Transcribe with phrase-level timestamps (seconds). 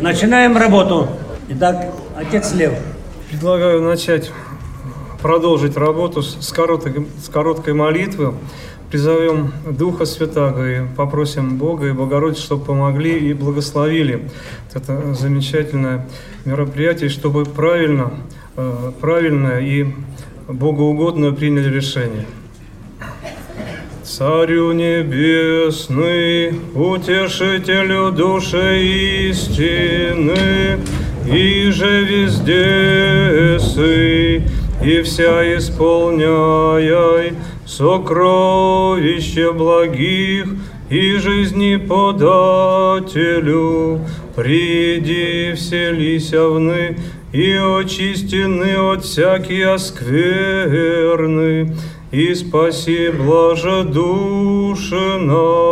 [0.00, 1.08] Начинаем работу.
[1.48, 2.72] Итак, отец Лев.
[3.30, 4.30] Предлагаю начать,
[5.20, 8.34] продолжить работу с короткой, с короткой молитвы.
[8.90, 14.28] Призовем Духа Святаго и попросим Бога и Богородицу, чтобы помогли и благословили
[14.74, 16.06] это замечательное
[16.44, 18.12] мероприятие, чтобы правильно,
[18.56, 19.86] э, правильное и
[20.48, 22.24] богоугодное приняли решение.
[24.20, 30.78] Царю небесный, утешителю души истины,
[31.26, 34.42] и же везде сый,
[34.84, 37.32] и вся исполняй
[37.64, 40.48] сокровище благих
[40.90, 42.40] и жизни подателю,
[44.36, 46.98] приди вселися вны
[47.32, 51.74] и очистены от всякие скверны,
[52.10, 55.70] и спаси блаже души наша.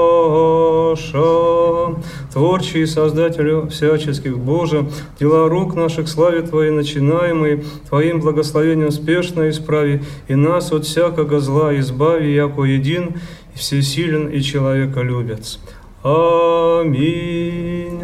[2.33, 4.87] Творчий Создателю всяческих Боже,
[5.19, 11.77] дела рук наших славе Твоей начинаемые, Твоим благословением спешно исправи, и нас от всякого зла
[11.79, 13.17] избави, яко един,
[13.55, 15.59] и всесилен, и человека любец.
[16.05, 18.01] Аминь.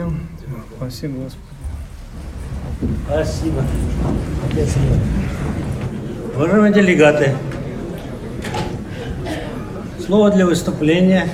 [0.77, 1.44] Спасибо, Господи.
[3.06, 3.62] Спасибо.
[4.50, 4.98] Отец Лев.
[6.36, 7.36] Уважаемые делегаты,
[10.05, 11.30] слово для выступления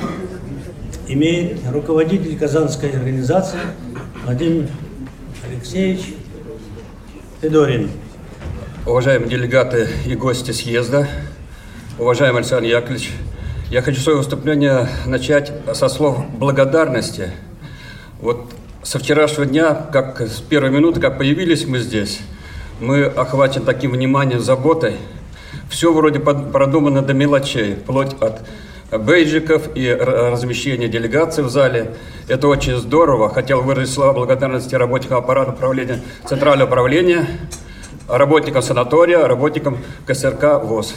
[1.09, 3.59] имеет руководитель Казанской организации
[4.25, 4.69] Владимир
[5.45, 6.15] Алексеевич
[7.43, 7.91] Федорин.
[8.87, 11.09] Уважаемые делегаты и гости съезда,
[11.99, 13.11] уважаемый Александр Яковлевич,
[13.71, 17.33] я хочу свое выступление начать со слов благодарности.
[18.21, 18.53] Вот
[18.85, 22.21] со вчерашнего дня, как с первой минуты, как появились мы здесь,
[22.79, 24.95] мы охвачены таким вниманием, заботой.
[25.69, 28.43] Все вроде продумано до мелочей, вплоть от
[28.93, 31.95] бейджиков и размещения делегаций в зале.
[32.29, 33.29] Это очень здорово.
[33.29, 37.27] Хотел выразить слова благодарности работникам аппарата управления, Центрального управления,
[38.09, 40.95] работникам санатория, работникам КСРК ВОЗ.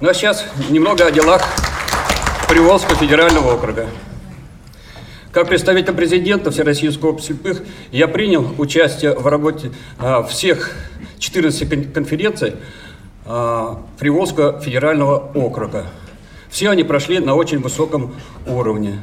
[0.00, 1.42] Ну а сейчас немного о делах
[2.48, 3.86] Приволжского федерального округа.
[5.32, 7.62] Как представитель президента Всероссийского общества слепых
[7.92, 10.72] я принял участие в работе а, всех
[11.18, 12.54] 14 конференций
[13.26, 15.86] Приволжского федерального округа.
[16.48, 18.14] Все они прошли на очень высоком
[18.46, 19.00] уровне.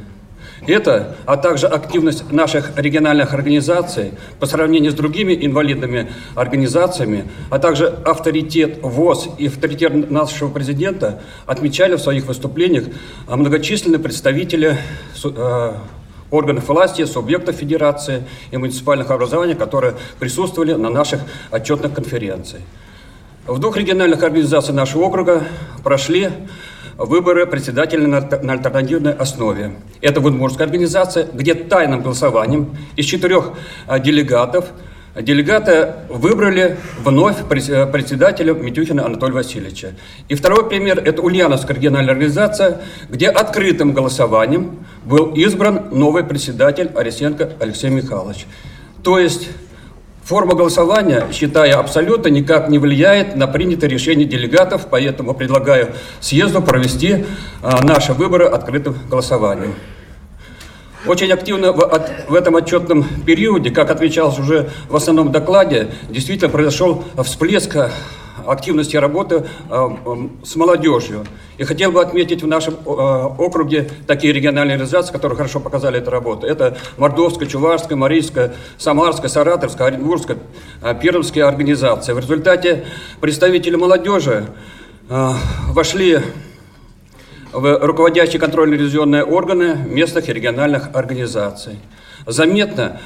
[0.66, 7.86] Это, а также активность наших региональных организаций по сравнению с другими инвалидными организациями, а также
[7.86, 12.84] авторитет ВОЗ и авторитет нашего президента отмечали в своих выступлениях
[13.28, 14.78] многочисленные представители
[15.24, 15.76] а,
[16.30, 21.20] органов власти, субъектов федерации и муниципальных образований, которые присутствовали на наших
[21.50, 22.62] отчетных конференциях.
[23.46, 25.44] В двух региональных организациях нашего округа
[25.82, 26.30] прошли
[26.96, 29.74] выборы председателя на альтернативной основе.
[30.00, 33.52] Это Удмуртская организация, где тайным голосованием из четырех
[33.86, 34.66] а, делегатов–
[35.14, 39.92] Делегаты выбрали вновь э, председателя Митюхина Анатолия Васильевича.
[40.28, 47.52] И второй пример– это Ульяновская региональная организация, где открытым голосованием был избран новый председатель Арисенко
[47.60, 48.46] Алексей Михайлович.
[49.04, 49.50] То есть
[50.24, 55.90] Форма голосования, считая абсолютно, никак не влияет на принятое решение делегатов, поэтому предлагаю
[56.20, 57.26] съезду провести
[57.62, 59.74] а, наши выборы открытым голосованием.
[61.06, 66.48] Очень активно в, от, в этом отчетном периоде, как отмечалось уже в основном докладе, действительно
[66.48, 67.76] произошел всплеск
[68.46, 69.88] активности работы э,
[70.42, 71.24] с молодежью.
[71.58, 76.10] И хотел бы отметить в нашем э, округе такие региональные организации, которые хорошо показали эту
[76.10, 76.46] работу.
[76.46, 80.38] Это Мордовская, Чувашская, Марийская, Самарская, Саратовская, Оренбургская,
[80.82, 82.12] э, Пермские организации.
[82.12, 82.84] В результате
[83.20, 84.46] представители молодежи
[85.06, 86.18] вошли
[87.52, 91.78] в руководящие контрольно-ревизионные органы местных и региональных организаций.
[92.26, 93.00] Заметно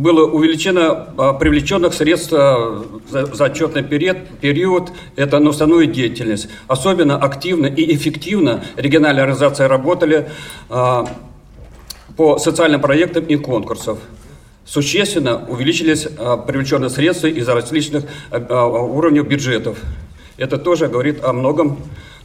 [0.00, 6.48] было увеличено а, привлеченных средств а, за, отчетный период, период, это на уставную деятельность.
[6.68, 10.30] Особенно активно и эффективно региональные организации работали
[10.68, 11.06] а,
[12.16, 13.98] по социальным проектам и конкурсам.
[14.64, 16.06] Существенно увеличились
[16.46, 19.78] привлеченные средства из различных уровней бюджетов.
[20.36, 21.78] Это тоже говорит о многом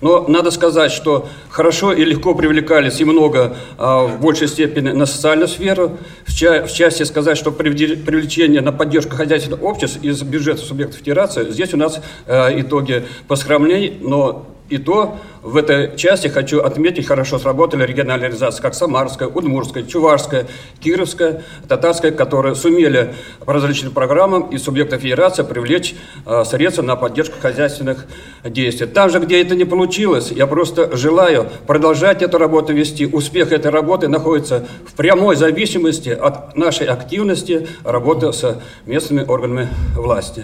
[0.06, 5.08] но надо сказать, что хорошо и легко привлекались и много а, в большей степени на
[5.08, 5.98] социальную сферу.
[6.28, 11.74] В, ча- части сказать, что привлечение на поддержку хозяйственных обществ из бюджета субъектов федерации, здесь
[11.74, 17.86] у нас а, итоги поскромней, но И то в этой части хочу отметить, хорошо сработали
[17.86, 20.48] региональные организации, как Самарская, Удмурская, Чувашская,
[20.80, 23.14] Кировская, Татарская, которые сумели
[23.46, 25.94] по различным программам и субъектов федерации привлечь
[26.26, 28.08] э, средства на поддержку хозяйственных
[28.44, 28.88] действий.
[28.88, 33.06] Там же, где это не получилось, я просто желаю продолжать эту работу вести.
[33.06, 40.44] Успех этой работы находится в прямой зависимости от нашей активности работы с местными органами власти.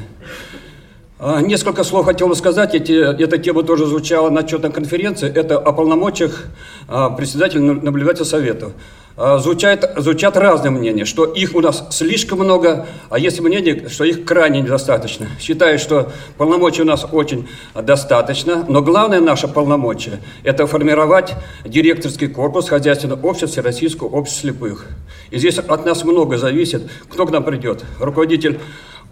[1.24, 2.74] А, Несколько слов хотел бы сказать.
[2.74, 5.32] Эти, эта тема тоже звучала на отчетной конференции.
[5.32, 6.46] Это о полномочиях
[6.88, 8.72] а, председателя наблюдателя совета.
[9.18, 14.04] А, Звучат, звучат разные мнения, что их у нас слишком много, а есть мнение, что
[14.04, 15.28] их крайне недостаточно.
[15.40, 22.70] Считаю, что полномочий у нас очень достаточно, но главное наше полномочие– это формировать директорский корпус
[22.70, 24.88] хозяйственного общества Всероссийского общества слепых.
[25.30, 27.84] И здесь от нас много зависит, кто к нам придет.
[28.00, 28.60] Руководитель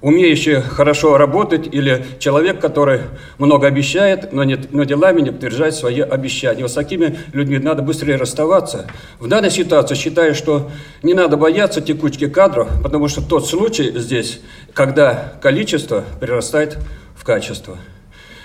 [0.02, 3.02] умеющий хорошо работать или человек, который
[3.38, 6.62] много обещает, но, не, но делами не подтверждает свои обещания.
[6.62, 8.88] Вот с такими людьми надо быстрее расставаться.
[9.20, 10.70] В данной ситуации считаю, что
[11.04, 14.42] не надо бояться текучки кадров, потому что тот случай здесь,
[14.74, 16.78] когда количество перерастает
[17.16, 17.78] в качество.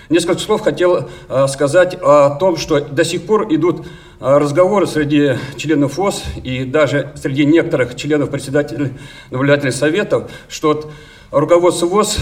[0.09, 3.87] Несколько слов хотел э, сказать о том, что до сих пор идут
[4.19, 8.91] э, разговоры среди членов ФОС и даже среди некоторых членов председателей
[9.31, 10.91] наблюдательных советов, что
[11.31, 12.17] руководство ВОЗ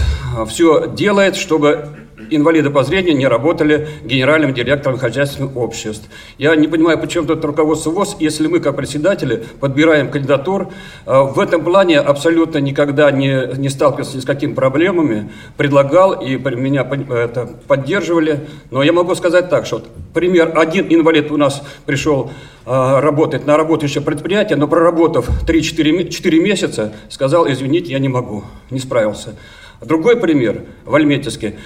[0.48, 1.88] все делает, чтобы
[2.30, 6.08] инвалиды по зрению не работали генеральным директором хозяйственных обществ.
[6.38, 10.68] Я не понимаю, почему тут руководство ВОЗ, если мы, как председатели, подбираем кандидатур,
[11.06, 16.36] э, в этом плане абсолютно никогда не, не сталкивался ни с какими проблемами, предлагал, и
[16.36, 18.40] меня это, поддерживали.
[18.70, 19.82] Но я могу сказать так, что,
[20.12, 22.30] пример, один инвалид у нас пришел
[22.66, 28.78] э, работать на работающее предприятие, но проработав 3-4 месяца, сказал, извините, я не могу, не
[28.78, 29.34] справился.
[29.84, 31.56] Другой пример в Альметьевске.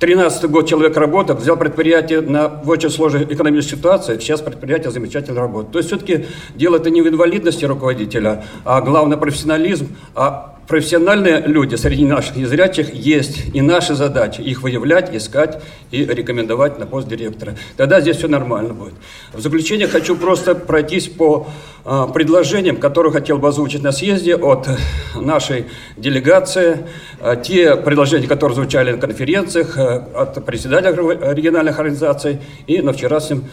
[0.00, 5.40] 13 год человек работает, взял предприятие на, в очень сложной экономической ситуации, сейчас предприятие замечательно
[5.42, 5.72] работает.
[5.72, 6.24] То есть все-таки
[6.54, 12.94] дело это не в инвалидности руководителя, а главное профессионализм, а профессиональные люди среди наших незрячих
[12.94, 17.56] есть, и наша задача их выявлять, искать и рекомендовать на пост директора.
[17.76, 18.94] Тогда здесь все нормально будет.
[19.32, 21.48] В заключение хочу просто пройтись по
[21.84, 24.68] э, предложениям, которые хотел бы озвучить на съезде от
[25.16, 25.64] нашей
[25.96, 26.86] делегации.
[27.18, 30.92] Э, те предложения, которые звучали на конференциях, э, от председателя
[31.34, 32.38] региональных организаций
[32.68, 33.44] и на вчерашнем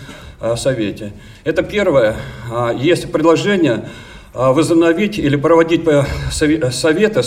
[0.55, 1.13] совете.
[1.45, 2.15] Это первое.
[2.77, 3.89] Есть предложение
[4.37, 5.83] возобновить или проводить
[6.31, 7.23] совета,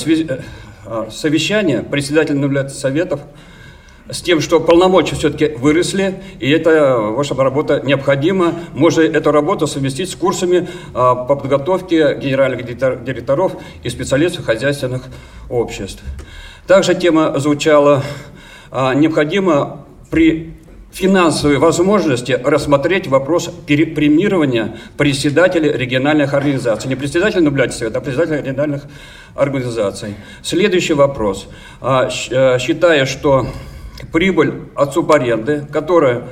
[0.87, 3.21] а, совещания председателя советов
[4.09, 8.55] с тем, что полномочия все-таки выросли, и эта ваша работа необходима.
[8.75, 15.03] Можно эту работу совместить с курсами а, по подготовке генеральных директоров и специалистов хозяйственных
[15.49, 16.03] обществ.
[16.69, 18.05] Также тема звучала,
[18.71, 20.55] необходимо при
[20.93, 26.89] финансовые возможности рассмотреть вопрос премирования председателей региональных организаций.
[26.89, 28.85] Не председателей наблюдательных, а председателей региональных
[29.35, 30.15] организаций.
[30.43, 31.49] Следующий вопрос.
[31.81, 33.47] А, э, считая, что
[34.13, 36.25] прибыль от субаренды, которая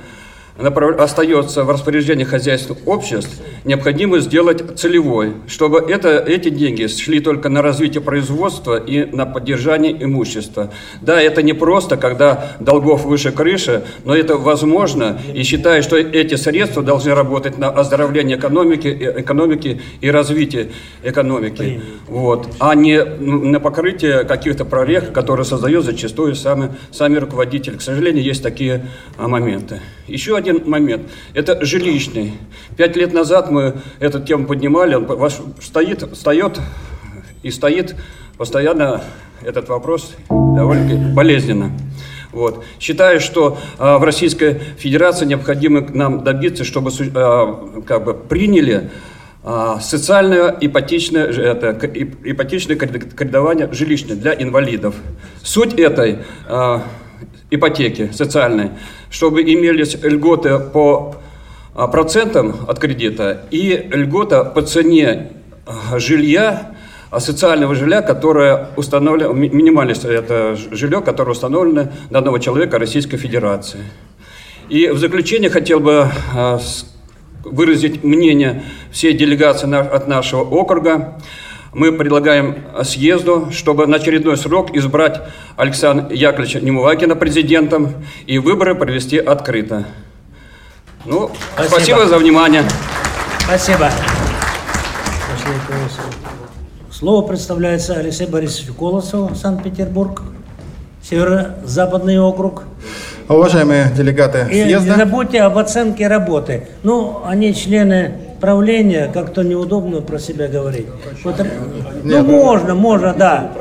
[0.59, 7.63] остается в распоряжении хозяйственных обществ, необходимо сделать целевой, чтобы это, эти деньги шли только на
[7.63, 10.73] развитие производства и на поддержание имущества.
[11.01, 16.35] Да, это не просто, когда долгов выше крыши, но это возможно, и считаю, что эти
[16.35, 18.89] средства должны работать на оздоровление экономики,
[19.19, 20.71] экономики и развитие
[21.03, 27.77] экономики, вот, а не на покрытие каких-то прорех, которые создают зачастую сами, сами руководители.
[27.77, 29.81] К сожалению, есть такие а, моменты.
[30.07, 31.03] Еще один один момент.
[31.35, 32.35] Это жилищный.
[32.77, 36.61] Пять лет назад мы эту тему поднимали, он ваш стоит, встает
[37.43, 37.95] и стоит
[38.37, 39.03] постоянно
[39.43, 41.73] этот вопрос довольно болезненно.
[42.33, 42.65] Вот.
[42.79, 48.91] Считаю, что э, в Российской Федерации необходимо нам добиться, чтобы э, как бы приняли
[49.43, 51.71] э, социальное ипотечное, это,
[52.25, 54.95] ипотечное кредитование жилищное для инвалидов.
[55.43, 56.81] Суть этой э,
[57.51, 58.71] ипотеки социальной,
[59.11, 61.17] чтобы имелись льготы по
[61.75, 65.33] а, процентам от кредита и льгота по цене
[65.67, 66.75] а, жилья,
[67.11, 73.81] а, социального жилья, которое установлено, минимальное это жилье, которое установлено на одного человека Российской Федерации.
[74.69, 76.11] И в заключение хотел бы
[77.43, 81.19] выразить мнение всей делегации от нашего округа
[81.73, 85.21] мы предлагаем съезду, чтобы на очередной срок избрать
[85.57, 87.95] Александра Яковлевича Немувакина президентом
[88.27, 89.85] и выборы провести открыто.
[91.05, 92.65] Ну, спасибо, спасибо за внимание.
[93.41, 93.91] Спасибо.
[96.91, 100.23] Слово представляется Алексею Борисовичу Колосову, Санкт-Петербург,
[101.03, 102.65] Северо-Западный округ.
[103.29, 106.67] Уважаемые делегаты И не съезда, забудьте об оценке работы.
[106.83, 110.87] Ну, они члены правления, как-то неудобно про себя говорить.
[111.25, 111.37] Вот,
[112.05, 113.53] ну, можно, можно, да.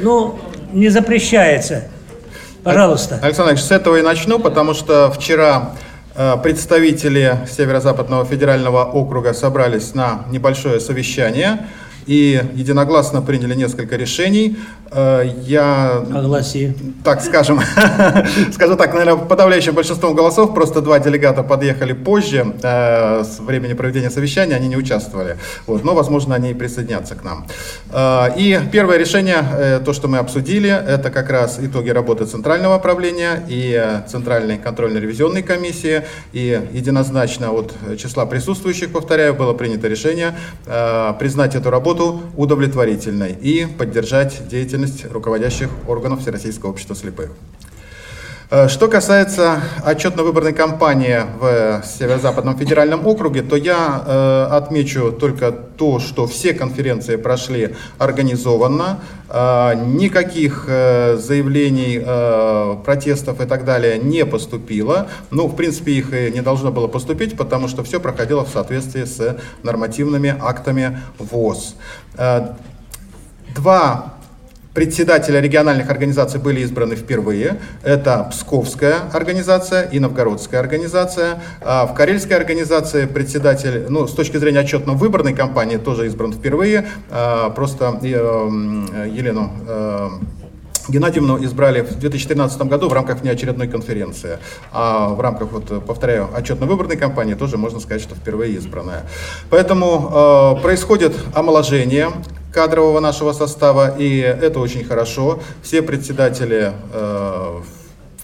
[0.00, 0.38] Ну,
[0.72, 1.84] не запрещается.
[2.62, 3.18] Пожалуйста.
[3.22, 5.72] Александр Ильич, с этого и начну, потому что вчера
[6.14, 11.66] э, представители Северо-Западного федерального округа собрались на небольшое совещание
[12.08, 14.56] и единогласно приняли несколько решений.
[14.90, 16.74] Э, Я Огласи.
[17.04, 17.60] так скажем,
[18.52, 24.10] скажу так, наверное, подавляющим большинством голосов, просто два делегата подъехали позже, э, с времени проведения
[24.10, 25.36] совещания, они не участвовали.
[25.66, 27.46] Вот, но, возможно, они и присоединятся к нам.
[27.92, 33.44] Э, и первое решение, то, что мы обсудили, это как раз итоги работы Центрального правления
[33.48, 36.04] и Центральной контрольно-ревизионной комиссии.
[36.32, 40.34] И единозначно от числа присутствующих, повторяю, было принято решение
[41.18, 41.97] признать эту работу
[42.36, 47.30] удовлетворительной и поддержать деятельность руководящих органов Всероссийского общества слепых.
[48.50, 55.98] Э, Что касается отчетно-выборной кампании в Северо-Западном федеральном округе, то я э, отмечу только то,
[55.98, 64.24] что все конференции прошли организованно, э, никаких э, заявлений, э, протестов и так далее не
[64.24, 65.08] поступило.
[65.30, 69.04] Ну, в принципе, их и не должно было поступить, потому что все проходило в соответствии
[69.04, 71.74] с нормативными актами ВОЗ.
[72.16, 72.54] Э,
[73.54, 74.17] Два
[74.78, 77.58] Председателя региональных организаций были избраны впервые.
[77.82, 81.42] Это Псковская организация и Новгородская организация.
[81.60, 86.86] А в Карельской организации председатель, ну, с точки зрения отчетно-выборной кампании, тоже избран впервые.
[87.10, 90.10] А, Просто э, Елену э,
[90.88, 94.38] Геннадьевну избрали в 2013 году в рамках внеочередной конференции.
[94.72, 99.02] А в рамках, вот, повторяю, отчетно-выборной кампании тоже можно сказать, что впервые избранная.
[99.50, 102.10] Поэтому э, происходит омоложение
[102.52, 105.40] кадрового нашего состава, и это очень хорошо.
[105.62, 107.60] Все председатели э,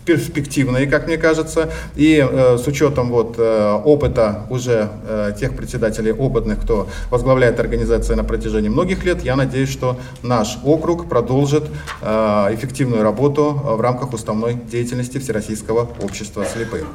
[0.04, 6.12] перспективные, как мне кажется, и э, с учетом вот э, опыта уже э, тех председателей
[6.12, 11.64] опытных, кто возглавляет организации на протяжении многих лет, я надеюсь, что наш округ продолжит
[12.02, 12.06] э,
[12.54, 16.86] эффективную работу в рамках уставной деятельности Всероссийского общества слепых.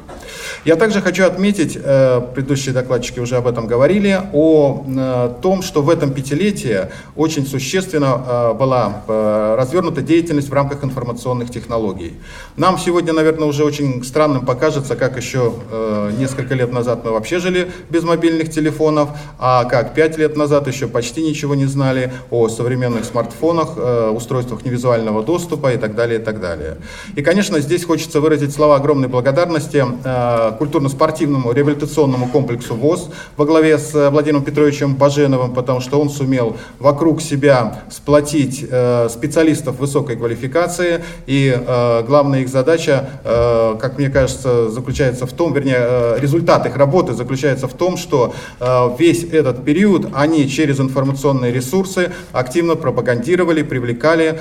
[0.64, 5.82] Я также хочу отметить, э, предыдущие докладчики уже об этом говорили, о э, том, что
[5.82, 12.14] в этом пятилетии очень существенно э, была э, развернута деятельность в рамках информационных технологий.
[12.56, 17.38] Нам сегодня, наверное, уже очень странным покажется, как еще э, несколько лет назад мы вообще
[17.38, 22.48] жили без мобильных телефонов, а как пять лет назад еще почти ничего не знали о
[22.48, 26.76] современных смартфонах, э, устройствах невизуального доступа и так далее, и так далее.
[27.16, 33.78] И, конечно, здесь хочется выразить слова огромной благодарности э, культурно-спортивному реабилитационному комплексу ВОЗ во главе
[33.78, 40.16] с э, Владимиром Петровичем Баженовым, потому что он сумел вокруг себя сплотить э, специалистов высокой
[40.16, 42.89] квалификации, и э, главная их задача,
[43.24, 47.96] э, как мне кажется, заключается в том, вернее, э, результат их работы заключается в том,
[47.96, 54.38] что э, весь этот период они через информационные ресурсы активно пропагандировали, привлекали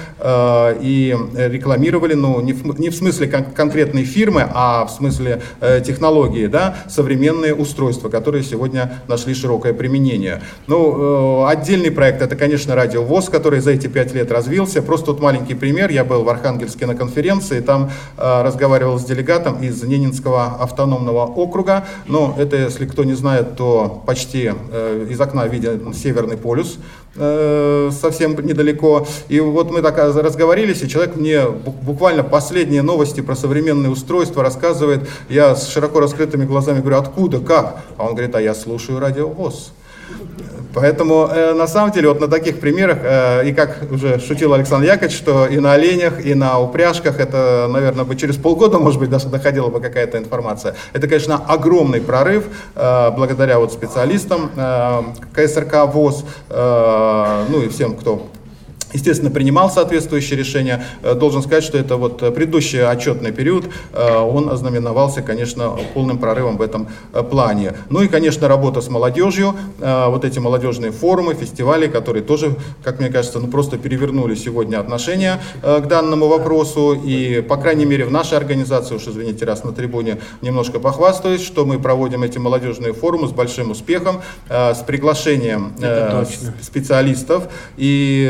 [0.82, 5.42] и рекламировали, ну, не в, не в смысле кон- конкретной фирмы, а в смысле
[5.86, 10.42] технологии, да, современные устройства, которые сегодня нашли широкое применение.
[10.68, 14.82] Ну, отдельный проект это, конечно, радио ВОЗ, который за эти пять лет развился.
[14.82, 15.90] Просто тут маленький пример.
[15.90, 17.92] Я был в Архангельске на конференции, там
[18.44, 21.86] разговаривал с делегатом из Ненинского автономного округа.
[22.08, 26.78] Но это, если кто не знает, то почти э, из окна виден Северный полюс
[27.16, 29.08] э, совсем недалеко.
[29.28, 34.44] И вот мы так разговорились, и человек мне бу- буквально последние новости про современные устройства
[34.44, 35.08] рассказывает.
[35.30, 37.82] Я с широко раскрытыми глазами говорю, откуда, как?
[37.98, 39.72] А он говорит, а я слушаю радио ВОЗ.
[40.74, 44.88] Поэтому э, на самом деле вот на таких примерах, э, и как уже шутил Александр
[44.88, 49.10] Яковлевич, что и на оленях, и на упряжках, это, наверное, бы через полгода, может быть,
[49.10, 50.76] даже доходила бы какая-то информация.
[50.94, 52.46] Это, конечно, огромный прорыв
[52.76, 55.02] э, благодаря вот специалистам э,
[55.34, 58.28] КСРК ВОЗ, э, ну и всем, кто
[58.94, 60.84] естественно, принимал соответствующие решения.
[61.04, 66.18] Э, Должен сказать, что это вот э, предыдущий отчетный период, э, он ознаменовался, конечно, полным
[66.18, 66.88] прорывом в этом
[67.30, 67.74] плане.
[67.90, 73.10] Ну и, конечно, работа с молодежью, вот эти молодежные форумы, фестивали, которые тоже, как мне
[73.10, 76.94] кажется, ну просто перевернули сегодня отношения э, к данному вопросу.
[76.94, 81.66] И, по крайней мере, в нашей организации, уж извините, раз на трибуне немножко похвастаюсь, что
[81.66, 85.74] мы проводим эти молодежные форумы с большим успехом, с приглашением
[86.62, 88.30] специалистов и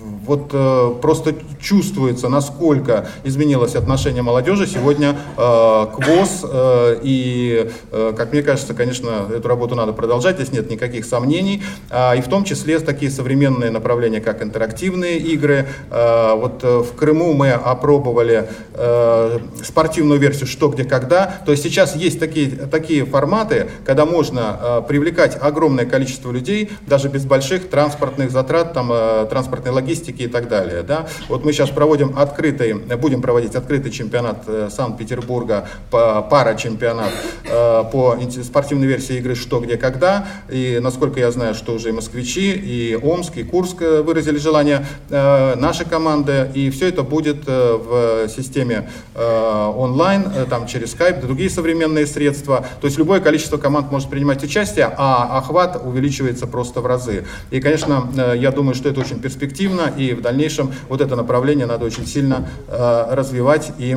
[0.00, 6.44] вот э, просто чувствуется, насколько изменилось отношение молодежи сегодня э, к ВОЗ.
[6.44, 11.62] Э, и, э, как мне кажется, конечно, эту работу надо продолжать, здесь нет никаких сомнений.
[11.90, 15.66] Э, и в том числе такие современные направления, как интерактивные игры.
[15.90, 21.26] Э, вот э, в Крыму мы опробовали э, спортивную версию «Что, где, когда».
[21.44, 27.08] То есть сейчас есть такие, такие форматы, когда можно э, привлекать огромное количество людей, даже
[27.08, 30.82] без больших транспортных затрат, там, э, транспортной логистики и так далее.
[30.82, 31.06] Да?
[31.28, 37.10] Вот мы сейчас проводим открытый, будем проводить открытый чемпионат э, Санкт-Петербурга, пара чемпионат
[37.44, 40.26] э, по спортивной версии игры «Что, где, когда».
[40.48, 45.86] И насколько я знаю, что уже и москвичи, и Омск, и Курск выразили желание нашей
[45.86, 46.50] команды.
[46.54, 52.64] И все это будет в системе онлайн, там через Skype, другие современные средства.
[52.80, 57.24] То есть любое количество команд может принимать участие, а охват увеличивается просто в разы.
[57.50, 61.84] И, конечно, я думаю, что это очень перспективно, и в дальнейшем вот это направление надо
[61.84, 63.96] очень сильно э, развивать и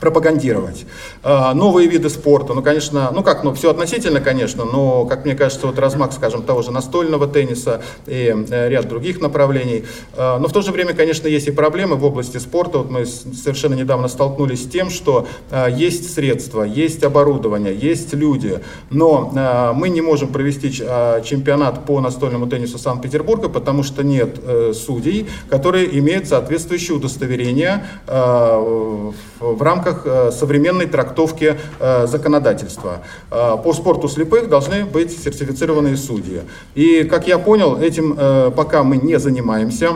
[0.00, 0.86] пропагандировать.
[1.22, 5.34] А, новые виды спорта, ну, конечно, ну как, ну, все относительно, конечно, но, как мне
[5.34, 9.84] кажется, вот размах, скажем, того же настольного тенниса и э, ряд других направлений.
[10.16, 12.78] А, но в то же время, конечно, есть и проблемы в области спорта.
[12.78, 18.60] Вот мы совершенно недавно столкнулись с тем, что а, есть средства, есть оборудование, есть люди,
[18.90, 25.28] но мы не можем провести чемпионат по настольному теннису Санкт-Петербурга, потому что нет э, судей,
[25.48, 33.02] которые имеют соответствующее удостоверение в рамках рамках э, современной трактовки э, законодательства.
[33.30, 36.42] Э, по спорту слепых должны быть сертифицированные судьи.
[36.74, 38.16] И, как я понял, этим
[38.52, 39.90] пока мы не занимаемся.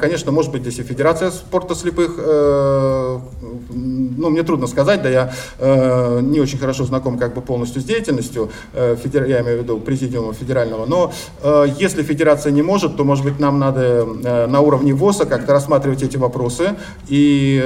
[0.00, 5.32] Конечно, может быть, здесь и Федерация спорта слепых, ну, мне трудно сказать, да я
[6.20, 10.86] не очень хорошо знаком как бы полностью с деятельностью, я имею в виду президиума федерального,
[10.86, 11.12] но
[11.78, 14.04] если Федерация не может, то, может быть, нам надо
[14.48, 16.76] на уровне ВОЗа как-то рассматривать эти вопросы
[17.08, 17.62] и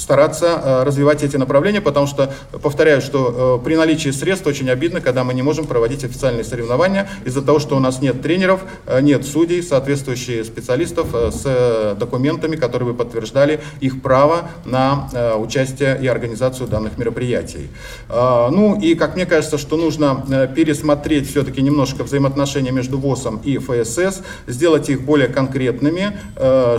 [0.00, 5.00] стараться э, развивать эти направления, потому что, повторяю, что э, при наличии средств очень обидно,
[5.00, 9.00] когда мы не можем проводить официальные соревнования из-за того, что у нас нет тренеров, э,
[9.02, 16.68] нет судей, соответствующих специалистов с документами, которые бы подтверждали их право на участие и организацию
[16.68, 17.68] данных мероприятий.
[18.08, 24.22] Ну и, как мне кажется, что нужно пересмотреть все-таки немножко взаимоотношения между ВОЗом и ФСС,
[24.46, 26.18] сделать их более конкретными,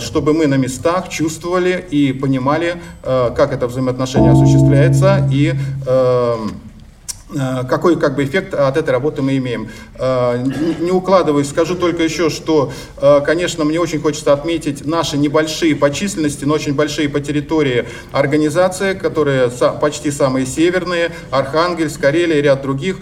[0.00, 2.76] чтобы мы на местах чувствовали и понимали,
[3.11, 6.71] Э, как это взаимоотношение осуществляется и эм, Э,
[7.68, 9.68] какой как бы эффект от этой работы мы имеем.
[9.98, 10.44] Э,
[10.80, 15.90] не укладываясь, скажу только еще, что, э, конечно, мне очень хочется отметить наши небольшие по
[15.90, 22.62] численности, но очень большие по территории организации, которые почти самые северные, Архангельск, Карелия и ряд
[22.62, 22.98] других.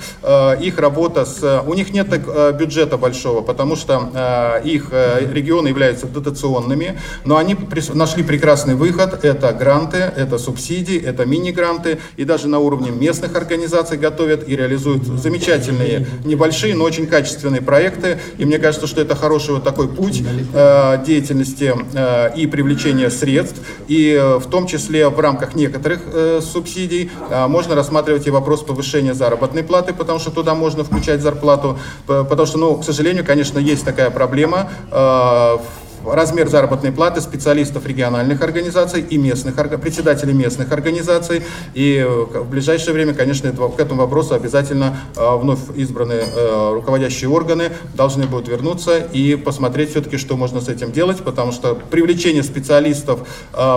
[0.60, 1.62] Их работа с...
[1.66, 2.08] У них нет
[2.56, 7.56] бюджета большого, потому что их регионы являются дотационными, но они
[7.94, 9.24] нашли прекрасный выход.
[9.24, 14.56] Это гранты, это субсидии, это мини-гранты, и даже на уровне местных организаций готовы готовят и
[14.56, 18.18] реализуют замечательные, небольшие, но очень качественные проекты.
[18.38, 23.60] И мне кажется, что это хороший вот такой путь э, деятельности э, и привлечения средств.
[23.88, 28.62] И э, в том числе в рамках некоторых э, субсидий э, можно рассматривать и вопрос
[28.62, 31.78] повышения заработной платы, потому что туда можно включать зарплату.
[32.06, 35.56] Потому что, ну, к сожалению, конечно, есть такая проблема э,
[36.04, 41.42] размер заработной платы специалистов региональных организаций и местных, председателей местных организаций.
[41.74, 47.30] И э, в ближайшее время, конечно, к этому вопросу обязательно э, вновь избранные э, руководящие
[47.30, 52.42] органы должны будут вернуться и посмотреть все-таки, что можно с этим делать, потому что привлечение
[52.42, 53.20] специалистов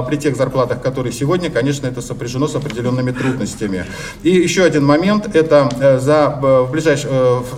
[0.08, 3.86] при тех зарплатах, которые сегодня, конечно, это сопряжено с определенными трудностями.
[4.24, 7.10] И еще один момент, это за, в ближайший,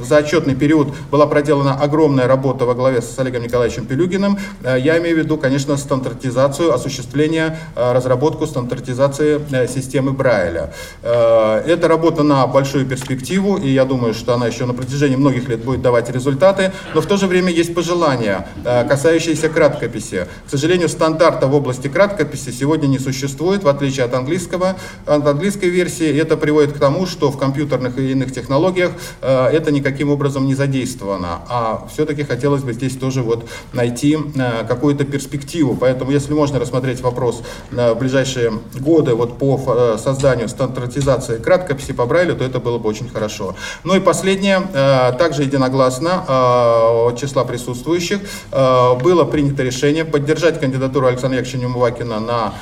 [0.03, 4.97] за отчетный период была проделана огромная работа во главе с Олегом Николаевичем Пелюгиным, Э, я
[4.99, 10.73] имею в виду, конечно, стандартизацию, осуществление, э, разработку стандартизации э, системы Брайля.
[11.03, 15.63] Это работа на большую перспективу, и я думаю, что она еще на протяжении многих лет
[15.63, 20.27] будет давать результаты, но в то же время есть пожелания, касающиеся краткописи.
[20.47, 25.69] К сожалению, стандарта в области краткописи сегодня не существует, в отличие от английского, от английской
[25.69, 26.19] версии.
[26.19, 28.91] Это приводит к тому, что в компьютерных и иных технологиях
[29.21, 31.41] это никаким образом не задействовано.
[31.49, 34.17] А все-таки хотелось бы здесь тоже вот найти
[34.67, 35.75] какую-то перспективу.
[35.79, 42.05] Поэтому, если можно рассмотреть вопрос в ближайшие годы вот по э, созданию стандартизации краткописи по
[42.05, 43.55] Брайлю, то это было бы очень хорошо.
[43.83, 48.19] Ну и последнее, э, также единогласно э, от числа присутствующих
[48.51, 52.53] было принято решение поддержать кандидатуру Александра Яковлевича Немувакина на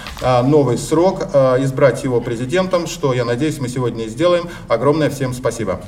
[0.43, 1.23] новый срок,
[1.59, 4.49] избрать его президентом, что, я надеюсь, мы сегодня и сделаем.
[4.67, 5.81] Огромное всем спасибо.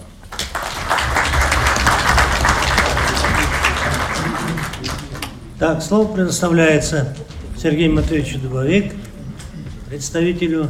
[5.59, 7.15] Так, слово предоставляется
[7.57, 8.93] Сергею Матвеевичу Дубовик,
[9.89, 10.69] представителю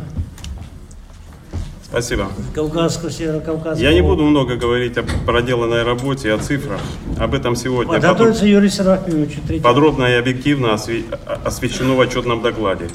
[1.84, 2.28] Спасибо.
[2.54, 3.82] Кавказского, Северо-Кавказского.
[3.82, 6.82] Я не буду много говорить о проделанной работе, о цифрах.
[7.18, 9.38] Об этом сегодня подро- Подготовится Юрий Серафимович.
[9.48, 9.64] третий.
[9.64, 11.06] подробно и объективно осве-
[11.46, 12.90] освещено в отчетном докладе.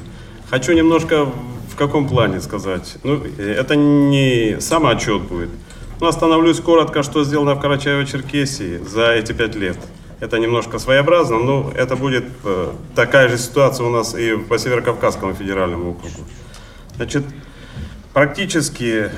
[0.51, 1.25] Хочу немножко
[1.73, 2.97] в каком плане сказать.
[3.03, 5.49] Ну, это не сам отчет будет.
[6.01, 9.79] Но остановлюсь коротко, что сделано в Карачаево-Черкесии за эти пять лет.
[10.21, 15.33] Это немножко своеобразно, но это будет э, такая же ситуация у нас и по Северокавказскому
[15.33, 16.25] федеральному округу.
[16.97, 17.25] Значит,
[18.13, 19.11] практически э,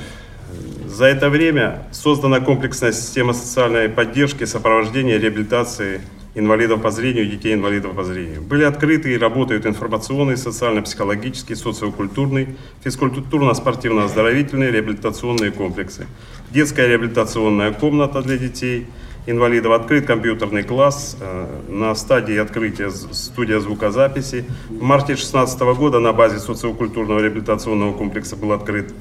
[0.87, 6.03] за это время создана комплексная система социальной поддержки, сопровождения, реабилитации
[6.35, 8.41] инвалидов по зрению и детей инвалидов по зрению.
[8.41, 16.07] Были открыты и работают информационный, социально-психологический, социокультурный, физкультурно-спортивно-оздоровительные реабилитационные комплексы.
[16.51, 18.87] Детская реабилитационная комната для детей
[19.27, 24.45] инвалидов, открыт компьютерный класс, э, на стадии открытия студия звукозаписи.
[24.69, 28.93] В марте 2016 года на базе социокультурного реабилитационного комплекса был открыт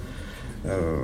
[0.64, 1.04] э,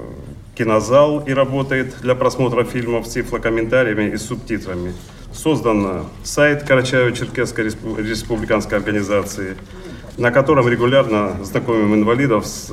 [0.56, 4.94] кинозал и работает для просмотра фильмов с тифлокомментариями и субтитрами.
[5.34, 9.58] Создан э, сайт Карачаево-Черкесской респу- республиканской организации,
[10.18, 12.72] на котором регулярно знакомим инвалидов с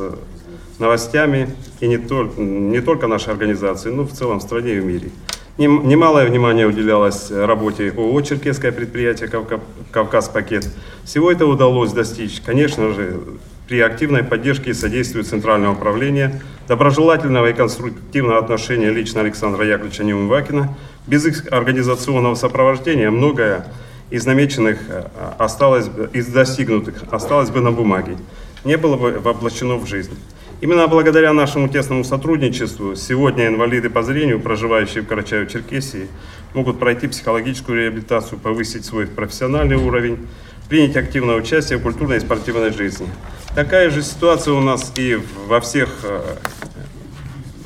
[0.78, 4.84] новостями и не, только не только нашей организации, но в целом в стране и в
[4.84, 5.10] мире.
[5.56, 9.60] Нем- Немалое внимание уделялось работе ООО «Черкесское предприятие Кавка-
[9.92, 10.68] «Кавказ-пакет».
[11.04, 13.20] Всего это удалось достичь, конечно же,
[13.68, 20.76] при активной поддержке и содействии Центрального управления, доброжелательного и конструктивного отношения лично Александра Яковлевича Неумывакина.
[21.06, 23.64] Без их организационного сопровождения многое
[24.10, 25.04] из намеченных э,
[25.38, 28.16] осталось, из достигнутых осталось бы на бумаге,
[28.64, 30.18] не было бы воплощено в жизнь.
[30.60, 36.08] Именно благодаря нашему тесному сотрудничеству сегодня инвалиды по зрению, проживающие в Карачаево-Черкесии,
[36.54, 40.26] могут пройти психологическую реабилитацию, повысить свой профессиональный уровень,
[40.68, 43.08] принять активное участие в культурной и спортивной жизни.
[43.54, 46.36] Такая же ситуация у нас и во всех э,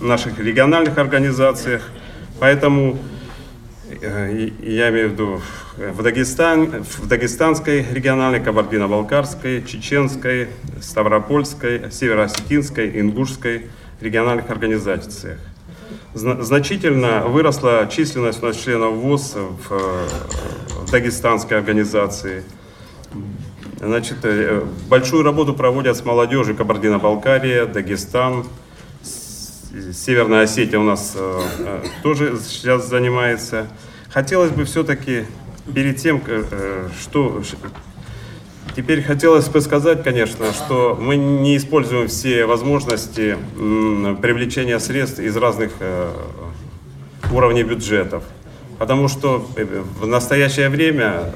[0.01, 1.83] наших региональных организациях,
[2.41, 2.99] поэтому
[4.01, 5.41] я имею в виду
[5.77, 10.49] э, в, Дагестан, в Дагестанской региональной, Кабардино-Балкарской, Чеченской,
[10.81, 13.67] Ставропольской, Северо-Осетинской, Ингушской
[14.01, 15.39] региональных организациях.
[16.15, 20.09] Зна- Значительно выросла численность у нас членов ВОЗ в, э,
[20.85, 22.45] в Дагестанской организации.
[23.81, 28.45] Значит, э, большую работу проводят с молодежью Кабардино-Балкария, Дагестан,
[29.93, 33.69] Северная Осетия у нас э, э, тоже сейчас занимается.
[34.11, 35.25] Хотелось бы все-таки
[35.75, 37.43] перед тем, э, что
[38.75, 45.73] теперь хотелось бы сказать, конечно, что мы не используем все возможности привлечения средств из разных
[45.81, 46.11] э,
[47.33, 48.23] уровней бюджетов.
[48.79, 51.33] Потому что э, в настоящее время,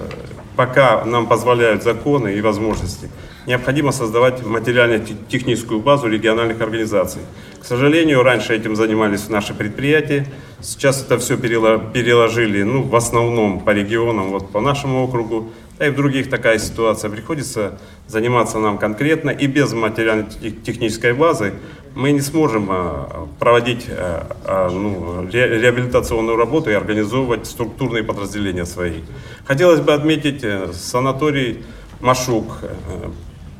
[0.57, 3.11] пока нам позволяют законы и возможности,
[3.47, 7.23] необходимо создавать материально-техническую базу региональных организаций.
[7.61, 10.27] К сожалению, раньше этим занимались наши предприятия,
[10.61, 15.91] сейчас это все переложили, ну, в основном по регионам, вот по нашему округу, да и
[15.91, 17.11] в других такая ситуация.
[17.11, 21.55] Приходится заниматься нам конкретно, и без материально-технической базы
[21.95, 28.65] мы не сможем а, проводить а, а, ну, ре- реабилитационную работу и организовывать структурные подразделения
[28.65, 29.01] свои.
[29.45, 31.65] Хотелось бы отметить э, санаторий
[32.01, 33.11] Машук, э,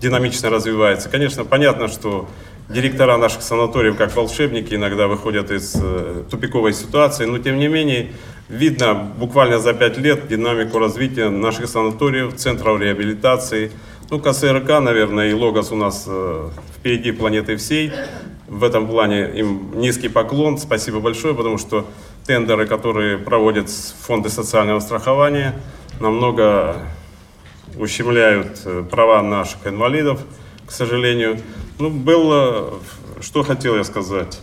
[0.03, 1.09] динамично развивается.
[1.09, 2.29] Конечно, понятно, что
[2.69, 8.13] директора наших санаториев, как волшебники, иногда выходят из э, тупиковой ситуации, но тем не менее
[8.49, 13.71] видно буквально за пять лет динамику развития наших санаториев, центров реабилитации.
[14.11, 17.93] Ну, КСРК, наверное, и Логос у нас э, впереди планеты всей.
[18.49, 21.87] В этом плане им низкий поклон, спасибо большое, потому что
[22.27, 25.55] тендеры, которые проводят фонды социального страхования,
[26.01, 26.77] намного
[27.77, 30.21] ущемляют э, права наших инвалидов,
[30.67, 31.39] к сожалению.
[31.79, 32.75] Ну, было,
[33.21, 34.41] что хотел я сказать.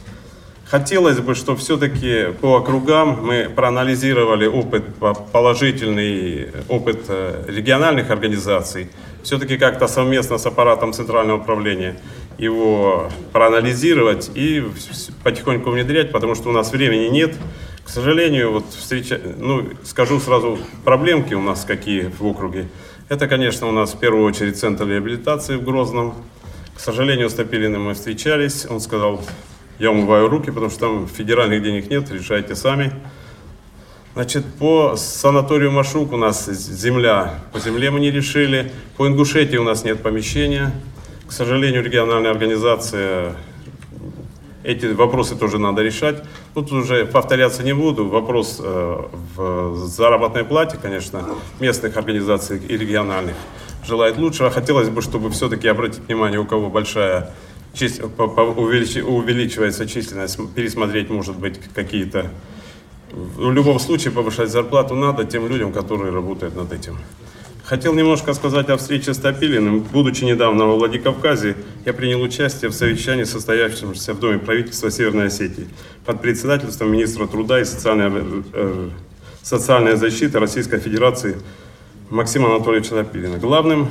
[0.65, 8.89] Хотелось бы, чтобы все-таки по округам мы проанализировали опыт, по- положительный опыт э, региональных организаций,
[9.23, 11.95] все-таки как-то совместно с аппаратом Центрального управления
[12.37, 14.63] его проанализировать и
[15.23, 17.33] потихоньку внедрять, потому что у нас времени нет.
[17.83, 22.67] К сожалению, вот встреча, ну, скажу сразу, проблемки у нас какие в округе.
[23.10, 26.13] Это, конечно, у нас в первую очередь центр реабилитации в Грозном.
[26.76, 28.67] К сожалению, с Топилиным мы встречались.
[28.69, 29.19] Он сказал,
[29.80, 32.93] я умываю руки, потому что там федеральных денег нет, решайте сами.
[34.13, 38.72] Значит, по санаторию Машук у нас земля, по земле мы не решили.
[38.95, 40.72] По Ингушетии у нас нет помещения.
[41.28, 43.34] К сожалению, региональная организация,
[44.63, 46.24] эти вопросы тоже надо решать.
[46.53, 48.07] Тут уже повторяться не буду.
[48.09, 49.01] Вопрос э,
[49.35, 51.23] в заработной плате, конечно,
[51.59, 53.35] местных организаций и региональных
[53.85, 54.49] желает лучшего.
[54.49, 57.33] Хотелось бы, чтобы все-таки обратить внимание, у кого большая
[57.73, 62.29] чис- по- по- увеличи- увеличивается численность, пересмотреть, может быть, какие-то...
[63.12, 66.97] В любом случае повышать зарплату надо тем людям, которые работают над этим.
[67.69, 69.82] Хотел немножко сказать о встрече с Топилиным.
[69.82, 71.55] Будучи недавно во Владикавказе,
[71.86, 75.67] я принял участие в совещании, состоявшемся в Доме правительства Северной Осетии
[76.03, 78.89] под председательством министра труда и социальной, э,
[79.43, 81.38] социальной защиты Российской Федерации
[82.10, 83.38] Максима Анатольевича Топилина.
[83.38, 83.89] Главным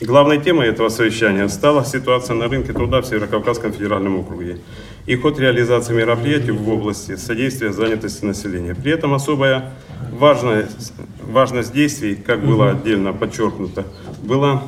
[0.00, 4.58] Главной темой этого совещания стала ситуация на рынке труда в Северокавказском федеральном округе
[5.06, 8.74] и ход реализации мероприятий в области содействия занятости населения.
[8.74, 9.72] При этом особая
[10.12, 13.84] важность, важность действий, как было отдельно подчеркнуто,
[14.22, 14.62] была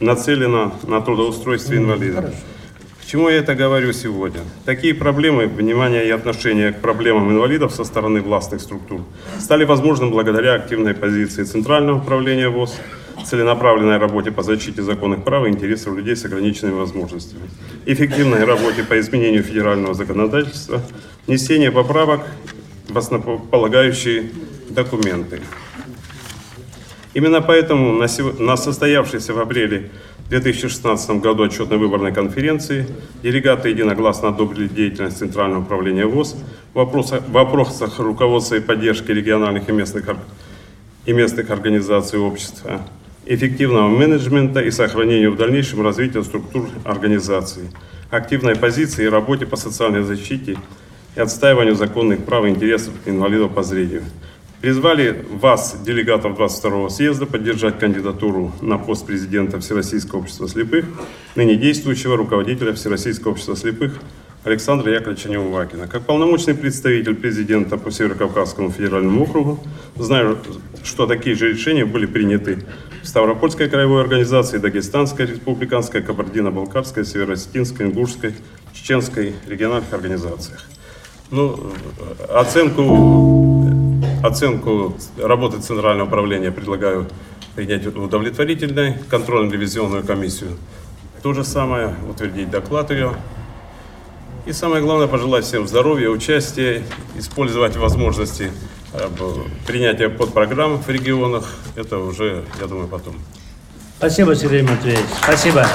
[0.00, 2.34] нацелена на трудоустройство инвалидов.
[3.02, 4.40] К чему я это говорю сегодня?
[4.66, 9.00] Такие проблемы, внимание и отношение к проблемам инвалидов со стороны властных структур
[9.40, 12.78] стали возможным благодаря активной позиции Центрального управления ВОЗ,
[13.24, 17.48] целенаправленной работе по защите законных прав и интересов людей с ограниченными возможностями,
[17.86, 20.80] эффективной работе по изменению федерального законодательства,
[21.26, 22.20] внесение поправок
[22.88, 24.30] в основополагающие
[24.70, 25.40] документы.
[27.14, 29.90] Именно поэтому на, состоявшейся в апреле
[30.28, 32.86] 2016 году отчетной выборной конференции
[33.22, 36.36] делегаты единогласно одобрили деятельность Центрального управления ВОЗ.
[36.74, 40.04] В вопросах, в вопросах руководства и поддержки региональных и местных,
[41.06, 42.82] и местных организаций общества,
[43.28, 47.70] эффективного менеджмента и сохранению в дальнейшем развития структур организации,
[48.10, 50.56] активной позиции и работе по социальной защите
[51.14, 54.02] и отстаиванию законных прав и интересов инвалидов по зрению.
[54.62, 60.86] Призвали вас, делегатов 22-го съезда, поддержать кандидатуру на пост президента Всероссийского общества слепых,
[61.36, 64.00] ныне действующего руководителя Всероссийского общества слепых
[64.42, 65.86] Александра Яковлевича Неувакина.
[65.86, 69.60] Как полномочный представитель президента по Северокавказскому федеральному округу,
[69.96, 70.38] знаю,
[70.82, 72.64] что такие же решения были приняты
[73.08, 78.34] Ставропольской краевой организации, Дагестанской республиканской, Кабардино-Балкарской, Северо-Осетинской, Ингушской,
[78.74, 80.66] Чеченской региональных организациях.
[81.30, 81.72] Ну,
[82.28, 83.64] оценку,
[84.22, 87.08] оценку работы Центрального управления предлагаю
[87.56, 90.50] принять удовлетворительной, контрольно-ревизионную комиссию.
[91.22, 93.14] То же самое, утвердить доклад ее.
[94.44, 96.82] И самое главное, пожелать всем здоровья, участия,
[97.16, 98.50] использовать возможности
[99.66, 101.44] принятия подпрограмм в регионах.
[101.76, 103.16] Это уже, я думаю, потом.
[103.98, 105.04] Спасибо, Сергей Матвеевич.
[105.22, 105.66] Спасибо.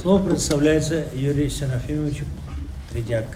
[0.00, 2.24] Слово предоставляется Юрию Серафимовичу
[2.90, 3.26] Тредяк.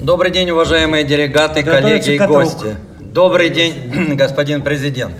[0.00, 2.36] Добрый день, уважаемые делегаты, Готовится коллеги и каток.
[2.36, 2.76] гости.
[3.00, 5.14] Добрый день, господин президент.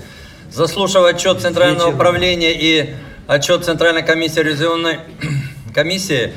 [0.51, 2.95] Заслушав отчет Центрального управления и
[3.27, 5.01] отчет Центральной комиссии ревизионной
[5.75, 6.33] комиссии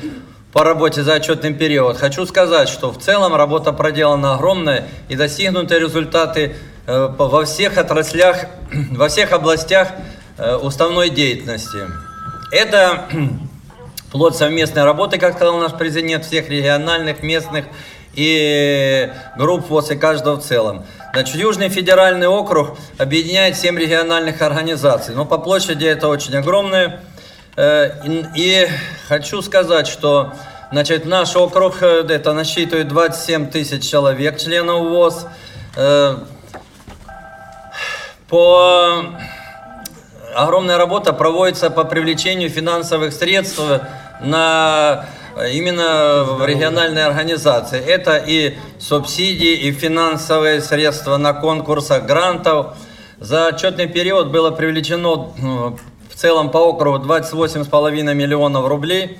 [0.56, 5.78] по работе за отчетный период, хочу сказать, что в целом работа проделана огромная и достигнуты
[5.78, 8.46] результаты э, во всех отраслях,
[8.92, 9.88] во всех областях
[10.38, 11.80] э, уставной деятельности.
[12.50, 13.04] Это
[14.10, 17.66] плод совместной работы, как сказал наш президент, всех региональных, местных
[18.14, 20.86] и групп после каждого в целом.
[21.12, 27.02] Значит, Южный федеральный округ объединяет 7 региональных организаций, но по площади это очень огромное.
[27.56, 27.90] Э,
[28.34, 28.68] И,
[29.08, 30.32] хочу сказать, что
[30.70, 35.26] значит, наш округ э, это насчитывает 27 тысяч человек, членов ВОЗ.
[35.76, 36.16] Э,
[38.28, 39.04] По
[40.34, 43.62] огромная работа проводится по привлечению финансовых средств
[44.20, 45.06] на
[45.50, 47.80] именно в региональные организации.
[47.80, 52.76] Это и субсидии, и финансовые средства на конкурсах грантов.
[53.18, 55.78] За отчетный период было привлечено ну,
[56.16, 59.18] в целом по округу 28,5 миллионов рублей.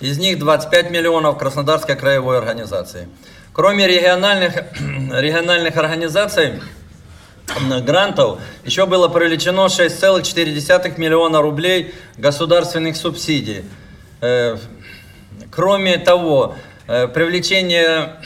[0.00, 3.06] Из них 25 миллионов Краснодарской краевой организации.
[3.52, 4.54] Кроме региональных,
[5.12, 6.62] региональных организаций,
[7.84, 13.64] грантов еще было привлечено 6,4 миллиона рублей государственных субсидий.
[14.22, 14.56] Э,
[15.50, 16.54] Кроме того,
[16.86, 18.16] э, привлечение,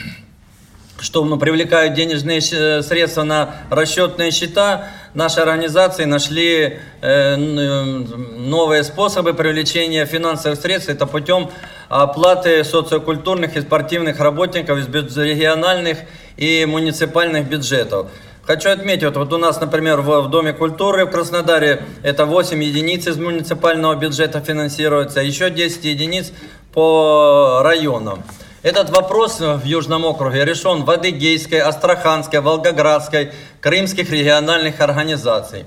[0.99, 8.83] что ну, привлекают денежные щ- средства на расчетные счета, наши организации нашли э, н- новые
[8.83, 10.89] способы привлечения финансовых средств.
[10.89, 11.49] Это путем
[11.89, 15.99] оплаты социокультурных и спортивных работников из региональных
[16.37, 18.07] и муниципальных бюджетов.
[18.45, 23.17] Хочу отметить, вот, у нас, например, в Доме культуры в Краснодаре это 8 единиц из
[23.17, 26.33] муниципального бюджета финансируется, еще 10 единиц
[26.73, 28.21] по районам.
[28.63, 35.65] Этот вопрос в Южном округе решен в Адыгейской, Астраханской, Волгоградской, крымских региональных организаций.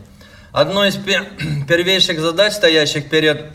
[0.50, 1.24] Одной из пе-
[1.68, 3.48] первейших задач, стоящих перед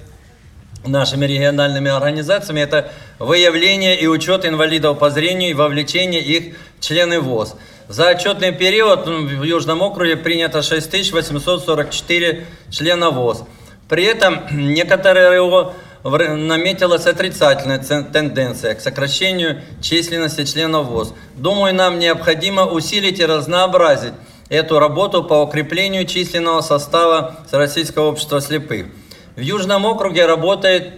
[0.86, 7.20] нашими региональными организациями, это выявление и учет инвалидов по зрению и вовлечение их в члены
[7.20, 7.56] ВОЗ.
[7.88, 13.46] За отчетный период в Южном округе принято 6844 члена ВОЗ.
[13.90, 15.74] При этом некоторые РО
[16.04, 21.14] наметилась отрицательная тенденция к сокращению численности членов ВОЗ.
[21.36, 24.14] Думаю, нам необходимо усилить и разнообразить
[24.50, 28.88] эту работу по укреплению численного состава Российского общества слепых.
[29.36, 30.94] В Южном округе работает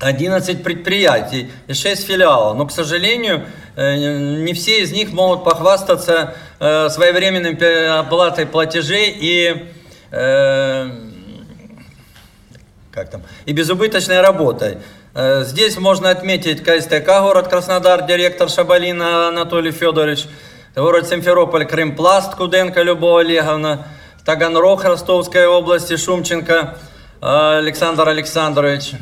[0.00, 3.44] 11 предприятий и 6 филиалов, но, к сожалению,
[3.76, 9.66] э, не все из них могут похвастаться э, своевременной оплатой платежей и
[10.10, 11.09] э,
[13.00, 14.76] как там, и безубыточной работой.
[15.14, 20.26] Здесь можно отметить КСТК, город Краснодар, директор Шабалина Анатолий Федорович,
[20.76, 23.86] город Симферополь, Крымпласт, Куденко Любовь Олеговна,
[24.26, 26.76] Таганрог Ростовской области, Шумченко,
[27.22, 28.92] Александр Александрович.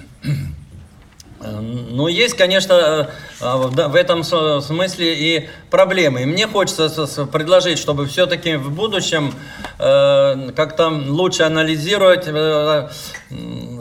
[1.41, 6.23] Ну, есть, конечно, в этом смысле и проблемы.
[6.23, 6.89] И мне хочется
[7.27, 9.33] предложить, чтобы все-таки в будущем
[9.79, 12.89] э, как-то лучше анализировать э,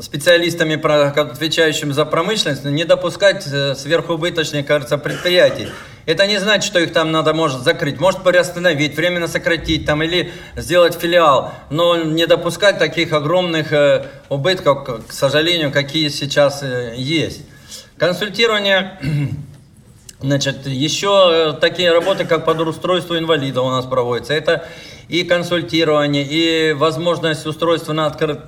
[0.01, 0.75] специалистами,
[1.19, 5.69] отвечающими за промышленность, не допускать э, сверхубыточных, кажется, предприятий.
[6.07, 7.99] Это не значит, что их там надо, может, закрыть.
[7.99, 11.53] Может, приостановить, временно сократить там или сделать филиал.
[11.69, 17.41] Но не допускать таких огромных э, убытков, к сожалению, какие сейчас э, есть.
[17.97, 18.97] Консультирование
[20.19, 24.33] Значит, еще э, такие работы, как по устройству инвалида у нас проводятся.
[24.33, 24.65] Это
[25.09, 28.45] и консультирование, и возможность устройства на, открыт,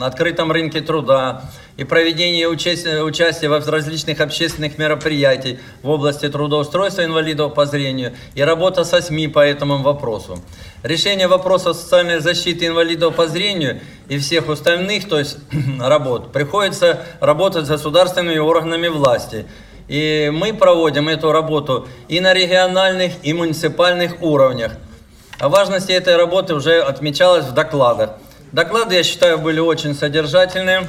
[0.00, 1.44] открытом рынке труда,
[1.78, 8.84] и проведение участия, в различных общественных мероприятий в области трудоустройства инвалидов по зрению и работа
[8.84, 10.42] со СМИ по этому вопросу.
[10.82, 15.38] Решение вопроса социальной защиты инвалидов по зрению и всех остальных, то есть
[15.80, 19.46] работ, приходится работать с государственными органами власти.
[19.86, 24.72] И мы проводим эту работу и на региональных, и муниципальных уровнях.
[25.38, 28.16] О важности этой работы уже отмечалось в докладах.
[28.50, 30.88] Доклады, я считаю, были очень содержательные.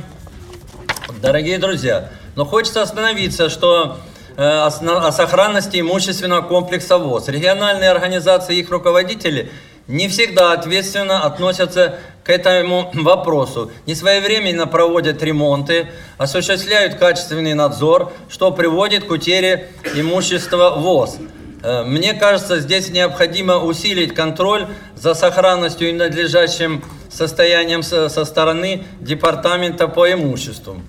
[1.21, 3.97] Дорогие друзья, но хочется остановиться, что
[4.37, 7.27] э, о сохранности имущественного комплекса ВОЗ.
[7.27, 9.51] Региональные организации и их руководители
[9.87, 13.69] не всегда ответственно относятся к этому вопросу.
[13.85, 21.17] Не своевременно проводят ремонты, осуществляют качественный надзор, что приводит к утере имущества ВОЗ.
[21.63, 29.89] Э, мне кажется, здесь необходимо усилить контроль за сохранностью и надлежащим состоянием со стороны Департамента
[29.89, 30.81] по имуществу.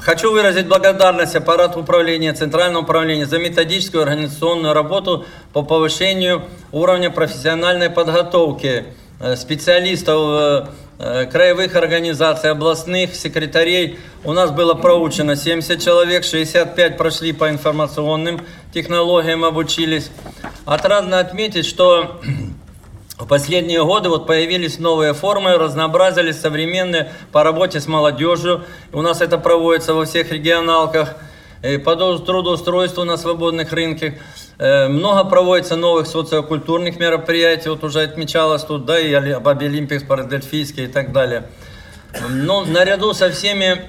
[0.00, 7.88] Хочу выразить благодарность аппарату управления, Центральному управлению за методическую организационную работу по повышению уровня профессиональной
[7.88, 8.84] подготовки
[9.20, 10.66] э, специалистов э,
[10.98, 13.98] э, краевых организаций, областных секретарей.
[14.22, 18.42] У нас было проучено 70 человек, 65 прошли по информационным
[18.74, 20.10] технологиям, обучились.
[20.66, 22.20] Отрадно отметить, что
[23.18, 28.64] в последние годы вот появились новые формы, разнообразились современные по работе с молодежью.
[28.92, 31.16] У нас это проводится во всех регионалках.
[31.84, 34.14] По трудоустройству на свободных рынках.
[34.58, 40.84] Э, много проводится новых социокультурных мероприятий, вот уже отмечалось тут, да, и об Олимпикс, Парадельфийский
[40.84, 41.44] и так далее.
[42.30, 43.82] Но наряду со всеми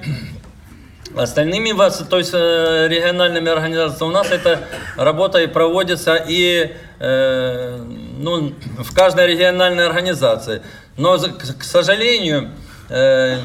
[1.16, 1.72] остальными,
[2.08, 4.60] то есть э, региональными организациями, у нас эта
[4.96, 7.80] работа и проводится и э,
[8.18, 10.62] ну, в каждой региональной организации.
[10.96, 12.50] Но, к сожалению,
[12.88, 13.38] э,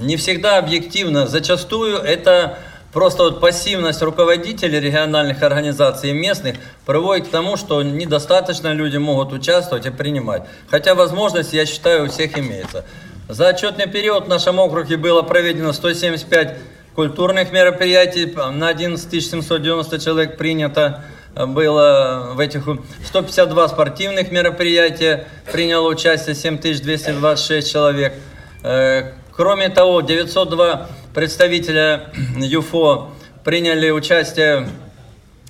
[0.00, 1.26] не всегда объективно.
[1.26, 2.58] Зачастую это
[2.92, 9.32] просто вот пассивность руководителей региональных организаций и местных приводит к тому, что недостаточно люди могут
[9.32, 10.42] участвовать и принимать.
[10.70, 12.84] Хотя возможность, я считаю, у всех имеется.
[13.28, 16.56] За отчетный период в нашем округе было проведено 175
[16.94, 22.64] культурных мероприятий, на 11 790 человек принято было в этих
[23.04, 28.14] 152 спортивных мероприятия, приняло участие 7226 человек.
[28.62, 33.10] Э, кроме того, 902 представителя ЮФО
[33.44, 34.68] приняли участие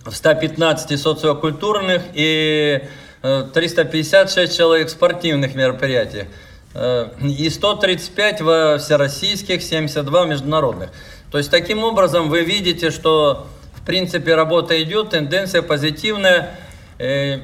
[0.05, 2.83] в 115 социокультурных и
[3.23, 6.29] 356 э, человек в спортивных мероприятиях.
[6.75, 10.91] Э, и 135 во всероссийских, 72 международных.
[11.31, 13.47] То есть таким образом вы видите, что
[13.89, 16.51] принципе, работа идет, тенденция позитивная.
[16.99, 17.39] Э,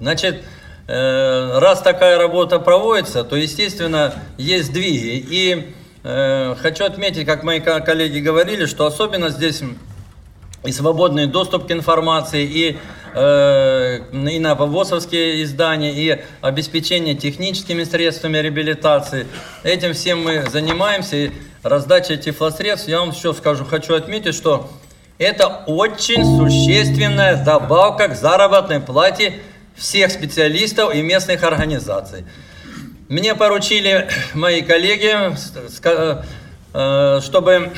[0.00, 0.42] значит,
[0.88, 5.22] э, раз такая работа проводится, то, естественно, есть сдвиги.
[5.28, 9.62] И э, хочу отметить, как мои коллеги говорили, что особенно здесь
[10.64, 12.78] и свободный доступ к информации, и,
[13.14, 19.26] э, и на ВОСовские издания, и обеспечение техническими средствами реабилитации.
[19.64, 21.16] Этим всем мы занимаемся.
[21.16, 21.30] И
[21.62, 24.70] раздача тифлосредств, я вам еще скажу, хочу отметить, что
[25.18, 29.40] это очень существенная добавка к заработной плате
[29.74, 32.24] всех специалистов и местных организаций.
[33.08, 35.14] Мне поручили мои коллеги,
[36.74, 37.72] э, чтобы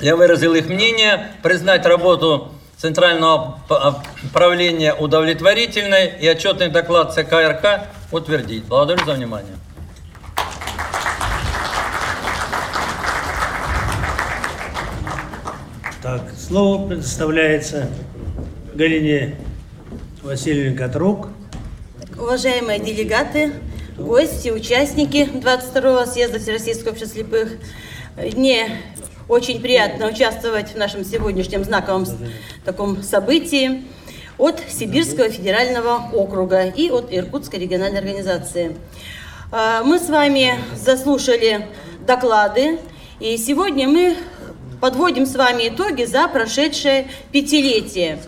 [0.00, 3.62] я выразил их мнение, признать работу Центрального
[4.32, 8.64] правления удовлетворительной и отчетный доклад ЦКРК утвердить.
[8.64, 9.54] Благодарю за внимание.
[16.02, 17.88] Так, слово предоставляется
[18.74, 19.36] Галине
[20.22, 21.28] Васильевне Катрук.
[22.18, 23.52] Уважаемые делегаты,
[23.96, 27.52] гости, участники 22-го съезда Всероссийского общества слепых,
[28.16, 28.80] мне
[29.28, 32.06] очень приятно участвовать в нашем сегодняшнем знаковом
[32.64, 33.84] таком событии
[34.36, 38.76] от Сибирского федерального округа и от Иркутской региональной организации.
[39.52, 41.68] А, мы с вами заслушали
[42.04, 42.78] доклады,
[43.20, 44.16] и сегодня мы
[44.82, 48.18] подводим с вами итоги за прошедшее пятилетие.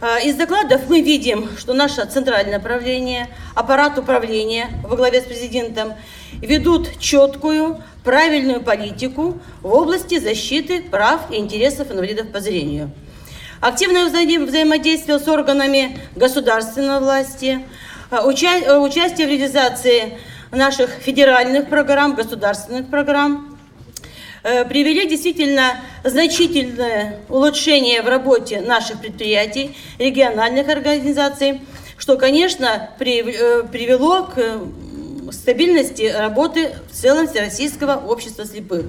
[0.00, 5.94] А, из докладов мы видим, что наше центральное правление, аппарат управления во главе с президентом
[6.32, 12.90] ведут четкую, правильную политику в области защиты прав и интересов инвалидов по зрению.
[13.60, 17.60] Активное вза взаимодействие с органами государственной власти,
[18.10, 20.18] а, уча участие в реализации
[20.50, 23.47] наших федеральных программ, государственных программ– Э,
[24.42, 31.60] привели действительно значительное улучшение в работе наших предприятий, региональных организаций,
[31.96, 38.86] что, конечно, э, привело к стабильности работы в целом Всероссийского общества слепых.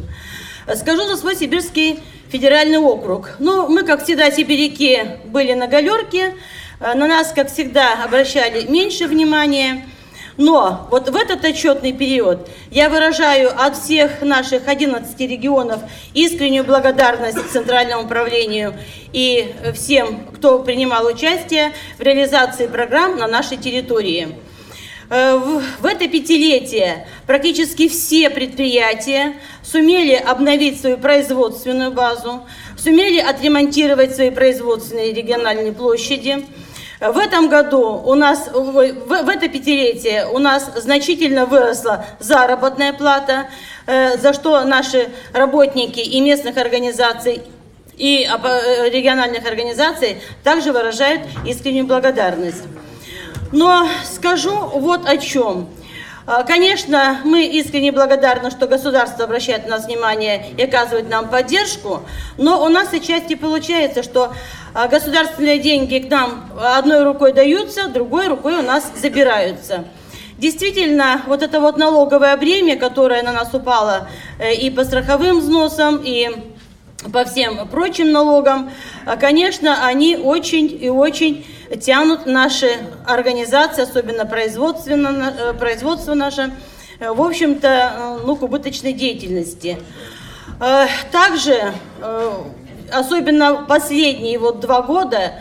[0.75, 1.99] Скажу за свой сибирский
[2.31, 3.35] федеральный округ.
[3.39, 6.35] Ну, мы, как всегда, сибиряки были на галерке,
[6.79, 9.85] э, на нас, как всегда, обращали меньше внимания–
[10.39, 15.81] но вот в этот отчетный период я выражаю от всех наших 11 регионов
[16.13, 18.73] искреннюю благодарность Центральному управлению
[19.11, 24.29] и всем, кто принимал участие в реализации программ на нашей территории.
[25.09, 25.35] Э,
[25.81, 32.43] в это пятилетие практически все предприятия сумели обновить свою производственную базу,
[32.77, 36.45] сумели отремонтировать свои производственные региональные площади,
[36.99, 43.47] в этом году у нас, в, в это пятилетие у нас значительно выросла заработная плата,
[43.87, 47.41] э, за что наши работники и местных организаций
[47.97, 52.63] и э, региональных организаций также выражают искреннюю благодарность.
[53.51, 55.69] Но скажу вот о чем.
[56.31, 62.03] А, конечно, мы искренне благодарны, что государство обращает на нас внимание и оказывает нам поддержку,
[62.37, 64.31] но у нас отчасти получается, что
[64.75, 69.85] а, государственные деньги к нам одной рукой даются, другой рукой у нас забираются.
[70.37, 74.07] Действительно, вот это вот налоговое бремя, которое на нас упало
[74.37, 76.29] э, и по страховым взносам, и
[77.11, 78.69] по всем прочим налогам,
[79.07, 81.43] а, конечно, они очень и очень
[81.77, 82.69] тянут наши
[83.05, 86.51] организации, особенно производственно, э, производство наше,
[86.99, 89.77] э, в общем-то, э, ну, к убыточной деятельности.
[91.13, 91.73] Также,
[92.91, 95.35] особенно последние вот два года,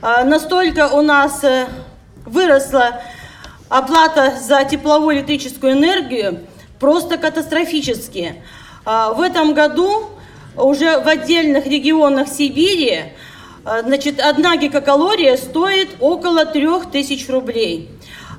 [0.00, 1.44] настолько у нас
[2.24, 3.02] выросла
[3.68, 6.46] оплата за тепловую электрическую энергию,
[6.78, 8.36] просто катастрофически.
[8.84, 10.10] В этом году
[10.56, 13.14] уже в отдельных регионах Сибири
[13.64, 17.90] значит, одна гигакалория стоит около 3000 рублей.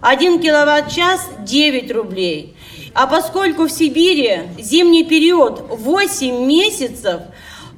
[0.01, 2.55] Один киловатт-час 9 рублей.
[2.93, 7.21] А поскольку в Сибири зимний период 8 месяцев,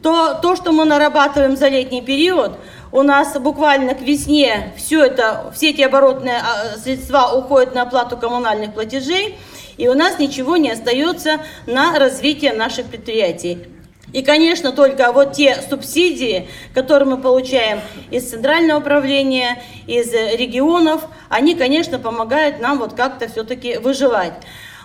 [0.02, 2.54] то то, что мы нарабатываем за летний период,
[2.92, 8.18] у нас буквально к весне все это, все эти оборотные а, средства уходят на оплату
[8.18, 9.38] коммунальных платежей,
[9.78, 13.75] и у нас ничего не остается на развитие наших предприятий.
[14.16, 21.54] И, конечно, только вот те субсидии, которые мы получаем из центрального управления, из регионов, они,
[21.54, 24.32] конечно, помогают нам вот как-то все-таки выживать.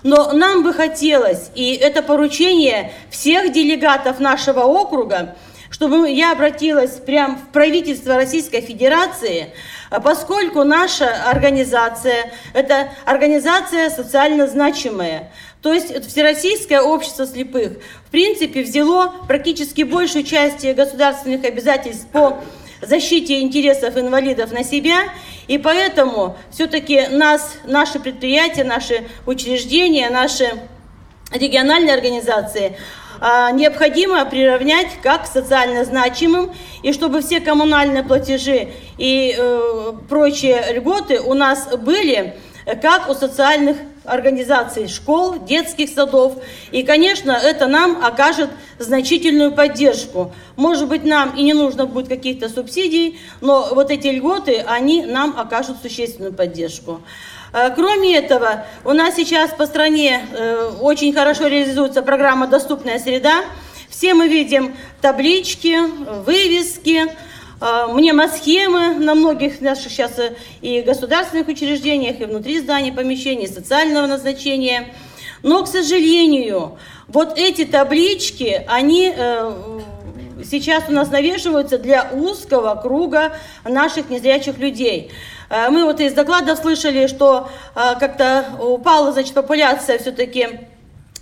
[0.02, 5.36] Но нам бы хотелось, и это поручение всех делегатов нашего округа,
[5.70, 9.52] чтобы я обратилась прямо в правительство Российской Федерации,
[10.02, 15.30] поскольку наша организация– это организация социально значимая.
[15.62, 17.72] То есть Всероссийское общество слепых.
[18.06, 22.42] В принципе взяло практически большую часть государственных обязательств по
[22.80, 25.00] защите интересов инвалидов на себя,
[25.48, 30.48] и поэтому все-таки нас, наши предприятия, наши учреждения, наши
[31.30, 32.78] региональные организации,
[33.20, 36.52] а, необходимо приравнять как социально значимым,
[36.82, 42.36] и чтобы все коммунальные платежи и э, прочие льготы у нас были
[42.80, 46.34] как у социальных организаций школ, детских садов.
[46.70, 50.32] И, конечно, это нам окажет значительную поддержку.
[50.56, 55.38] Может быть, нам и не нужно будет каких-то субсидий, но вот эти льготы, они нам
[55.38, 57.00] окажут существенную поддержку.
[57.52, 63.44] Э, кроме этого, у нас сейчас по стране э, очень хорошо реализуется программа «Доступная среда».
[63.88, 65.76] Все мы видим таблички,
[66.24, 67.12] вывески,
[67.60, 70.12] э, мнемосхемы на многих наших сейчас
[70.60, 74.94] и государственных учреждениях, и внутри зданий, помещений, социального назначения.
[75.42, 79.14] Но, к сожалению, вот эти таблички, они
[80.44, 83.32] сейчас у нас навешиваются для узкого круга
[83.64, 85.10] наших незрячих людей.
[85.48, 90.60] Э, мы вот из докладов слышали, что э, как-то упала, значит, популяция все-таки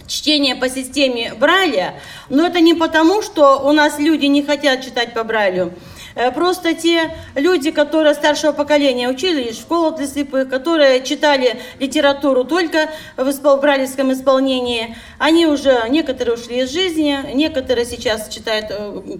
[0.06, 1.94] чтения по системе Брайля,
[2.30, 5.97] но это не потому, что у нас люди не хотят читать по Брайлю, э,
[6.34, 12.90] Просто те люди, которые старшего поколения учились в школах для слепых, которые читали литературу только
[13.16, 18.66] в брайлевском исполнении, они уже, некоторые ушли из жизни, некоторые сейчас читают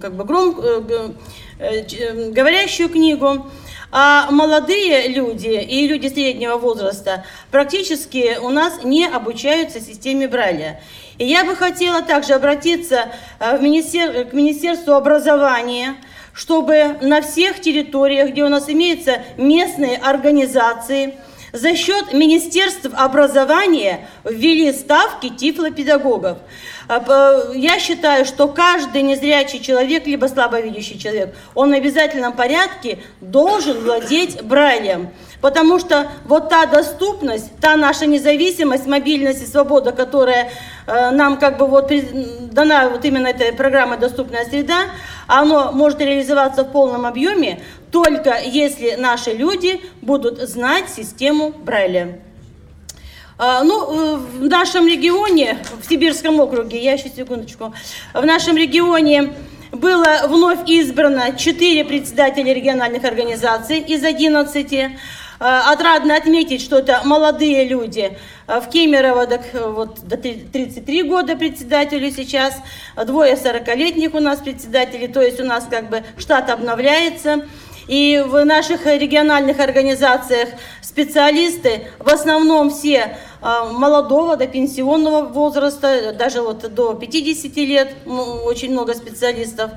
[0.01, 0.55] как бы гром,
[1.59, 3.45] говорящую книгу.
[3.91, 10.79] А молодые люди и люди среднего возраста практически у нас не обучаются системе Брайля.
[11.17, 14.25] И я бы хотела также обратиться э, в министер...
[14.25, 15.95] к Министерству образования,
[16.39, 21.15] чтобы на всех территориях, где у нас имеются местные организации,
[21.51, 26.37] за счет Министерств образования ввели ставки тифлопедагогов.
[26.87, 33.77] А, я считаю, что каждый незрячий человек, либо слабовидящий человек, он в обязательном порядке должен
[33.79, 35.09] владеть Брайлем.
[35.41, 40.51] Потому что вот та доступность, та наша независимость, мобильность и свобода, которая
[40.85, 41.91] э, нам как бы вот
[42.51, 44.85] дана вот именно этой программой «Доступная среда»,
[45.29, 47.61] оно может реализоваться в полном объеме
[47.91, 52.19] только если наши люди будут знать систему Брайля.
[53.37, 57.73] А, ну, э, в нашем регионе, в Сибирском округе, я еще секундочку,
[58.13, 59.33] в нашем регионе
[59.71, 64.91] было вновь избрано 4 председателя региональных организаций из 11.
[65.39, 68.17] А, отрадно отметить, что это молодые люди.
[68.45, 72.55] А, в Кемерово так, вот, до 33 года председателю сейчас,
[73.05, 77.45] двое 40-летних у нас председателей, то есть у нас как бы штат обновляется.
[77.89, 86.43] И в наших региональных организациях специалисты, в основном все а, молодого до пенсионного возраста, даже
[86.43, 89.71] вот до 50 лет, очень много специалистов.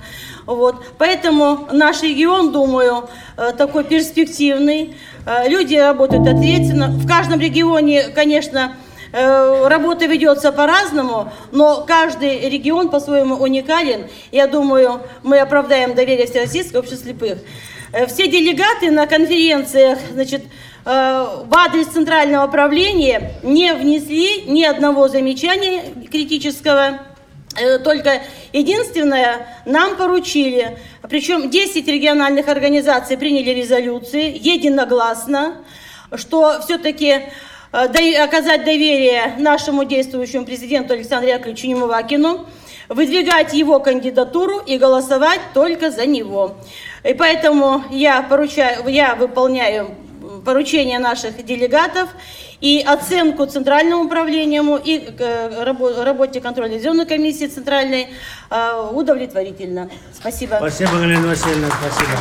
[0.44, 0.84] Вот.
[0.98, 3.08] Поэтому наш регион, думаю,
[3.38, 4.94] э, такой перспективный.
[5.24, 6.88] Э, люди работают ответственно.
[6.88, 8.76] В каждом регионе, конечно,
[9.14, 14.08] э, Работа ведется по-разному, но каждый регион по-своему уникален.
[14.32, 17.38] Я думаю, мы оправдаем доверие Всероссийского общества слепых.
[17.93, 20.43] Э, все делегаты на конференциях, значит,
[20.84, 27.01] э, в адрес Центрального правления не внесли ни одного замечания критического.
[27.61, 28.22] Э, только
[28.55, 35.57] единственное, нам поручили, причем 10 региональных организаций приняли резолюции единогласно,
[36.14, 37.24] что все-таки
[37.72, 42.47] оказать доверие нашему действующему президенту Александру Яковлевичу Немывакину,
[42.90, 46.57] выдвигать его кандидатуру и голосовать только за него.
[47.05, 49.94] И поэтому я, поручаю, я выполняю
[50.44, 52.09] поручения наших делегатов
[52.61, 55.64] и оценку Центральному управлению и э,
[56.05, 58.09] работе контрольно-телевизионной комиссии Центральной
[58.50, 59.90] э, удовлетворительно.
[60.12, 60.57] Спасибо.
[60.59, 61.68] Спасибо, Галина Васильевна.
[61.80, 62.12] Спасибо.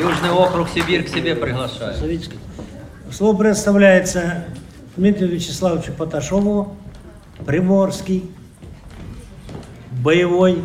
[0.00, 1.94] Южный округ Сибирь к себе приглашаю.
[3.12, 4.44] Слово представляется
[4.96, 6.76] Дмитрию Вячеславовичу Поташову,
[7.46, 8.30] Приморский,
[9.90, 10.64] боевой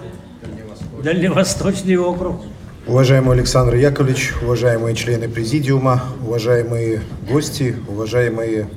[1.03, 2.41] Дальневосточный округ.
[2.87, 8.67] Уважаемый Александр Яковлевич, уважаемые члены президиума, уважаемые гости, уважаемые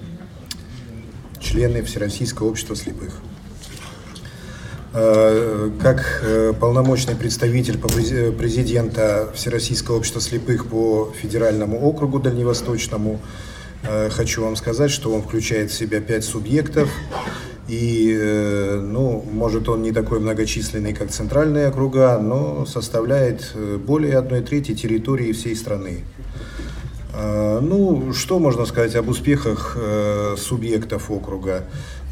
[1.40, 3.20] члены Всероссийского общества слепых.
[4.92, 13.20] Э, как э, полномочный представитель президента Всероссийского общества слепых по федеральному округу Дальневосточному,
[13.84, 16.90] э, хочу вам сказать, что он включает в себя пять субъектов,
[17.70, 24.18] и, э, ну, может, он не такой многочисленный, как центральные округа, но составляет э, более
[24.18, 26.00] одной трети территории всей страны.
[27.14, 29.78] Э, ну, что можно сказать об успехах
[30.36, 31.62] субъектов округа?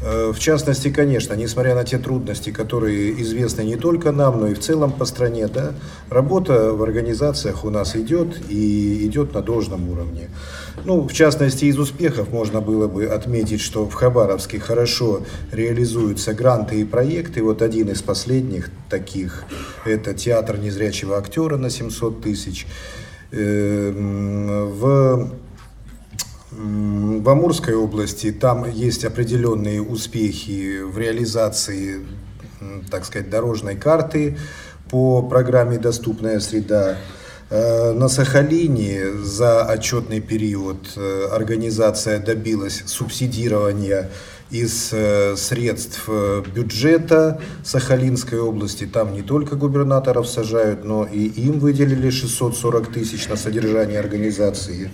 [0.01, 4.59] В частности, конечно, несмотря на те трудности, которые известны не только нам, но и в
[4.59, 5.73] целом по стране, да,
[6.09, 10.29] работа в организациях у нас идет и идет на должном уровне.
[10.85, 16.81] Ну, в частности, из успехов можно было бы отметить, что в Хабаровске хорошо реализуются гранты
[16.81, 17.43] и проекты.
[17.43, 19.43] Вот один из последних таких–
[19.85, 22.65] это театр незрячего актера на 700 тысяч.
[23.31, 25.29] В
[26.51, 32.07] в Амурской области там есть определенные успехи в реализации,
[32.89, 34.37] так сказать, дорожной карты
[34.89, 36.97] по программе «Доступная среда».
[37.49, 44.11] Э, на Сахалине за отчетный период э, организация добилась субсидирования
[44.51, 46.07] из э, средств
[46.53, 48.85] бюджета Сахалинской области.
[48.85, 54.91] Там не только губернаторов сажают, но и им выделили 640 тысяч на содержание организации.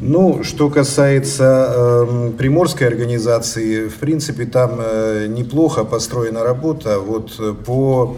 [0.00, 7.00] Ну, что касается э, приморской организации, в принципе, там э, неплохо построена работа.
[7.00, 8.16] Вот по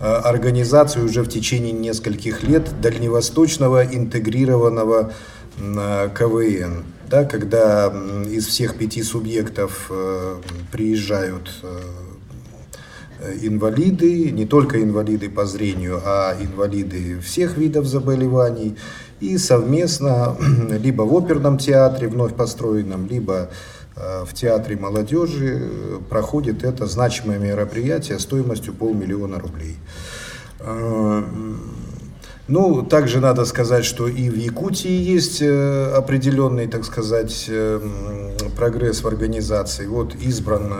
[0.00, 5.12] организации уже в течение нескольких лет дальневосточного интегрированного
[5.58, 6.84] э, КВН.
[7.08, 10.36] Да, когда э, из всех пяти субъектов э,
[10.70, 11.80] приезжают э,
[13.42, 18.76] инвалиды, не только инвалиды по зрению, а инвалиды всех видов заболеваний
[19.20, 20.36] и совместно
[20.70, 23.48] либо в оперном театре вновь построенном, либо э,
[24.24, 29.76] в театре молодежи э, проходит это значимое мероприятие стоимостью полмиллиона рублей.
[30.60, 31.22] Э,
[32.46, 37.50] ну, также надо сказать, что и в Якутии есть определенный, так сказать,
[38.56, 39.86] прогресс в организации.
[39.86, 40.72] Вот избран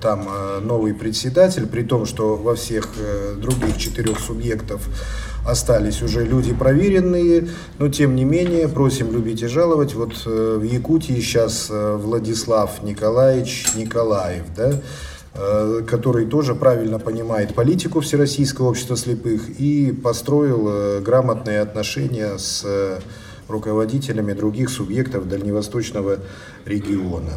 [0.00, 0.28] там
[0.62, 2.88] новый председатель, при том, что во всех
[3.36, 4.88] других четырех субъектов
[5.46, 9.94] остались уже люди проверенные, но тем не менее просим любить и жаловать.
[9.94, 14.80] Вот э, в Якутии сейчас э, Владислав Николаевич Николаев, да,
[15.34, 23.00] э, который тоже правильно понимает политику Всероссийского общества слепых и построил грамотные отношения с
[23.48, 26.18] руководителями других субъектов Дальневосточного
[26.64, 27.32] региона.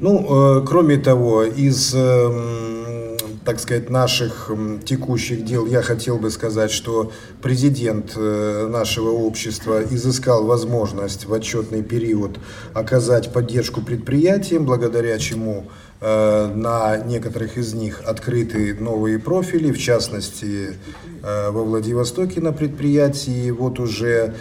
[0.00, 4.50] Ну, кроме того, из эм, так сказать, наших
[4.84, 11.82] текущих дел, я хотел бы сказать, что президент э, нашего общества изыскал возможность в отчетный
[11.82, 12.38] период
[12.72, 15.66] оказать поддержку предприятиям, благодаря чему
[16.00, 20.78] э, на некоторых из них открыты новые профили, в частности,
[21.22, 23.50] э, во Владивостоке на предприятии.
[23.50, 24.34] Вот уже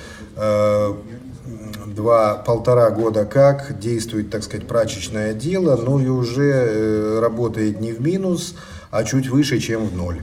[1.86, 8.02] два, полтора года как действует, так сказать, прачечное дело, но и уже работает не в
[8.02, 8.56] минус,
[8.94, 10.22] а чуть выше, чем в ноль.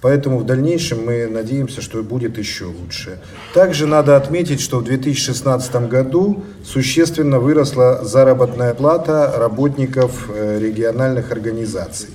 [0.00, 3.18] Поэтому в дальнейшем мы надеемся, что будет еще лучше.
[3.54, 12.10] Также надо отметить, что в 2016 году существенно выросла заработная плата работников э, региональных организаций.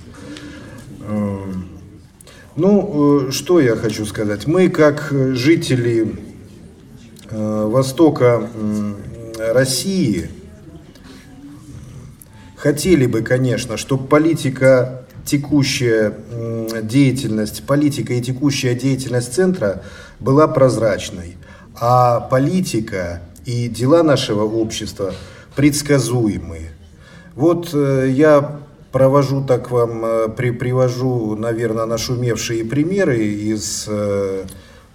[2.55, 4.47] Ну, э, что я хочу сказать.
[4.47, 6.15] Мы, как жители
[7.29, 8.47] э, Востока
[9.37, 10.29] России,
[12.61, 16.13] Хотели бы, конечно, чтобы политика текущая
[16.83, 19.81] деятельность, политика и текущая деятельность центра
[20.19, 21.37] была прозрачной,
[21.73, 25.15] а политика и дела нашего общества
[25.55, 26.69] предсказуемые.
[27.33, 28.59] Вот э, я
[28.91, 34.43] провожу так вам, э, при, привожу, наверное, нашумевшие примеры из э,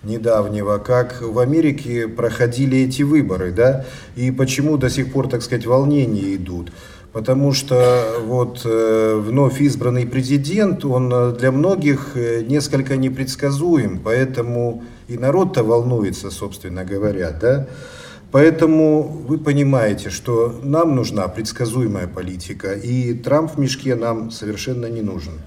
[0.05, 5.67] недавнего, как в Америке проходили эти выборы, да, и почему до сих пор, так сказать,
[5.67, 6.71] волнения идут
[7.17, 14.85] потому что вот э, вновь избранный президент, он э, для многих э, несколько непредсказуем, поэтому
[15.09, 17.69] и народ-то волнуется, собственно говоря, да.
[18.33, 25.01] Поэтому вы понимаете, что нам нужна предсказуемая политика, и Трамп в мешке нам совершенно не
[25.01, 25.41] нужен.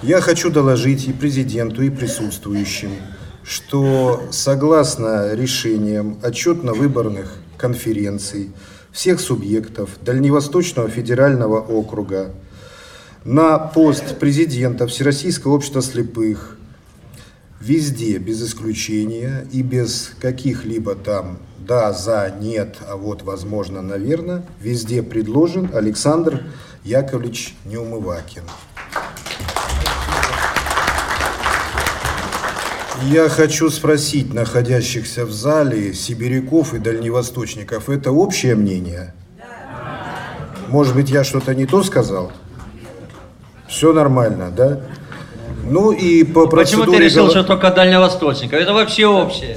[0.00, 2.90] Я хочу доложить и президенту, и присутствующим,
[3.48, 8.52] что согласно решениям отчетно-выборных конференций
[8.92, 12.34] всех субъектов Дальневосточного федерального округа
[13.24, 16.58] на пост президента Всероссийского общества слепых
[17.58, 25.02] везде, без исключения и без каких-либо там да, за, нет, а вот, возможно, наверное, везде
[25.02, 26.44] предложен Александр
[26.84, 28.44] Яковлевич Неумывакин.
[33.04, 39.14] Я хочу спросить находящихся в зале сибиряков и дальневосточников, это общее мнение?
[40.68, 42.32] Может быть, я что-то не то сказал?
[43.68, 44.80] Все нормально, да?
[45.70, 46.98] Ну и по Почему процедуре...
[46.98, 48.60] ты решил, что только дальневосточников?
[48.60, 49.56] Это вообще общее.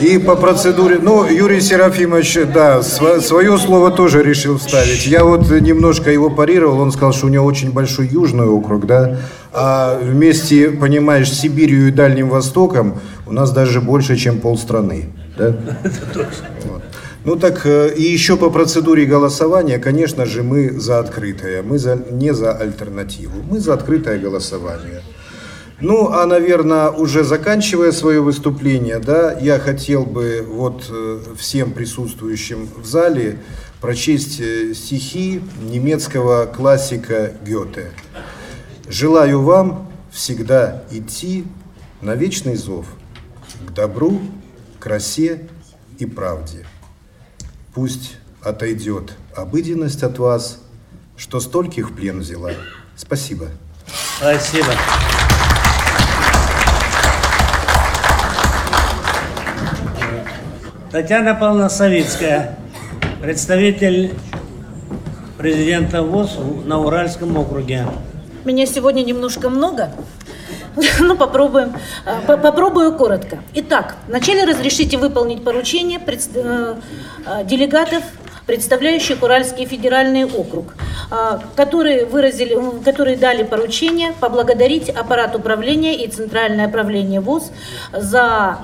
[0.00, 5.06] И по процедуре, ну, Юрий Серафимович, да, свое слово тоже решил вставить.
[5.06, 9.16] Я вот немножко его парировал, он сказал, что у него очень большой южный округ, да,
[9.52, 15.54] а вместе, понимаешь, с Сибирью и Дальним Востоком у нас даже больше, чем полстраны, да?
[16.64, 16.82] Вот.
[17.24, 21.94] Ну так, э, и еще по процедуре голосования, конечно же, мы за открытое, мы за,
[21.94, 25.02] не за альтернативу, мы за открытое голосование.
[25.80, 32.68] Ну, а, наверное, уже заканчивая свое выступление, да, я хотел бы вот э, всем присутствующим
[32.76, 33.38] в зале
[33.80, 37.92] прочесть э, стихи немецкого классика Гёте.
[38.88, 41.44] Желаю вам всегда идти
[42.00, 42.86] на вечный зов
[43.66, 44.20] к добру,
[44.80, 45.48] красе
[45.98, 46.66] и правде.
[47.74, 50.60] Пусть отойдет обыденность от вас,
[51.16, 52.50] что стольких в плен взяла.
[52.96, 53.48] Спасибо.
[54.18, 54.66] Спасибо.
[60.90, 62.58] Татьяна Павловна Савицкая,
[63.22, 64.12] представитель
[65.38, 67.86] президента ВОЗ на Уральском округе.
[68.44, 69.94] Меня сегодня немножко много.
[71.00, 71.74] Ну, попробуем.
[72.26, 73.38] По- Попробую коротко.
[73.54, 76.74] Итак, вначале разрешите выполнить поручение э,
[77.26, 78.02] э, делегатов,
[78.46, 80.74] представляющих Уральский федеральный округ,
[81.54, 87.52] которые, выразили, которые дали поручение поблагодарить аппарат управления и Центральное правление ВОЗ
[87.92, 88.58] за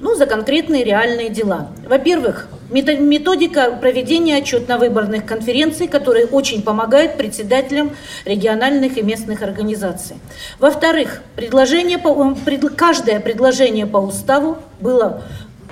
[0.00, 1.68] ну, за конкретные реальные дела.
[1.88, 2.48] Во-первых,
[2.82, 7.92] методика проведения отчетно-выборных конференций, которая очень помогает председателям
[8.24, 10.16] региональных и местных организаций.
[10.58, 12.36] Во-вторых, предложение по,
[12.76, 15.22] каждое предложение по уставу было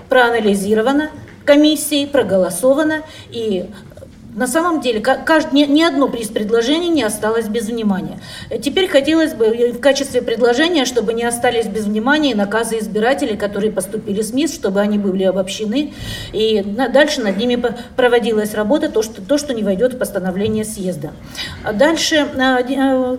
[0.09, 1.11] проанализировано
[1.45, 3.67] комиссией, проголосовано и
[4.35, 8.19] на самом деле, ка- кажд- ни, одно из предложений не осталось без внимания.
[8.51, 13.37] Э, Теперь хотелось бы э, в качестве предложения, чтобы не остались без внимания наказы избирателей,
[13.37, 15.93] которые поступили с МИС, чтобы они были обобщены.
[16.33, 17.63] И дальше над ними
[17.97, 21.11] проводилась работа, то что, то, что не войдет в постановление съезда.
[21.65, 23.17] А дальше э,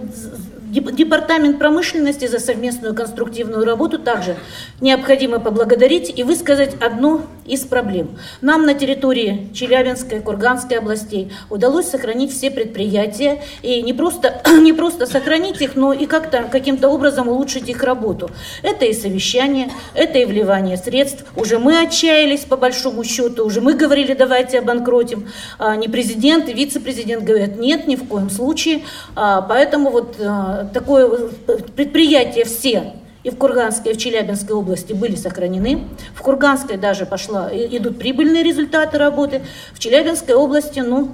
[0.74, 4.36] Департамент промышленности за совместную конструктивную работу также
[4.82, 8.18] необходимо поблагодарить и высказать одну из проблем.
[8.42, 15.06] Нам на территории Челябинской, Курганской областей удалось сохранить все предприятия и не просто, не просто
[15.06, 18.32] сохранить их, но и как-то каким-то образом улучшить их работу.
[18.64, 21.26] Это и совещание, это и вливание средств.
[21.36, 25.30] Уже мы отчаялись по большому счету, уже мы говорили, давайте обанкротим.
[25.60, 28.82] А не президент и вице-президент говорят, нет, ни в коем случае.
[29.16, 31.08] А, Поэтому вот а, такое
[31.48, 32.94] э, предприятие все
[33.24, 35.88] и в Курганской, и в Челябинской области были сохранены.
[36.14, 39.42] В Курганской даже пошла, идут прибыльные результаты работы.
[39.74, 41.12] В Челябинской области, ну,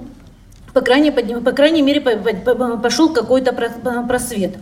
[0.74, 4.56] по крайней, по крайней мере, по- по- по- пошел какой-то про- просвет.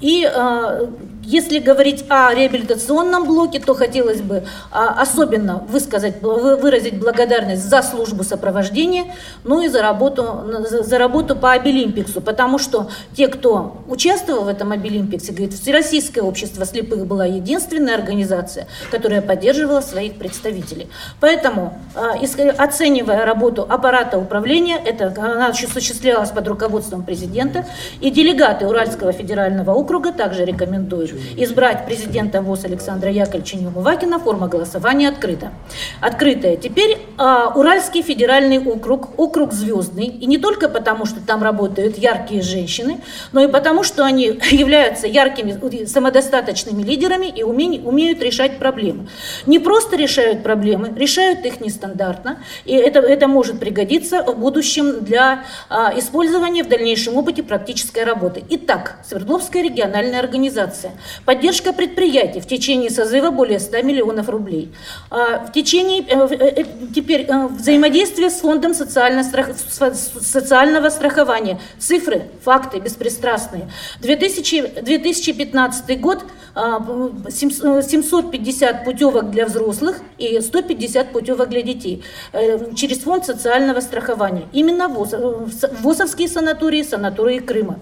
[0.00, 0.86] И э,
[1.30, 7.82] если говорить о реабилитационном блоке, то хотелось бы а, особенно высказать, вы- выразить благодарность за
[7.82, 9.04] службу сопровождения,
[9.44, 10.24] ну и за работу,
[10.68, 16.64] за, работу по Обилимпиксу, потому что те, кто участвовал в этом Обилимпиксе, говорит, Всероссийское общество
[16.66, 20.88] слепых была единственная организация, которая поддерживала своих представителей.
[21.20, 22.16] Поэтому, а,
[22.58, 27.66] оценивая работу аппарата управления, это она осуществлялась под руководством президента,
[28.00, 34.18] и делегаты Уральского федерального округа также рекомендуют избрать президента ВОЗ Александра Яковлевича Неумывакина.
[34.18, 35.52] Форма голосования открыта.
[36.00, 36.56] Открытая.
[36.56, 42.42] Теперь а, Уральский федеральный округ, округ звездный, и не только потому, что там работают яркие
[42.42, 43.00] женщины,
[43.32, 49.08] но и потому, что они являются яркими, самодостаточными лидерами и уме- умеют решать проблемы.
[49.46, 55.44] Не просто решают проблемы, решают их нестандартно, и это, это может пригодиться в будущем для
[55.68, 58.42] а, использования в дальнейшем опыте практической работы.
[58.50, 60.92] Итак, Свердловская региональная организация.
[61.24, 64.72] Поддержка предприятий в течение созыва более 100 миллионов рублей.
[65.10, 67.26] А, В течение, э, э, э, теперь
[67.58, 69.22] взаимодействие с фондом социального
[70.90, 71.60] страхования.
[71.78, 73.70] Цифры, факты беспристрастные.
[74.00, 76.80] 2000 2015 год а,
[77.30, 82.02] сем- 750 путевок для взрослых и 150 путевок для детей
[82.74, 84.44] через фонд социального страхования.
[84.52, 87.78] Именно ВОЗовские санатории, санатории Крыма.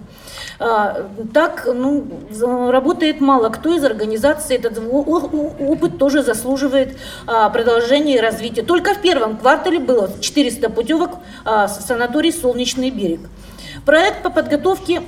[0.60, 2.04] А, Так ну,
[2.70, 4.56] работает мало кто из организаций.
[4.56, 6.96] Этот опыт тоже заслуживает
[7.26, 8.62] а, продолжения и развития.
[8.62, 13.20] Только в первом квартале было 400 путевок а, в санаторий «Солнечный берег».
[13.84, 15.02] Проект по подготовке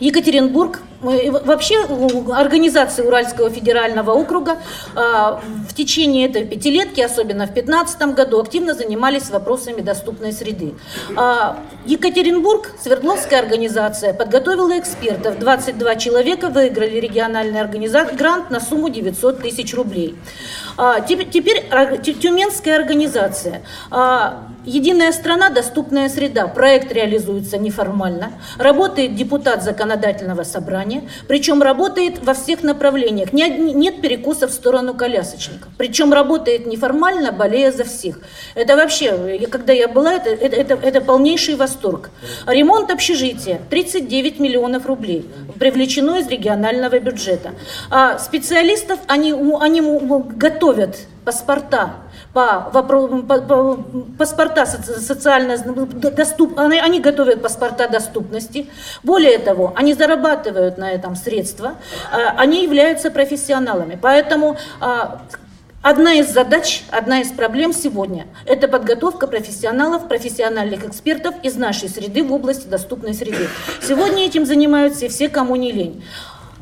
[0.00, 1.76] Екатеринбург вообще
[2.32, 4.58] организации Уральского федерального округа
[4.94, 10.74] а, в течение этой пятилетки, особенно в 2015 году, активно занимались вопросами доступной среды.
[11.16, 15.38] А, Екатеринбург, Свердловская организация, подготовила экспертов.
[15.38, 20.16] 22 человека выиграли региональный организация, грант на сумму 900 тысяч рублей.
[21.08, 21.64] Теперь
[22.20, 23.62] Тюменская организация.
[24.64, 26.46] Единая страна, доступная среда.
[26.46, 28.32] Проект реализуется неформально.
[28.58, 33.32] Работает депутат законодательного собрания, причем работает во всех направлениях.
[33.32, 35.70] Нет перекусов в сторону колясочников.
[35.78, 38.20] Причем работает неформально, болея за всех.
[38.54, 42.10] Это вообще, когда я была, это, это, это, полнейший восторг.
[42.46, 47.52] Ремонт общежития 39 миллионов рублей привлечено из регионального бюджета.
[47.90, 49.80] А специалистов они, они
[50.68, 51.94] готовят паспорта
[52.32, 53.84] по, по
[54.18, 58.68] паспорта социально доступ, они, они готовят паспорта доступности.
[59.02, 61.74] Более того, они зарабатывают на этом средства,
[62.12, 63.98] а, они являются профессионалами.
[64.00, 65.22] Поэтому а,
[65.80, 72.24] Одна из задач, одна из проблем сегодня– это подготовка профессионалов, профессиональных экспертов из нашей среды
[72.24, 73.48] в области доступной среды.
[73.80, 76.02] Сегодня этим занимаются все, кому не лень.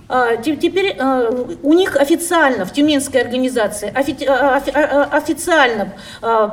[0.08, 1.30] А, теперь а,
[1.62, 3.92] у них официально, в Тюменской организации,
[4.28, 4.56] а,
[5.10, 5.92] официально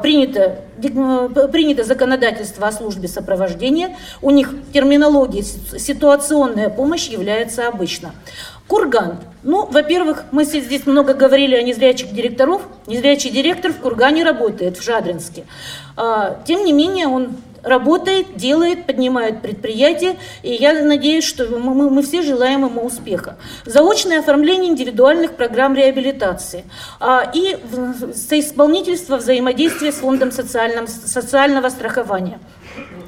[0.02, 0.60] принято,
[1.52, 3.96] принято законодательство о службе сопровождения.
[4.22, 8.14] У них терминология ситуационная помощь является обычно.
[8.68, 9.20] Курган.
[9.44, 12.64] Ну, во-первых, мы здесь много говорили о незрячих директоров.
[12.88, 15.44] Незрячий директор в Кургане работает, в Жадринске.
[16.46, 22.22] Тем не менее, он работает, делает, поднимает предприятие, и я надеюсь, что мы, мы все
[22.22, 23.38] желаем ему успеха.
[23.66, 26.66] Заочное оформление индивидуальных программ реабилитации
[27.00, 27.58] а, и
[28.14, 32.40] соисполнительство взаимодействия с Фондом социального страхования.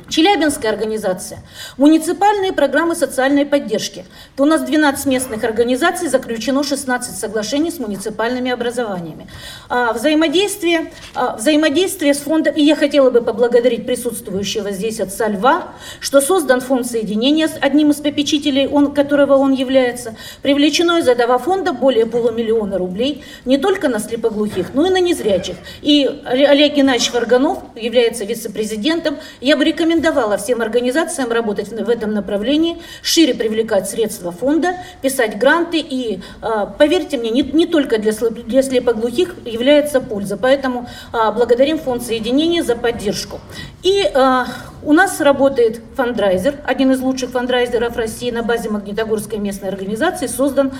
[0.10, 1.40] Челябинская организация.
[1.78, 4.06] Муниципальные программы социальной поддержки.
[4.36, 9.28] То у нас 12 местных организаций, заключено 16 соглашений с муниципальными образованиями.
[9.70, 15.70] А, взаимодействие, а, взаимодействие с фондом, и я хотела бы поблагодарить присутствующего здесь от Сальва,
[16.00, 20.16] что создан фонд соединения с одним из попечителей, он, которого он является.
[20.42, 25.56] Привлечено из этого фонда более полумиллиона рублей не только на слепоглухих, но и на незрячих.
[25.82, 29.18] И Олег Геннадьевич Варганов является вице-президентом.
[29.42, 35.38] Я бы рекомендовала рекомендовала всем организациям работать в этом направлении, шире привлекать средства фонда, писать
[35.38, 40.38] гранты и, а, поверьте мне, не, не только для, для слепоглухих является польза.
[40.38, 43.40] Поэтому а, благодарим фонд соединения за поддержку.
[43.84, 44.48] И а,
[44.84, 50.72] у нас работает фандрайзер, один из лучших фандрайзеров России на базе Магнитогорской местной организации, создан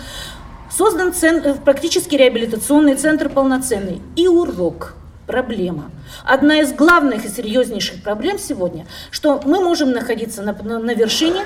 [0.76, 4.96] Создан центр, практически реабилитационный центр полноценный и урок
[5.28, 5.92] проблема.
[6.24, 11.42] Одна из главных и серьезнейших проблем сегодня, что мы можем находиться на, на, на вершине.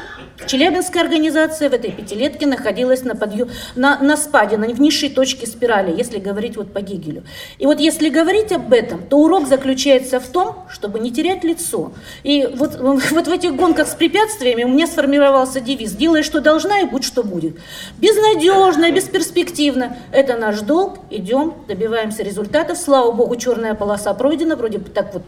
[0.46, 5.48] Челябинская организация в этой пятилетке находилась на, подъем, на, на спаде, на, в низшей точке
[5.48, 7.24] спирали, если говорить вот по Гегелю.
[7.58, 11.92] И вот если говорить об этом, то урок заключается в том, чтобы не терять лицо.
[12.24, 16.82] И вот, вот в этих гонках с препятствиями у меня сформировался девиз «Делай, что должна,
[16.82, 17.58] и будь, что будет».
[17.98, 19.98] Безнадежно, бесперспективно.
[20.12, 22.78] Это наш долг, идем, добиваемся результатов.
[22.78, 25.24] Слава Богу, черная полоса пройдена, вроде бы так вот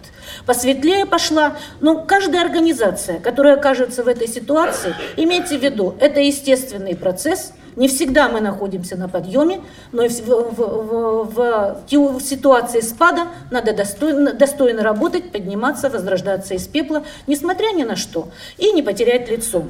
[0.46, 1.56] посветлее пошла.
[1.80, 7.88] Но каждая организация, которая окажется в этой ситуации, имейте в виду, это естественный процесс– не
[7.88, 9.62] всегда мы находимся на подъеме,
[9.92, 16.68] но в, в, в, в, в ситуации спада надо достойно, достойно работать, подниматься, возрождаться из
[16.68, 19.64] пепла, несмотря ни на что, и не потерять лицо.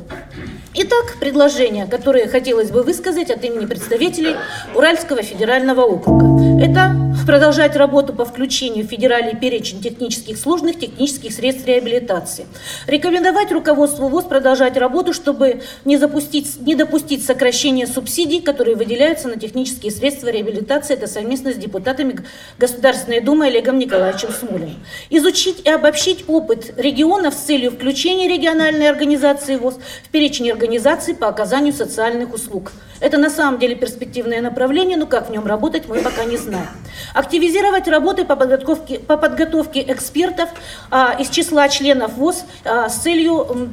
[0.74, 4.36] Итак, предложения, которые хотелось бы высказать от имени представителей
[4.76, 6.26] Уральского федерального округа.
[6.64, 6.96] Это
[7.26, 12.46] продолжать работу по включению в федеральный перечень технических сложных технических средств реабилитации.
[12.88, 19.38] Рекомендовать руководству ВОЗ продолжать работу, чтобы не, запустить, не допустить сокращения субсидий, которые выделяются на
[19.38, 22.20] технические средства реабилитации, это совместно с депутатами
[22.58, 24.76] Государственной Думы Олегом Николаевичем Смолиным.
[25.10, 31.28] Изучить и обобщить опыт регионов с целью включения региональной организации ВОЗ в перечень организаций по
[31.28, 32.72] оказанию социальных услуг.
[33.02, 36.70] Это на самом деле перспективное направление, но как в нем работать, мы пока не знаем.
[37.16, 40.50] Активизировать работы по подготовке, по подготовке экспертов
[40.92, 43.72] а, из числа членов ВОЗ а, с целью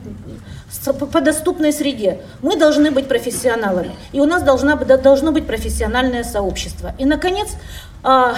[1.12, 2.20] по доступной среде.
[2.40, 6.94] Мы должны быть профессионалами, и у нас должна, должно быть профессиональное сообщество.
[6.98, 7.48] И, наконец,
[8.02, 8.34] а,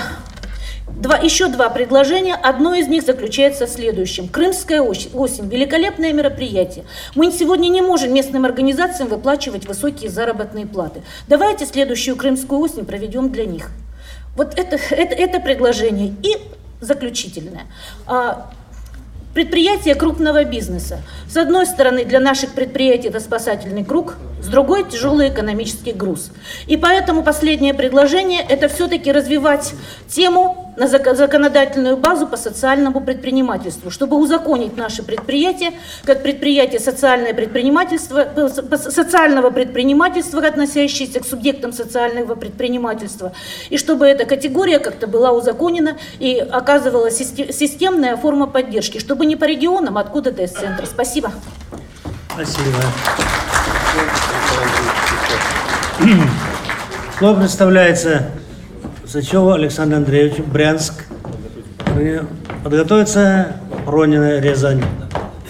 [0.96, 2.34] Два, еще два предложения.
[2.34, 4.28] Одно из них заключается в следующем.
[4.28, 5.48] Крымская осень.
[5.48, 6.84] Великолепное мероприятие.
[7.14, 11.02] Мы сегодня не можем местным организациям выплачивать высокие заработные платы.
[11.28, 13.70] Давайте следующую Крымскую осень проведем для них.
[14.36, 16.14] Вот это, это, это предложение.
[16.22, 16.36] И
[16.80, 17.64] заключительное.
[18.06, 18.50] А,
[19.34, 21.02] Предприятия крупного бизнеса.
[21.28, 26.32] С одной стороны, для наших предприятий это спасательный круг, с другой– тяжелый экономический груз.
[26.66, 29.72] И поэтому последнее предложение– это все-таки развивать
[30.08, 35.72] тему на зак- законодательную базу по социальному предпринимательству, чтобы узаконить наши предприятия
[36.04, 43.32] как предприятия социальное предпринимательство, э, социального предпринимательства, относящиеся к субъектам социального предпринимательства,
[43.68, 49.36] и чтобы эта категория как-то была узаконена и оказывала систе- системная форма поддержки, чтобы не
[49.36, 50.86] по регионам, а откуда-то из центра.
[50.86, 51.30] Спасибо.
[52.32, 52.78] Спасибо.
[57.18, 58.30] Слово представляется
[59.10, 61.04] Сычеву Александру Андреевичу, Брянск.
[62.62, 64.84] Подготовиться Пронина, Рязань.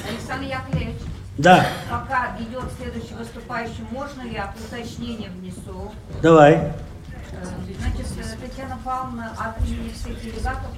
[0.08, 0.96] Александр Яковлевич,
[1.36, 5.92] Да, пока идет следующий выступающий, можно я уточнение внесу?
[6.22, 6.54] давай.
[6.54, 6.62] Э,
[7.80, 10.70] Значит, э, Татьяна Павловна от имени всех делегатов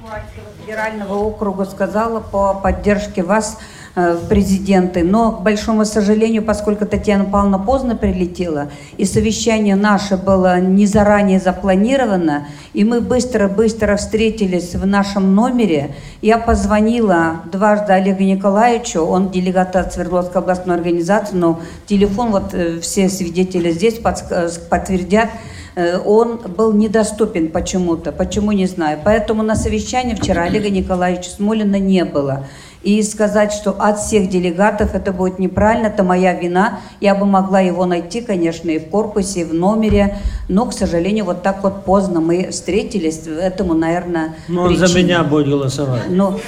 [0.61, 3.61] федерального округа сказала по поддержке вас
[3.95, 5.03] в президенты.
[5.05, 11.39] Но, к большому сожалению, поскольку Татьяна Павловна поздно прилетела, и совещание наше было не заранее
[11.39, 19.77] запланировано, и мы быстро-быстро встретились в нашем номере, я позвонила дважды Олегу Николаевичу, он делегат
[19.77, 25.29] от Свердловской областной организации, но телефон, вот э, все свидетели здесь подск- подтвердят,
[25.75, 28.99] Э, он был недоступен почему-то, почему не знаю.
[29.05, 32.47] Поэтому на совещании вчера Олега Николаевича Смолина не было.
[32.83, 36.81] И сказать, что от всех делегатов это будет неправильно, это моя вина.
[37.01, 40.19] Я бы могла его найти, конечно, и в корпусе, и в номере,
[40.49, 43.23] но, к сожалению, вот так вот поздно мы встретились.
[43.27, 44.99] Этому, наверное, Ну, он за причина.
[44.99, 46.03] меня будет голосовать.
[46.09, 46.39] Ну,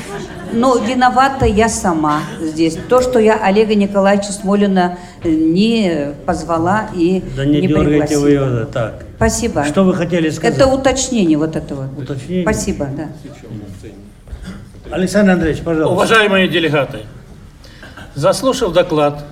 [0.53, 2.76] ну, виновата я сама здесь.
[2.89, 8.57] То, что я Олега Николаевича Смолина не позвала и Да не, не дергайте вы пригласила.
[8.59, 9.05] его так.
[9.16, 9.64] Спасибо.
[9.64, 10.57] Что вы хотели сказать?
[10.57, 11.89] Это уточнение вот этого.
[11.97, 12.43] Уточнение?
[12.45, 13.09] Спасибо, да.
[14.91, 15.93] Александр Андреевич, пожалуйста.
[15.95, 17.01] Уважаемые делегаты,
[18.14, 19.24] заслушав доклад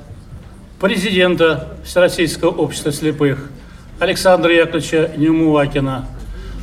[0.81, 3.51] президента Всероссийского общества слепых
[3.99, 6.07] Александра Яковлевича Немувакина,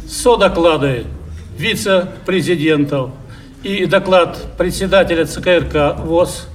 [0.07, 1.05] со-доклады
[1.55, 3.11] вице-президентов
[3.61, 6.47] и доклад председателя ЦКРК ВОЗ,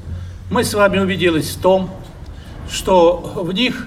[0.50, 1.90] мы с вами убедились в том,
[2.68, 3.86] что в них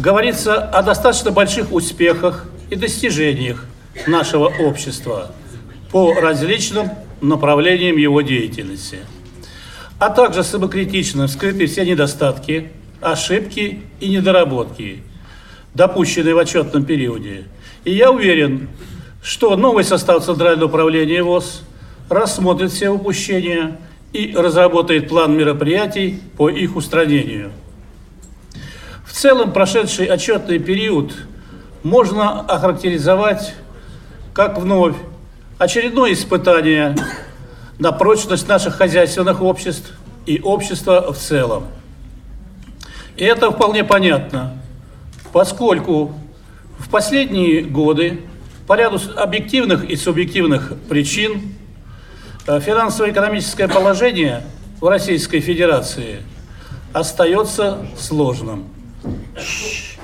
[0.00, 3.64] говорится о достаточно больших успехах и достижениях
[4.06, 5.30] нашего общества
[5.90, 8.98] по различным направлениям его деятельности,
[9.98, 12.70] а также самокритично вскрыты все недостатки,
[13.00, 15.02] ошибки и недоработки,
[15.74, 17.44] допущенные в отчетном периоде.
[17.84, 18.68] И я уверен,
[19.22, 21.62] что новый состав Центрального управления ВОЗ
[22.08, 23.78] рассмотрит все упущения
[24.12, 27.52] и разработает план мероприятий по их устранению.
[29.04, 31.14] В целом прошедший отчетный период
[31.82, 33.54] можно охарактеризовать
[34.32, 34.94] как вновь
[35.58, 36.94] очередное испытание
[37.78, 39.92] на прочность наших хозяйственных обществ
[40.26, 41.64] и общества в целом.
[43.16, 44.60] И это вполне понятно,
[45.32, 46.12] поскольку
[46.78, 48.20] в последние годы
[48.66, 51.54] по ряду объективных и субъективных причин
[52.46, 54.42] э, финансово-экономическое положение
[54.80, 56.22] в Российской Федерации
[56.92, 58.66] остается сложным.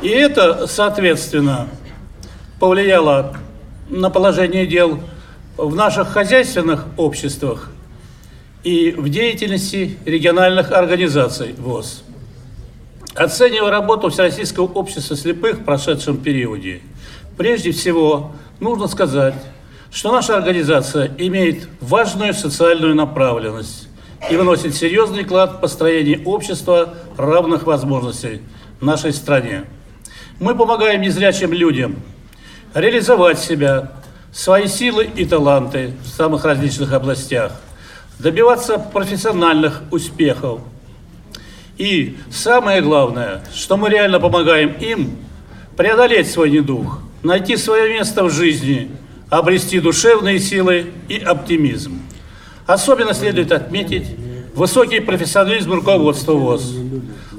[0.01, 1.69] И это, соответственно,
[2.59, 3.37] повлияло
[3.89, 5.01] на положение дел
[5.67, 7.71] в наших хозяйственных обществах
[8.65, 12.03] и в деятельности региональных организаций ВОЗ.
[13.15, 16.81] Оценивая работу Всероссийского общества слепых в прошедшем периоде,
[17.37, 19.35] прежде всего нужно сказать,
[19.93, 23.89] что наша организация имеет важную социальную направленность
[24.31, 28.41] и вносит серьезный вклад в построение общества равных возможностей
[28.81, 29.65] в нашей стране.
[30.41, 31.97] Мы помогаем незрячим людям
[32.75, 33.93] реализовать себя,
[34.33, 37.53] свои силы и таланты в самых различных областях,
[38.19, 40.61] добиваться профессиональных успехов.
[41.77, 45.19] И самое главное, что мы реально помогаем им
[45.77, 48.91] преодолеть свой недух, найти свое место в жизни,
[49.29, 52.01] обрести душевные силы и оптимизм.
[52.67, 54.07] Особенно следует отметить
[54.55, 56.75] высокий профессионализм руководства ВОЗ,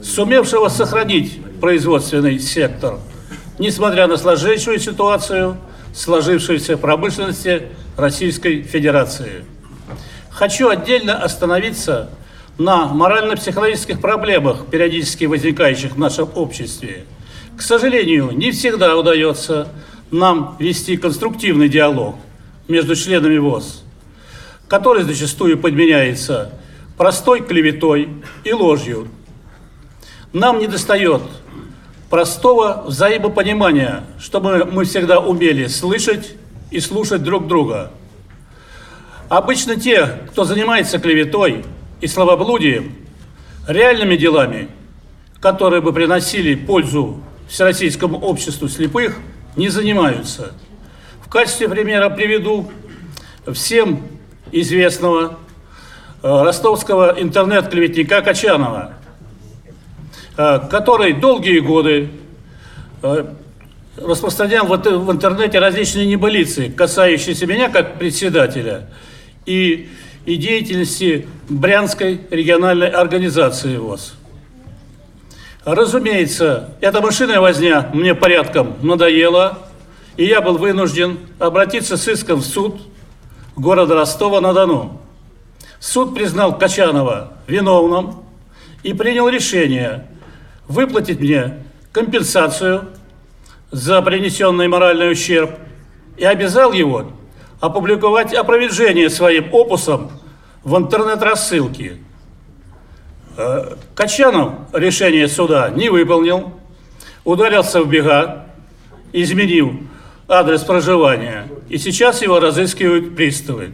[0.04, 3.00] сумевшего сохранить производственный сектор,
[3.58, 5.58] несмотря на сложившуюся ситуацию,
[5.94, 7.64] сложившуюся в промышленности
[7.98, 9.46] Российской Федерации.
[10.30, 12.10] Хочу отдельно остановиться
[12.58, 17.06] на морально-психологических проблемах, периодически возникающих в нашем обществе.
[17.58, 19.70] К сожалению, не всегда удается
[20.12, 22.16] нам вести конструктивный диалог
[22.68, 23.84] между членами ВОЗ,
[24.68, 26.54] который зачастую подменяется
[26.98, 28.10] простой клеветой
[28.44, 29.08] и ложью.
[30.32, 31.22] Нам недостает
[32.14, 36.36] простого взаимопонимания, чтобы мы всегда умели слышать
[36.70, 37.92] и слушать друг друга.
[39.30, 41.66] Обычно те, кто занимается клеветой
[42.02, 42.94] и словоблудием,
[43.68, 44.70] реальными делами,
[45.40, 49.18] которые бы приносили пользу Всероссийскому обществу слепых,
[49.56, 50.54] не занимаются.
[51.26, 52.72] В качестве примера приведу
[53.52, 54.04] всем
[54.52, 55.40] известного
[56.22, 58.94] э, ростовского интернет-клеветника Качанова,
[60.36, 62.10] который долгие годы
[63.02, 63.26] э,
[63.98, 68.88] распространял ит- в интернете различные небылицы, касающиеся меня как председателя
[69.46, 69.90] и,
[70.26, 74.16] и деятельности Брянской региональной организации ВОЗ.
[75.66, 79.60] Разумеется, эта машинная возня мне порядком надоела,
[80.18, 82.82] и я был вынужден обратиться с иском в суд
[83.56, 85.00] города Ростова-на-Дону.
[85.80, 88.24] Суд признал Качанова виновным
[88.84, 90.08] и принял решение
[90.68, 92.90] выплатить мне компенсацию
[93.72, 95.52] за принесенный моральный ущерб
[96.18, 97.12] и обязал его
[97.60, 100.12] опубликовать опровержение своим опусом
[100.64, 101.98] в интернет-рассылке.
[103.38, 106.54] Э, Качанов решение суда не выполнил,
[107.24, 108.48] ударился в бега,
[109.12, 109.80] изменил
[110.28, 113.72] адрес проживания, и сейчас его разыскивают приставы.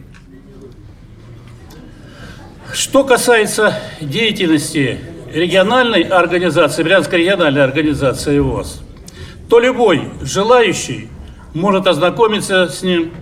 [2.72, 5.00] Что касается деятельности
[5.32, 8.82] региональной организации, Брянской региональной организации ВОЗ,
[9.48, 11.08] то любой желающий
[11.54, 13.12] может ознакомиться с ним,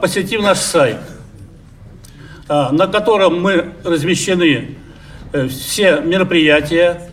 [0.00, 0.98] посетив наш сайт,
[2.48, 4.76] а, на котором мы размещены
[5.32, 7.10] э, все мероприятия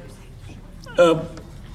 [0.97, 1.15] э,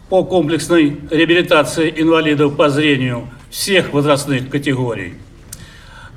[0.08, 5.14] по комплексной реабилитации инвалидов по зрению всех возрастных категорий.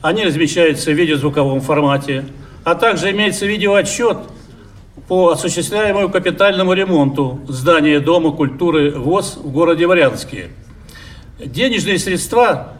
[0.01, 2.25] Они размещаются в видеозвуковом формате,
[2.63, 4.17] а также имеется видеоотчет
[5.07, 10.49] по осуществляемому капитальному ремонту здания Дома культуры ВОЗ в городе Варянске.
[11.39, 12.73] Денежные средства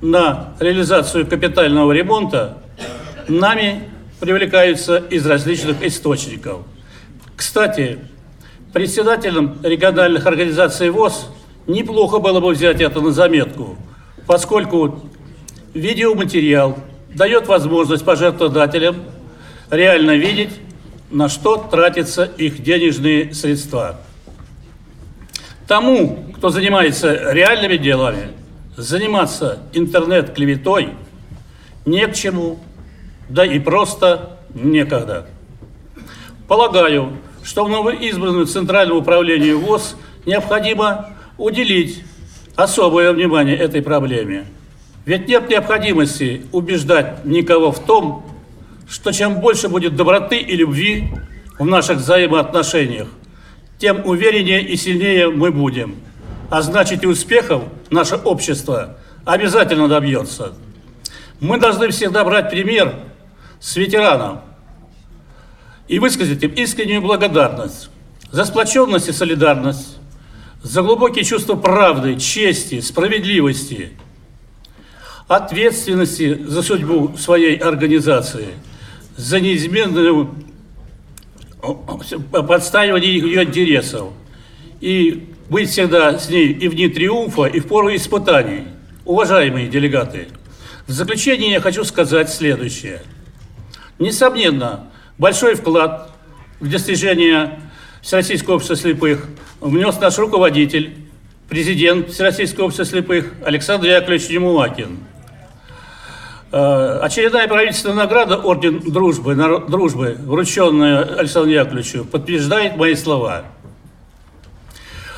[0.00, 2.58] на реализацию капитального ремонта
[3.26, 3.88] нами
[4.20, 6.60] привлекаются из различных источников.
[7.34, 7.98] Кстати,
[8.72, 11.28] председателям региональных организаций ВОЗ
[11.66, 13.76] неплохо было бы взять это на заметку,
[14.28, 15.00] поскольку
[15.72, 16.78] видеоматериал
[17.12, 18.96] дает возможность пожертвователям
[19.70, 20.50] реально видеть,
[21.14, 24.00] на что тратятся их денежные средства.
[25.68, 28.30] Тому, кто занимается реальными делами,
[28.76, 30.90] заниматься интернет-клеветой
[31.86, 32.58] не к чему,
[33.28, 35.28] да и просто некогда.
[36.48, 37.12] Полагаю,
[37.44, 39.96] что в новоизбранную Центральному управлению ВОЗ
[40.26, 42.02] необходимо уделить
[42.56, 44.46] особое внимание этой проблеме.
[45.04, 48.24] Ведь нет необходимости убеждать никого в том,
[48.88, 51.08] что чем больше будет доброты и любви
[51.58, 53.08] в наших взаимоотношениях,
[53.78, 55.96] тем увереннее и сильнее мы будем.
[56.50, 60.54] А значит и успехов наше общество обязательно добьется.
[61.40, 62.94] Мы должны всегда брать пример
[63.60, 64.40] с ветеранов
[65.88, 67.90] и высказать им искреннюю благодарность
[68.30, 69.96] за сплоченность и солидарность,
[70.62, 73.92] за глубокие чувства правды, чести, справедливости,
[75.28, 78.48] ответственности за судьбу своей организации,
[79.16, 80.34] за неизменную
[82.30, 84.12] подстаивание ее интересов
[84.80, 88.64] и быть всегда с ней и в дни триумфа, и в пору испытаний.
[89.04, 90.28] Уважаемые делегаты,
[90.86, 93.02] в заключение я хочу сказать следующее.
[93.98, 96.10] Несомненно, большой вклад
[96.60, 97.60] в достижение
[98.02, 99.26] Всероссийского общества слепых
[99.60, 100.94] внес наш руководитель,
[101.48, 104.98] президент Всероссийского общества слепых Александр Яковлевич Немулакин.
[106.56, 113.46] Э, Очередная правительственная награда Орден Дружбы, дружбы врученная Александру Яковлевичу, подтверждает мои слова.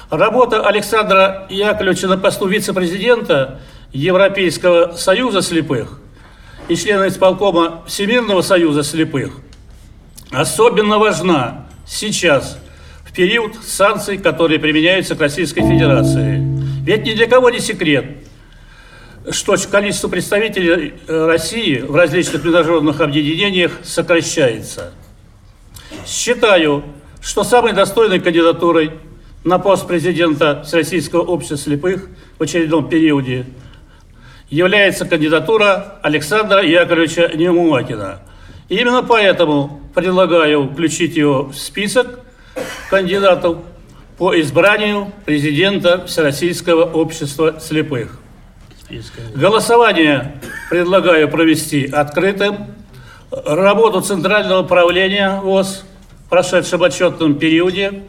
[0.09, 3.61] Работа Александра Яковлевича на посту вице-президента
[3.93, 6.01] Европейского союза слепых
[6.69, 9.33] и члена исполкома Всемирного союза слепых
[10.31, 12.59] особенно важна сейчас,
[13.05, 16.41] в период санкций, которые применяются к Российской Федерации.
[16.83, 18.26] Ведь ни для кого не секрет,
[19.31, 24.93] что количество представителей э, России в различных международных объединениях сокращается.
[26.07, 26.85] Считаю,
[27.21, 28.93] что самой достойной кандидатурой
[29.45, 32.09] на пост президента Всероссийского общества слепых
[32.39, 33.47] в очередном периоде
[34.49, 38.21] является кандидатура Александра Яковлевича Немуакина.
[38.69, 42.21] И именно поэтому предлагаю включить его в список
[42.91, 43.59] кандидатов
[44.19, 48.21] по избранию президента Всероссийского общества слепых.
[49.35, 52.69] Голосование предлагаю провести открытым.
[53.31, 55.85] Работу Центрального управления ВОЗ
[56.27, 58.05] в прошедшем отчетном периоде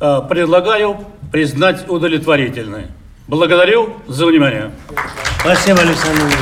[0.00, 0.98] э, предлагаю
[1.32, 2.88] признать удовлетворительной.
[3.28, 4.72] Благодарю за внимание.
[5.40, 6.38] Спасибо, Александр Ильич.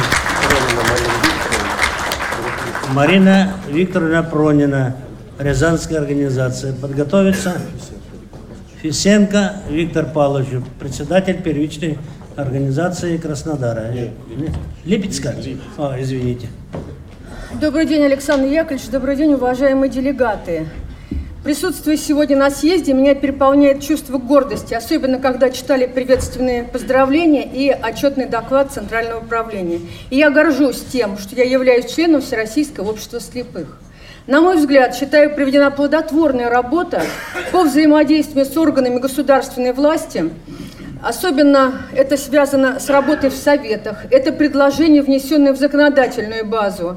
[2.91, 4.97] Марина Викторовна Пронина,
[5.39, 6.73] Рязанской организации.
[6.73, 7.61] Подготовиться
[8.83, 11.99] Фисенко Виктор Павлович, председатель первичной
[12.37, 13.93] организации Краснодара.
[14.85, 15.35] Липецка?
[15.79, 16.49] А, извините.
[17.61, 18.89] Добрый день, Александр Яковлевич.
[18.89, 20.67] Добрый день, уважаемые делегаты.
[21.45, 28.27] Присутствие сегодня на съезде меня переполняет чувство гордости, особенно когда читали приветственные поздравления и отчетный
[28.27, 29.81] доклад Центрального управления.
[30.09, 33.79] И я горжусь тем, что я являюсь членом Всероссийского общества слепых.
[34.27, 37.03] На мой взгляд, считаю, проведена плодотворная работа
[37.53, 40.31] по взаимодействию с органами государственной власти.
[41.05, 44.07] Особенно это связано с работой в советах.
[44.11, 46.97] Это предложение, внесенное в законодательную базу.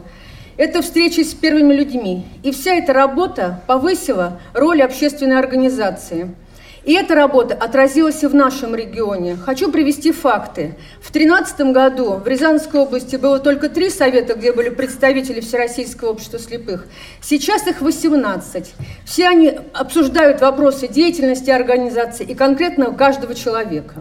[0.55, 2.25] Это встречи с первыми людьми.
[2.41, 6.33] И вся эта работа повысила роль общественной организации.
[6.87, 9.35] И эта работа отразилась и в нашем регионе.
[9.35, 10.77] Хочу привести факты.
[11.01, 16.39] В 2013 году в Рязанской области было только три совета, где были представители Всероссийского общества
[16.39, 16.87] слепых.
[17.19, 18.73] Сейчас их 18.
[19.05, 23.95] Все они обсуждают вопросы деятельности организации и конкретно каждого человека.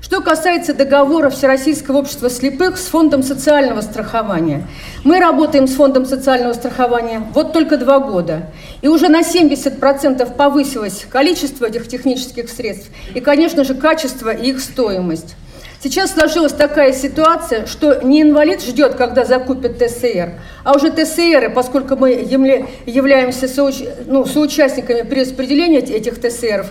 [0.00, 4.66] Что касается договора Всероссийского общества слепых с Фондом социального страхования.
[5.02, 8.46] Мы работаем с Фондом социального страхования вот только два года.
[8.80, 14.60] И уже на 70% повысилось количество этих технических средств и, конечно же, качество и их
[14.60, 15.34] стоимость.
[15.80, 20.32] Сейчас сложилась такая ситуация, что не инвалид ждет, когда закупят ТСР,
[20.64, 23.76] а уже ТСР, поскольку мы являемся соуч...
[24.06, 26.66] ну, соучастниками при распределении этих ТСР,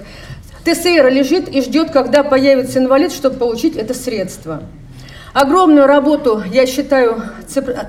[0.64, 4.64] ТСР лежит и ждет, когда появится инвалид, чтобы получить это средство.
[5.38, 7.22] Огромную работу, я считаю,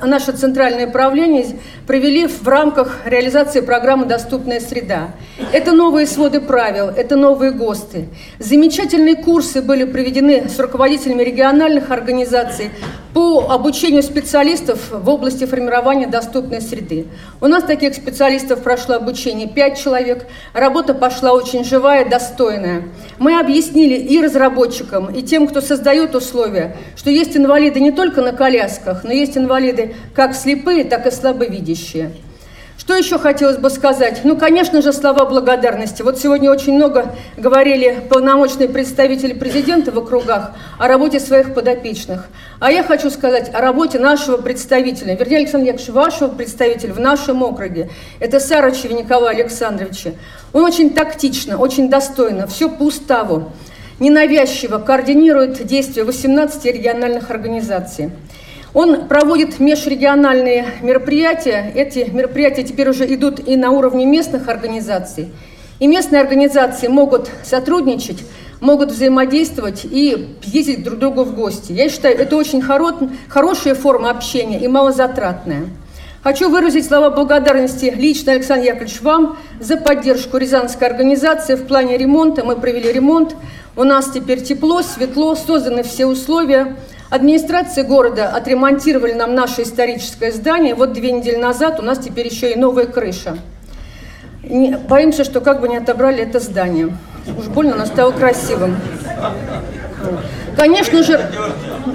[0.05, 1.47] наше центральное правление
[1.87, 5.13] провели в рамках реализации программы «Доступная среда».
[5.51, 8.09] Это новые своды правил, это новые ГОСТы.
[8.39, 12.71] Замечательные курсы были проведены с руководителями региональных организаций
[13.15, 17.07] по обучению специалистов в области формирования доступной среды.
[17.41, 20.27] У нас таких специалистов прошло обучение 5 человек.
[20.53, 22.85] Работа пошла очень живая, достойная.
[23.19, 28.33] Мы объяснили и разработчикам, и тем, кто создает условия, что есть инвалиды не только на
[28.33, 32.13] колясках, но есть инвалиды как слепые, так и слабовидящие.
[32.89, 34.21] Что еще хотелось бы сказать?
[34.25, 36.01] Ну, конечно же, слова благодарности.
[36.01, 42.29] Вот сегодня очень много говорили полномочные представители президента в округах о работе своих подопечных.
[42.61, 47.43] А я хочу сказать о работе нашего представителя, вернее, Александр Яковлевич, вашего представителя в нашем
[47.43, 47.91] округе.
[48.21, 50.05] Это Сарычев Николай Александрович.
[50.55, 53.53] Он очень тактично, очень достойно, все по уставу,
[54.01, 58.11] ненавязчиво координирует действия 18 региональных организаций.
[58.75, 61.73] Он проводит межрегиональные мероприятия.
[61.75, 65.33] Эти мероприятия теперь уже идут и на уровне местных организаций.
[65.79, 68.25] И местные организации могут сотрудничать,
[68.61, 71.73] могут взаимодействовать и ездить друг к другу в гости.
[71.73, 75.65] Я считаю, это очень хоро- хорошая форма общения и малозатратная.
[76.23, 82.45] Хочу выразить слова благодарности лично, Александр Яковлевич, вам за поддержку Рязанской организации в плане ремонта.
[82.45, 83.37] Мы провели ремонт.
[83.77, 86.77] У нас теперь тепло, светло, созданы все условия.
[87.09, 90.75] Администрация города отремонтировали нам наше историческое здание.
[90.75, 93.39] Вот две недели назад у нас теперь еще и новая крыша.
[94.43, 96.97] Не, боимся, что как бы не отобрали это здание.
[97.39, 98.77] Уж больно оно стало красивым.
[100.57, 101.21] Конечно же,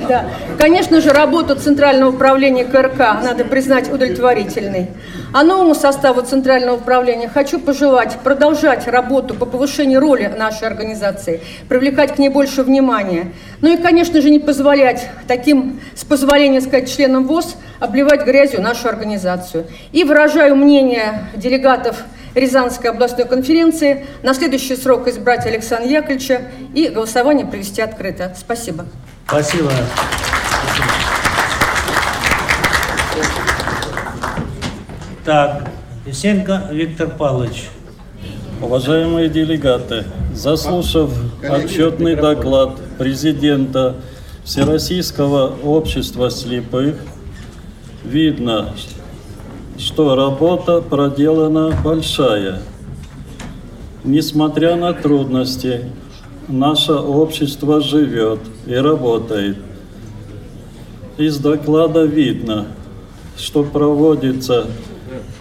[0.07, 0.25] да,
[0.57, 4.89] конечно же, работу Центрального управления КРК надо признать удовлетворительной.
[5.33, 12.15] А новому составу Центрального управления хочу пожелать продолжать работу по повышению роли нашей организации, привлекать
[12.15, 13.31] к ней больше внимания.
[13.61, 18.87] Ну и, конечно же, не позволять таким, с позволения сказать, членам ВОЗ обливать грязью нашу
[18.87, 19.65] организацию.
[19.91, 22.03] И выражаю мнение делегатов
[22.35, 26.41] Рязанской областной конференции на следующий срок избрать Александра Яковлевича
[26.73, 28.33] и голосование провести открыто.
[28.37, 28.85] Спасибо.
[29.27, 29.71] Спасибо.
[35.25, 35.69] Так,
[36.05, 37.69] Исенко Виктор Павлович.
[38.61, 41.11] Уважаемые делегаты, заслушав
[41.47, 43.95] отчетный доклад президента
[44.43, 46.95] Всероссийского общества слепых,
[48.03, 48.73] видно,
[49.83, 52.61] что работа проделана большая.
[54.05, 55.91] Несмотря на трудности,
[56.47, 59.57] наше общество живет и работает.
[61.17, 62.67] Из доклада видно,
[63.37, 64.67] что проводится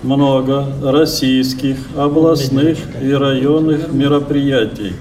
[0.03, 4.95] много российских, областных и районных мероприятий.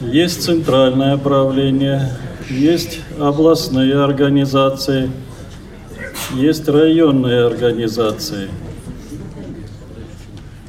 [0.00, 2.10] Есть центральное правление,
[2.50, 5.10] есть областные организации–
[6.34, 8.48] есть районные организации.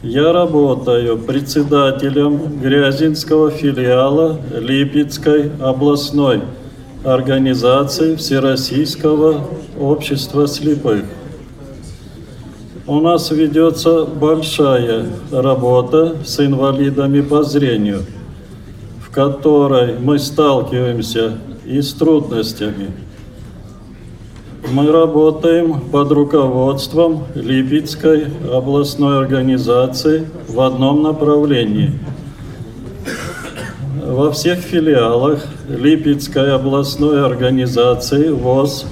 [0.03, 6.41] Я работаю председателем Грязинского филиала Липецкой областной
[7.03, 9.48] организации Всероссийского
[9.80, 11.03] общества слепых.
[12.86, 18.06] У нас ведется большая работа с инвалидами по зрению,
[19.02, 23.06] в которой мы сталкиваемся и с трудностями.
[24.65, 31.91] Мы работаем под руководством Липецкой областной организации в одном направлении.
[34.03, 38.88] Во всех филиалах Липецкой областной организации ВОЗ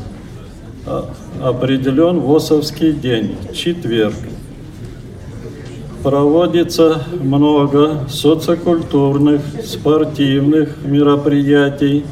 [0.85, 1.09] а,
[1.41, 4.13] определен ВОСовский день, четверг.
[6.03, 12.05] Проводится много социокультурных, спортивных мероприятий,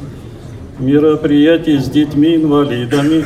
[0.78, 3.24] мероприятий с детьми-инвалидами,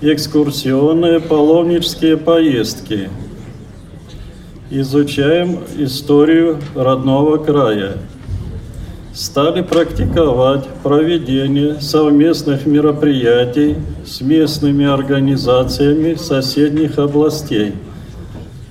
[0.00, 3.10] экскурсионные паломнические поездки.
[4.70, 7.94] Изучаем историю родного края.
[9.14, 17.72] Стали практиковать проведение совместных мероприятий с местными организациями соседних областей,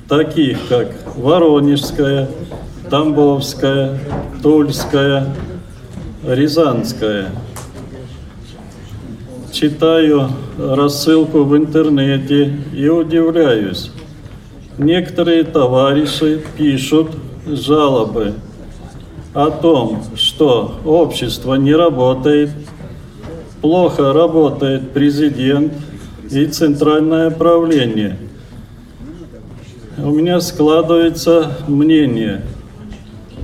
[0.07, 0.87] таких как
[1.17, 2.29] Воронежская,
[2.89, 3.99] Тамбовская,
[4.41, 5.35] Тульская,
[6.23, 7.31] Рязанская.
[9.59, 10.29] Читаю
[10.59, 13.89] рассылку в интернете и удивляюсь.
[14.77, 17.07] Некоторые товарищи пишут
[17.47, 18.35] жалобы
[19.33, 22.51] о том, что общество не работает,
[23.59, 25.73] плохо работает президент
[26.29, 28.19] и центральное правление.
[29.97, 32.43] У меня складывается мнение,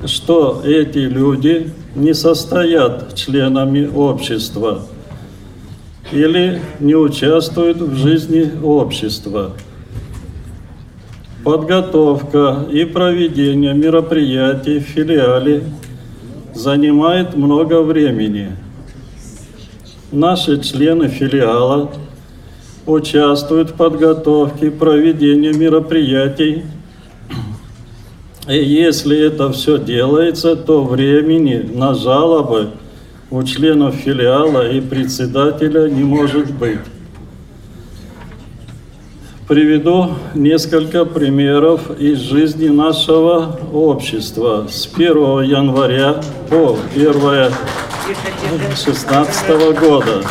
[0.05, 4.83] что эти люди не состоят членами общества
[6.13, 9.53] или не участвуют в жизни общества.
[11.43, 15.63] Подготовка и проведение мероприятий в филиале
[16.53, 18.51] занимает много времени.
[20.11, 21.91] Наши члены филиала
[22.85, 26.63] участвуют в подготовке и проведении мероприятий.
[28.47, 32.69] И если это все делается, то времени на жалобы
[33.33, 36.77] у членов филиала и председателя не может быть.
[39.47, 45.15] Приведу несколько примеров из жизни нашего общества с 1
[45.45, 47.51] января по 1
[48.75, 50.21] 16 года.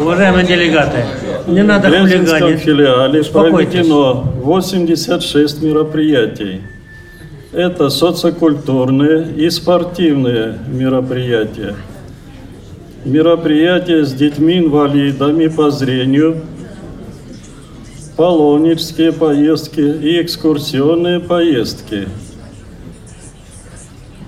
[0.00, 1.04] Уважаемые делегаты,
[1.46, 2.60] не надо В хулиганить.
[2.60, 3.72] филиале Успокойтесь.
[3.72, 6.62] проведено 86 мероприятий.
[7.52, 11.74] Это социокультурные и спортивные мероприятия.
[13.04, 16.42] Мероприятия с детьми-инвалидами по зрению,
[18.16, 22.06] паломнические поездки и экскурсионные поездки.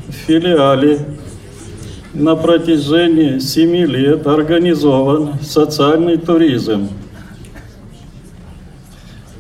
[0.09, 0.99] В филиале
[2.15, 6.89] на протяжении семи лет организован социальный туризм.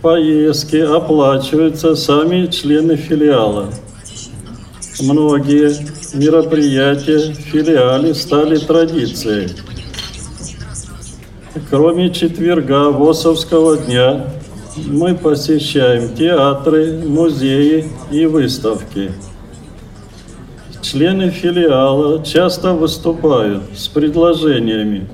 [0.02, 3.68] Поездки оплачиваются сами члены филиала.
[5.00, 5.76] Многие
[6.12, 9.50] мероприятия в филиале стали традицией.
[11.70, 14.26] Кроме четверга ВОСовского дня,
[14.88, 19.12] мы посещаем театры, музеи и выставки.
[20.80, 25.08] Члены филиала часто выступают с предложениями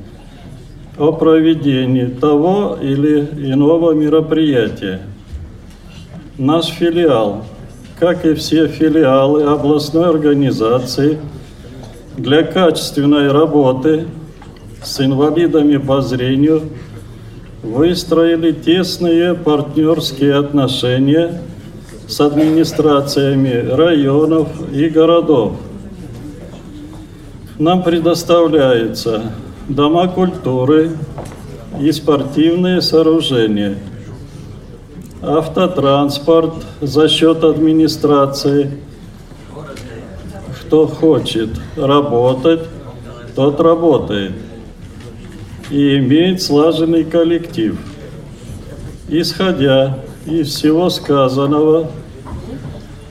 [0.98, 3.20] о проведении того или
[3.52, 5.00] иного мероприятия.
[6.36, 7.44] Наш филиал,
[7.98, 11.18] как и все филиалы областной организации,
[12.16, 14.06] для качественной работы
[14.82, 16.62] с инвалидами по зрению
[17.62, 21.42] выстроили тесные партнерские отношения
[22.08, 25.54] с администрациями районов и городов.
[27.58, 29.32] Нам предоставляются
[29.68, 30.92] дома культуры
[31.78, 33.76] и спортивные сооружения,
[35.22, 38.78] автотранспорт за счет администрации.
[40.62, 42.60] Кто хочет работать,
[43.34, 44.32] тот работает
[45.70, 47.78] и имеет слаженный коллектив.
[49.08, 51.90] Исходя из всего сказанного,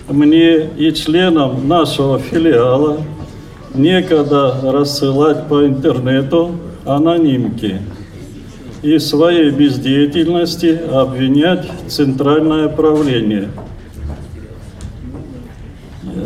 [0.10, 3.00] мне и членам нашего филиала
[3.78, 6.56] некогда рассылать по интернету
[6.86, 7.82] анонимки
[8.82, 13.50] и своей бездеятельности обвинять центральное правление.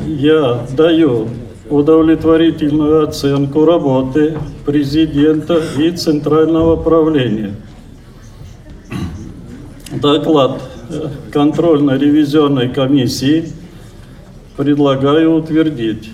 [0.07, 1.28] Я даю
[1.69, 7.56] удовлетворительную оценку работы президента и центрального правления.
[9.91, 13.52] Доклад э, контрольно-ревизионной комиссии
[14.57, 16.10] предлагаю утвердить.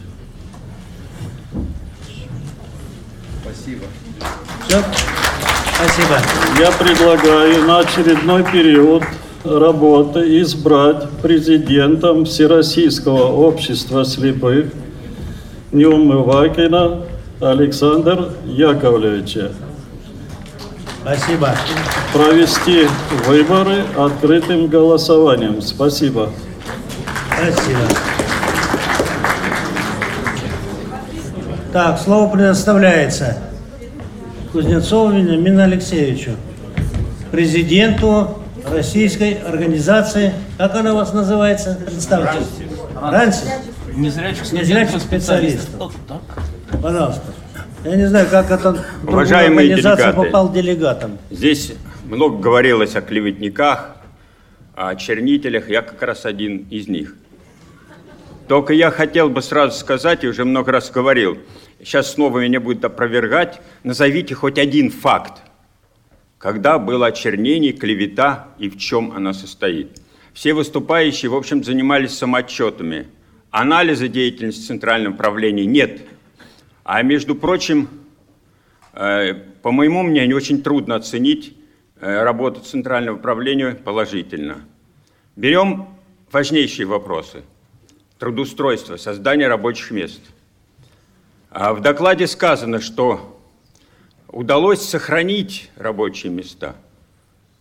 [4.67, 4.83] Все?
[5.75, 6.17] Спасибо.
[6.59, 9.03] Я предлагаю на очередной период
[9.45, 14.73] работы избрать президентом Всероссийского общества слепых
[15.71, 17.03] Неумывакина
[17.39, 19.51] Александра Яковлевича.
[21.01, 21.55] Спасибо.
[22.11, 22.87] Провести
[23.25, 25.61] выборы открытым голосованием.
[25.61, 26.29] Спасибо.
[27.31, 27.79] Спасибо.
[31.71, 33.46] Так, слово предоставляется
[34.57, 36.31] Кузнецову Вениамину Алексеевичу,
[37.31, 41.77] президенту Российской организации, как она у вас называется?
[41.85, 42.39] Представьте.
[42.99, 43.41] Раньше?
[43.95, 45.93] Незрячих Незрячих специалистов.
[46.81, 47.21] Пожалуйста.
[47.85, 51.19] Я не знаю, как это Уважаемые делегаты, попал делегатом.
[51.29, 51.73] Здесь
[52.09, 53.97] много говорилось о клеветниках,
[54.73, 57.13] о чернителях, я как раз один из них.
[58.47, 61.37] Только я хотел бы сразу сказать, и уже много раз говорил,
[61.79, 65.41] сейчас снова меня будут опровергать, назовите хоть один факт,
[66.37, 70.01] когда было очернение, клевета и в чем она состоит.
[70.33, 73.07] Все выступающие, в общем, занимались самоотчетами.
[73.49, 76.01] Анализа деятельности Центрального управления нет.
[76.83, 77.89] А между прочим,
[78.93, 81.57] э, по моему мнению, очень трудно оценить
[81.99, 84.61] э, работу Центрального управления положительно.
[85.35, 85.87] Берем
[86.31, 87.43] важнейшие вопросы.
[88.19, 90.21] Трудоустройство, создание рабочих мест.
[91.51, 93.39] А в докладе сказано, что
[94.27, 96.75] удалось сохранить рабочие места.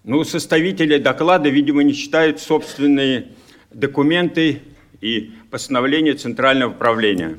[0.04, 3.32] Ну, составители доклада, видимо, не читают собственные
[3.70, 4.62] документы
[5.00, 7.38] и постановления Центрального управления.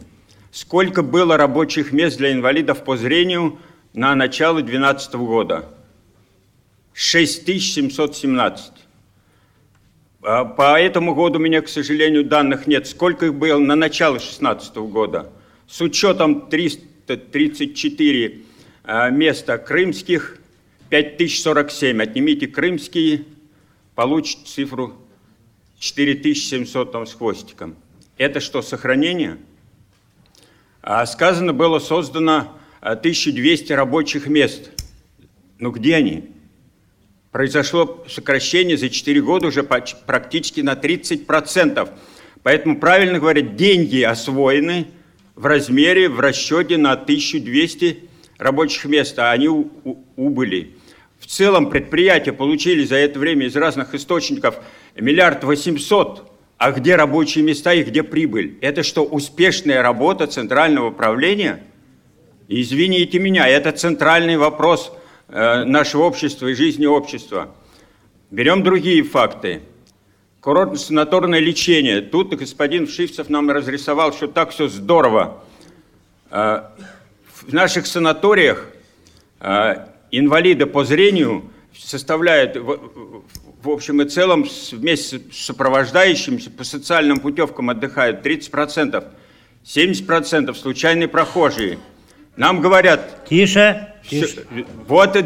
[0.51, 3.59] Сколько было рабочих мест для инвалидов по зрению
[3.93, 5.69] на начало 2012 года?
[6.93, 8.73] 6717.
[10.29, 12.85] А По этому году у меня, к сожалению, данных нет.
[12.85, 15.31] Сколько их было на начало 2016 года?
[15.69, 18.41] С учетом 334
[18.83, 20.37] а, места крымских,
[20.89, 22.01] 5047.
[22.01, 23.23] Отнимите крымские,
[23.95, 24.97] получите цифру
[25.79, 27.77] 4700 там с хвостиком.
[28.17, 29.37] Это что, сохранение?
[30.81, 32.51] А сказано было, создано
[32.81, 34.71] а, 1200 рабочих мест.
[35.57, 36.31] Ну где они?
[37.37, 41.87] Произошло сокращение за 4 года уже практически на 30%.
[42.41, 44.87] Поэтому правильно говорят, деньги освоены
[45.35, 48.09] в размере, в расчете на 1200
[48.39, 50.77] рабочих мест, а они убыли.
[51.19, 54.55] В целом предприятия получили за это время из разных источников
[54.95, 58.57] миллиард восемьсот, а где рабочие места и где прибыль?
[58.61, 61.61] Это что, успешная работа Центрального управления?
[62.47, 64.91] Извините меня, это центральный вопрос
[65.29, 67.49] нашего общества и жизни общества.
[68.31, 69.61] Берем другие факты.
[70.41, 72.01] Курортно-санаторное лечение.
[72.01, 75.43] Тут господин Вшивцев нам разрисовал, что так все здорово.
[76.29, 76.63] Э,
[77.43, 78.65] В наших санаториях
[79.39, 87.69] э, инвалиды по зрению составляют в, общем и целом вместе с сопровождающимся по социальным путевкам
[87.69, 89.05] отдыхают 30%,
[89.65, 91.79] 70% случайные прохожие.
[92.35, 93.25] Нам говорят...
[93.29, 94.45] Тише, тише.
[94.87, 95.17] Вот,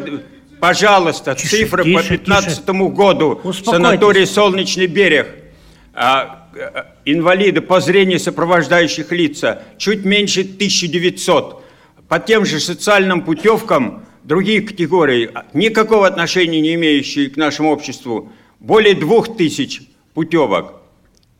[0.59, 3.39] пожалуйста, цифры по тише, 2015 году.
[3.43, 3.65] Успокойтесь.
[3.65, 5.27] Санаторий «Солнечный берег».
[5.93, 11.63] А, э, инвалиды по зрению сопровождающих лица чуть меньше 1900.
[12.07, 18.31] По тем же социальным путевкам другие категории, а, никакого отношения не имеющие к нашему обществу,
[18.59, 19.81] более двух тысяч
[20.13, 20.81] путевок.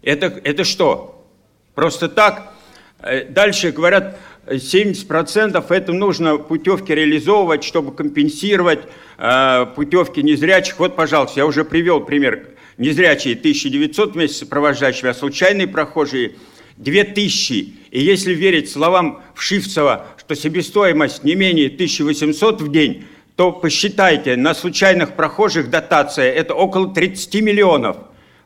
[0.02, 1.28] Это, это что?
[1.76, 2.54] Просто так?
[3.00, 8.80] Э, Дальше говорят, 70% это нужно путевки реализовывать, чтобы компенсировать
[9.18, 10.80] э, путевки незрячих.
[10.80, 12.48] Вот, пожалуйста, я уже привел пример.
[12.78, 16.34] Незрячие 1900 вместе с а случайные прохожие
[16.78, 17.74] 2000.
[17.92, 23.06] И если верить словам Вшивцева, что себестоимость не менее 1800 в день,
[23.36, 27.98] то посчитайте, на случайных прохожих дотация это около 30 миллионов.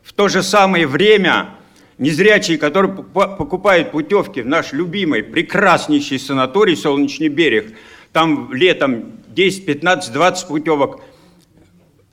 [0.02, 1.55] В то же самое время
[1.98, 7.72] незрячие, которые покупают путевки в наш любимый, прекраснейший санаторий «Солнечный берег»,
[8.12, 11.02] там летом 10, 15, 20 путевок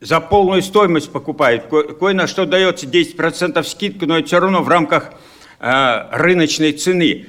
[0.01, 1.63] за полную стоимость покупают.
[1.67, 5.13] Ко- Кое на что дается 10% скидку, но это все равно в рамках
[5.61, 7.27] э, рыночной цены.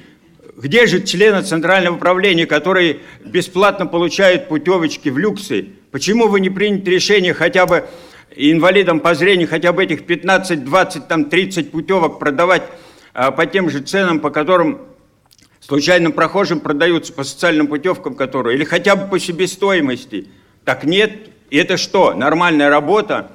[0.57, 5.67] Где же члены Центрального управления, которые бесплатно получают путевочки в люксы?
[5.91, 7.85] Почему вы не приняли решение хотя бы
[8.35, 12.63] инвалидам по зрению, хотя бы этих 15, 20, там 30 путевок продавать
[13.13, 14.81] а, по тем же ценам, по которым
[15.59, 20.27] случайным прохожим продаются по социальным путевкам, которые, или хотя бы по себестоимости.
[20.63, 21.11] Так нет,
[21.49, 23.31] и это что, нормальная работа?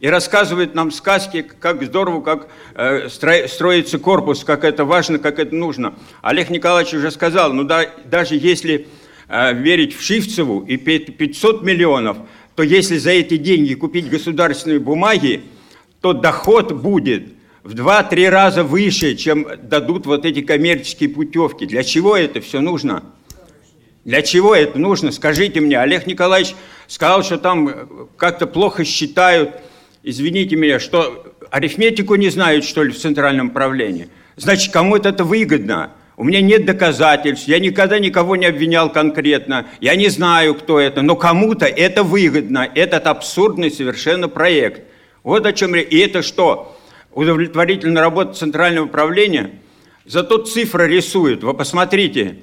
[0.00, 5.38] И рассказывает нам сказки, как здорово, как э, стро- строится корпус, как это важно, как
[5.38, 5.94] это нужно.
[6.22, 8.88] Олег Николаевич уже сказал, ну да, даже если
[9.28, 12.16] э, верить в Шивцеву и 500 миллионов,
[12.54, 15.42] то если за эти деньги купить государственные бумаги,
[16.00, 17.28] то доход будет
[17.62, 21.64] в 2-3 раза выше, чем дадут вот эти коммерческие путевки.
[21.64, 23.04] Для чего это все нужно?
[24.04, 25.12] Для чего это нужно?
[25.12, 25.78] Скажите мне.
[25.78, 26.54] Олег Николаевич
[26.88, 29.54] сказал, что там как-то плохо считают.
[30.02, 34.08] Извините меня, что арифметику не знают, что ли, в центральном правлении?
[34.36, 35.92] Значит, кому-то это выгодно.
[36.22, 41.02] У меня нет доказательств, я никогда никого не обвинял конкретно, я не знаю, кто это,
[41.02, 44.82] но кому-то это выгодно, этот абсурдный совершенно проект.
[45.24, 45.88] Вот о чем речь.
[45.90, 46.78] И это что?
[47.10, 49.50] Удовлетворительная работа Центрального управления?
[50.04, 51.42] Зато цифры рисуют.
[51.42, 52.36] Вы посмотрите,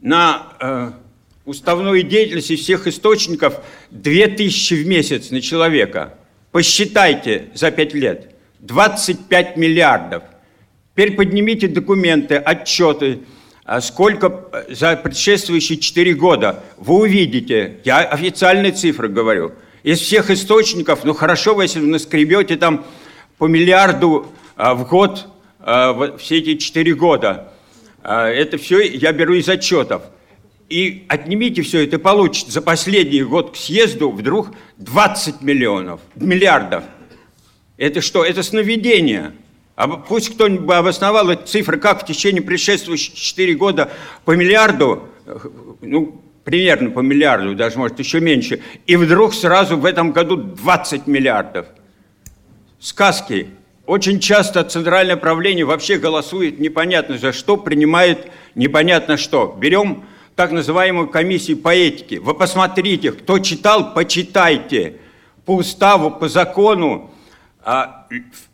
[0.00, 0.90] на э,
[1.44, 3.60] уставную деятельность всех источников
[3.92, 6.14] 2000 в месяц на человека.
[6.50, 8.34] Посчитайте за 5 лет.
[8.58, 10.24] 25 миллиардов–
[10.96, 13.18] Теперь поднимите документы, отчеты,
[13.64, 16.64] а сколько за предшествующие 4 года.
[16.78, 19.52] Вы увидите, я официальные цифры говорю,
[19.82, 22.86] из всех источников, ну хорошо вы, если вы наскребете там
[23.36, 25.26] по миллиарду а, в год
[25.60, 27.52] а, все эти 4 года.
[28.02, 30.00] Это все я беру из отчетов.
[30.70, 36.84] И отнимите все это, получите за последний год к съезду вдруг 20 миллионов, миллиардов.
[37.76, 38.24] Это что?
[38.24, 39.34] Это сновидение.
[39.76, 43.90] А пусть кто-нибудь обосновал эти цифры, как в течение предшествующих 4 года
[44.24, 45.08] по миллиарду,
[45.82, 51.06] ну, примерно по миллиарду, даже может еще меньше, и вдруг сразу в этом году 20
[51.06, 51.66] миллиардов.
[52.80, 53.48] Сказки.
[53.84, 59.56] Очень часто центральное правление вообще голосует непонятно за что, принимает непонятно что.
[59.58, 60.04] Берем
[60.34, 62.18] так называемую комиссию по этике.
[62.18, 64.96] Вы посмотрите, кто читал, почитайте.
[65.44, 67.12] По уставу, по закону,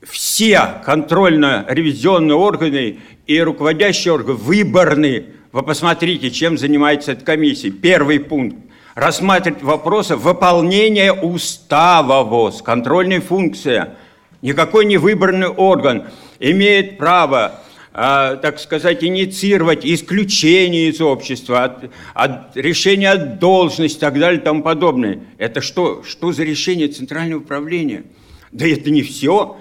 [0.02, 5.26] все контрольно-ревизионные органы и руководящие органы выборны.
[5.52, 7.70] Вы посмотрите, чем занимается эта комиссия.
[7.70, 8.56] Первый пункт.
[8.94, 13.96] Рассматривать вопросы выполнения устава ВОЗ, контрольная функция.
[14.40, 16.04] Никакой не выбранный орган
[16.40, 17.60] имеет право
[17.94, 24.40] а, так сказать, инициировать исключение из общества, от, от решения от должности и так далее
[24.40, 25.20] и тому подобное.
[25.36, 26.02] Это что?
[26.02, 28.04] Что за решение Центрального управления?
[28.52, 29.56] Да это не все.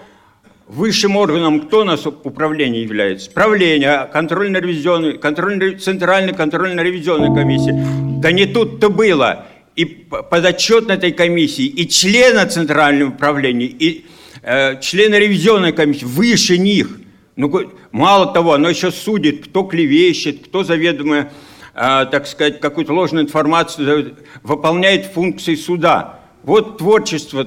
[0.67, 3.31] Высшим органом кто у нас управление является?
[3.31, 7.73] Правление, контрольно-ревизионная, контрольно центральная контрольно-ревизионная комиссия.
[8.21, 9.47] Да не тут-то было.
[9.75, 14.05] И подотчетно этой комиссии, и члена центрального управления, и
[14.43, 16.99] э, члена ревизионной комиссии, выше них.
[17.37, 21.31] Ну, мало того, оно еще судит, кто клевещет, кто заведомо,
[21.73, 26.19] э, так сказать, какую-то ложную информацию выполняет функции суда.
[26.43, 27.45] Вот творчество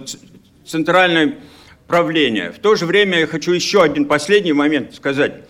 [0.67, 1.39] центральное
[1.87, 2.53] правление.
[2.53, 5.45] В то же время я хочу еще один последний момент сказать.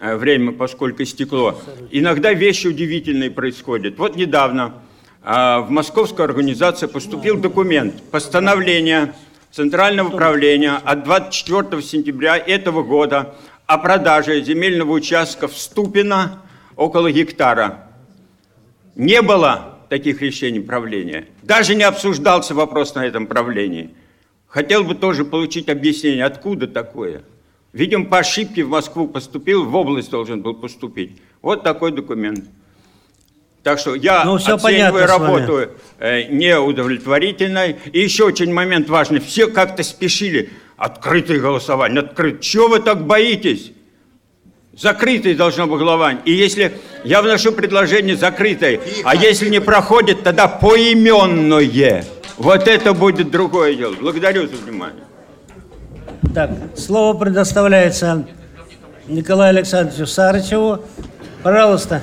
[0.00, 1.60] Э, время, поскольку истекло.
[1.90, 3.98] Иногда вещи удивительные происходят.
[3.98, 4.82] Вот недавно
[5.22, 9.14] э, в московскую организацию поступил документ, постановление
[9.52, 13.34] Центрального управления от 24 сентября этого года
[13.66, 16.40] о продаже земельного участка в Ступино
[16.76, 17.88] около гектара.
[18.94, 21.26] Не было таких решений правления.
[21.42, 23.90] Даже не обсуждался вопрос на этом правлении.
[24.50, 27.22] Хотел бы тоже получить объяснение, откуда такое.
[27.72, 31.12] Видимо, по ошибке в Москву поступил, в область должен был поступить.
[31.40, 32.46] Вот такой документ.
[33.62, 35.68] Так что я ну, все оцениваю работу
[36.00, 37.76] э, неудовлетворительной.
[37.92, 39.20] И еще очень момент важный.
[39.20, 40.50] Все как-то спешили.
[40.76, 42.42] Открытое голосование, открыто.
[42.42, 43.70] Чего вы так боитесь?
[44.72, 46.22] Закрытое должно быть голосование.
[46.24, 46.72] И если
[47.04, 52.04] я вношу предложение закрытое, а если не проходит, тогда поименное.
[52.40, 53.94] Вот это будет другое дело.
[54.00, 55.04] Благодарю за внимание.
[56.34, 58.24] Так, слово предоставляется
[59.08, 60.78] Николаю Александровичу Сарычеву.
[61.42, 62.00] Пожалуйста.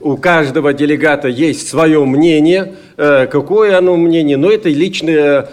[0.00, 5.48] У каждого делегата есть свое мнение– Э, какое оно мнение, но это личное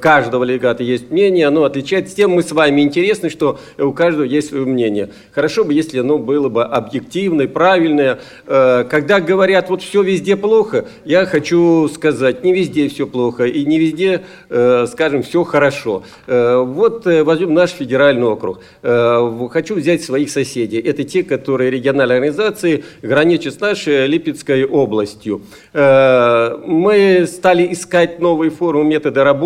[0.00, 2.14] каждого легата есть мнение, оно отличается.
[2.14, 5.08] Тем мы с вами интересны, что у каждого есть свое мнение.
[5.32, 8.18] Хорошо бы, если оно было бы объективное, правильное.
[8.46, 13.64] Э, когда говорят, вот все везде плохо, я хочу сказать, не везде все плохо и
[13.64, 16.02] не везде, скажем, все хорошо.
[16.26, 18.60] Вот возьмем наш федеральный округ.
[18.82, 20.80] Хочу взять своих соседей.
[20.80, 25.42] Это те, которые региональные организации граничат с нашей Липецкой областью
[25.72, 29.45] мы стали искать новые формы, методы работы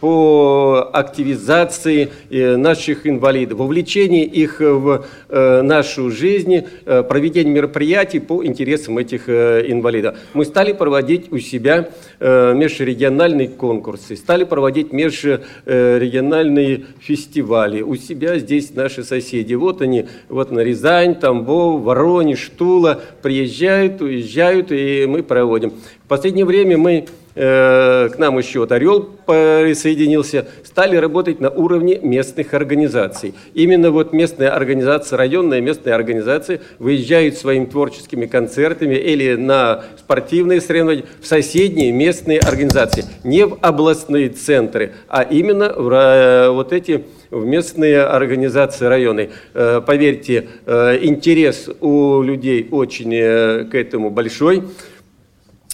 [0.00, 8.98] по активизации э, наших инвалидов, вовлечении их в э, нашу жизнь, проведение мероприятий по интересам
[8.98, 10.16] этих инвалидов.
[10.32, 11.88] Мы стали проводить у себя
[12.20, 17.82] межрегиональные конкурсы, стали проводить межрегиональные фестивали.
[17.82, 19.54] У себя здесь наши соседи.
[19.54, 25.70] Вот они, вот на Рязань, Тамбов, Воронеж, Тула приезжают, уезжают, и мы проводим.
[26.04, 27.04] В последнее время мы, э,
[27.34, 33.34] к нам еще вот Орел присоединился, стали работать на уровне местных организаций.
[33.54, 41.04] Именно вот местная организация, районная местная организация выезжают своими творческими концертами или на спортивные соревнования
[41.20, 43.04] в соседние местные организации.
[43.24, 49.30] Не в областные центры, а именно в э, вот эти в местные организации районы.
[49.54, 54.62] Э, поверьте, э, интерес у людей очень э, к этому большой.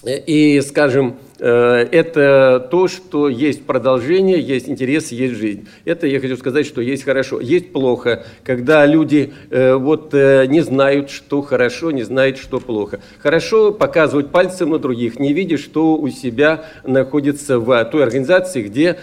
[0.04, 5.66] И, скажем, Э, это то, что есть продолжение, есть интерес, есть жизнь.
[5.84, 7.40] Это я хочу сказать, что есть хорошо.
[7.40, 13.00] Есть плохо, когда люди э, вот э, не знают, что хорошо, не знают, что плохо.
[13.18, 18.98] Хорошо показывать пальцем на других, не видя, что у себя находится в той организации, где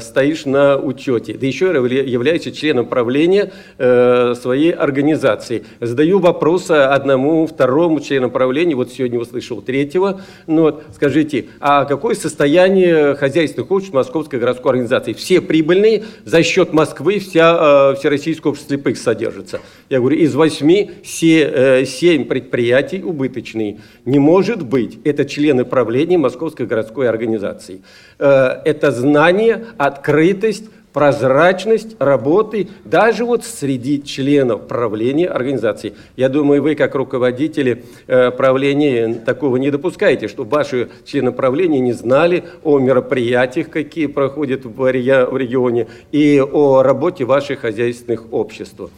[0.00, 1.34] стоишь на учете.
[1.34, 5.64] Да еще являешься членом правления своей организации.
[5.80, 11.84] Задаю вопрос одному, второму члену правления, вот сегодня услышал третьего, ну вот, скажите, а а
[11.84, 15.12] какое состояние хозяйственных обществ Московской городской организации.
[15.12, 19.60] Все прибыльные, за счет Москвы вся, э, Всероссийское общество слепых содержится.
[19.88, 23.78] Я говорю, из восьми все, э, семь предприятий убыточные.
[24.04, 24.98] Не может быть.
[25.04, 27.82] Это члены правления Московской городской организации.
[28.18, 35.94] Э, это знание, открытость, прозрачность работы даже вот среди членов правления организации.
[36.16, 41.92] Я думаю, вы как руководители э, правления такого не допускаете, что ваши члены правления не
[41.92, 48.90] знали о мероприятиях, какие проходят в регионе, и о работе ваших хозяйственных обществ.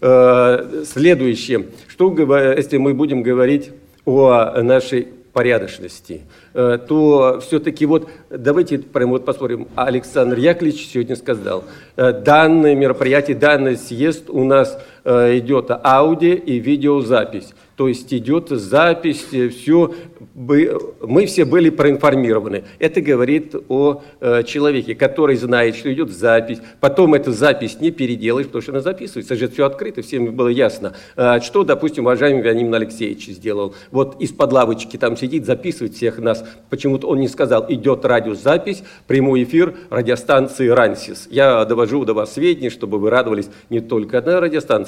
[0.00, 2.14] Э, следующее, что
[2.56, 3.70] если мы будем говорить
[4.04, 6.22] о нашей порядочности,
[6.54, 9.68] э, то все-таки вот давайте прямо вот посмотрим.
[9.74, 11.64] Александр Яковлевич сегодня сказал,
[11.96, 17.52] э, данное мероприятие, данный съезд у нас идет аудио и видеозапись.
[17.76, 19.94] То есть идет запись, все,
[20.34, 22.64] мы все были проинформированы.
[22.78, 26.58] Это говорит о э, человеке, который знает, что идет запись.
[26.80, 29.34] Потом эту запись не переделаешь, потому что она записывается.
[29.36, 30.92] Же все открыто, всем было ясно.
[31.16, 33.74] А что, допустим, уважаемый Вянимин Алексеевич сделал?
[33.90, 36.44] Вот из-под лавочки там сидит, записывает всех нас.
[36.68, 41.26] Почему-то он не сказал, идет радиозапись, прямой эфир радиостанции «Рансис».
[41.30, 44.40] Я довожу до вас сведения, чтобы вы радовались не только на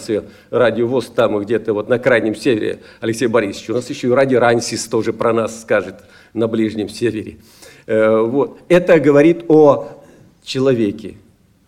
[0.05, 3.71] радиостанции «Радио ВОЗ», там где-то вот на крайнем севере, Алексей Борисович.
[3.71, 5.97] У нас еще и Ради Рансис тоже про нас скажет
[6.33, 7.39] на Ближнем Севере.
[7.87, 8.59] Э, вот.
[8.69, 10.03] Это говорит о
[10.43, 11.15] человеке,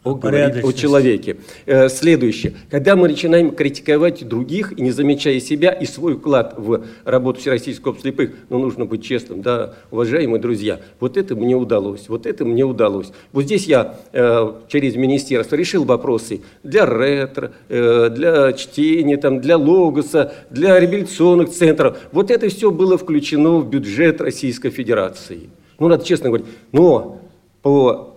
[0.07, 1.39] Бог говорит о человеке.
[1.67, 2.55] Э, следующее.
[2.71, 7.91] Когда мы начинаем критиковать других и не замечая себя и свой вклад в работу Всероссийского
[7.91, 12.45] общества слепых, ну, нужно быть честным, да, уважаемые друзья, вот это мне удалось, вот это
[12.45, 13.11] мне удалось.
[13.33, 19.57] Вот здесь я э, через министерство решил вопросы для ретро, э, для чтения, там, для
[19.57, 21.99] логоса, для реабилитационных центров.
[22.13, 25.51] Вот это все было включено в бюджет Российской Федерации.
[25.81, 27.19] Ну, надо честно говорить, но
[27.63, 28.16] по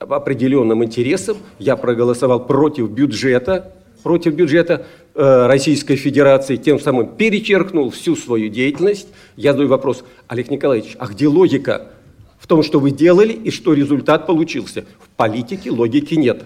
[0.00, 3.72] определенным интересам, я проголосовал против бюджета,
[4.02, 9.08] против бюджета э, Российской Федерации, тем самым перечеркнул всю свою деятельность.
[9.36, 11.88] Я задаю вопрос, Олег Николаевич, а где логика
[12.38, 14.86] в том, что вы делали и что результат получился?
[14.98, 16.44] В политике логики нет.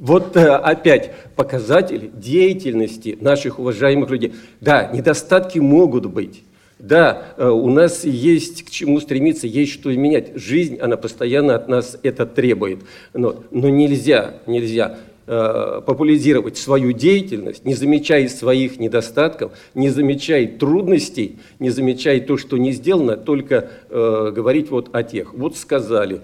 [0.00, 4.34] Вот э, опять показатель деятельности наших уважаемых людей.
[4.60, 6.42] Да, недостатки могут быть.
[6.78, 10.36] Да, э, у нас есть к чему стремиться, есть что менять.
[10.36, 12.80] Жизнь, она постоянно от нас это требует.
[13.14, 21.38] Но, но нельзя, нельзя э, популяризировать свою деятельность, не замечая своих недостатков, не замечая трудностей,
[21.58, 25.34] не замечая то, что не сделано, только э, говорить вот о тех.
[25.34, 26.20] Вот сказали.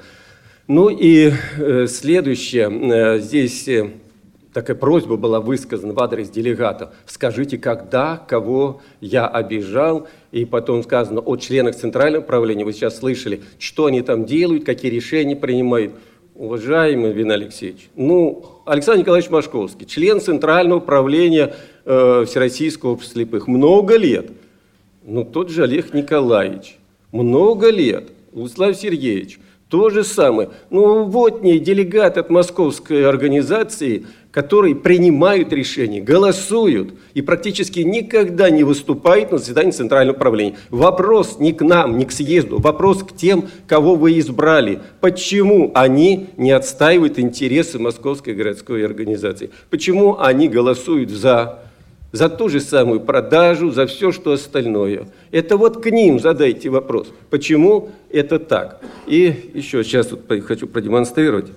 [0.68, 3.66] Ну и э, следующее, э, здесь...
[3.66, 3.90] Э,
[4.54, 6.90] такая просьба была высказана в адрес делегатов.
[7.04, 13.42] Скажите, когда, кого я обижал, и потом сказано о членах Центрального правления, вы сейчас слышали,
[13.58, 15.92] что они там делают, какие решения принимают.
[16.34, 21.54] Уважаемый Вин Алексеевич, ну, Александр Николаевич Машковский, член Центрального управления
[21.84, 24.30] э, Всероссийского общества слепых, много лет.
[25.04, 26.76] Ну, тот же Олег Николаевич,
[27.12, 28.10] много лет.
[28.32, 30.50] Владислав Сергеевич, То же самое.
[30.70, 38.64] Ну вот не делегат от московской организации, которые принимают решения, голосуют и практически никогда не
[38.64, 40.56] выступают на заседании Центрального управления.
[40.70, 44.80] Вопрос не к нам, не к съезду, вопрос к тем, кого вы избрали.
[45.00, 49.50] Почему они не отстаивают интересы Московской городской организации?
[49.70, 51.60] Почему они голосуют за
[52.10, 55.08] за ту же самую продажу, за все, что остальное.
[55.32, 58.80] Это вот к ним задайте вопрос, почему это так.
[59.08, 61.50] И еще сейчас тут хочу продемонстрировать.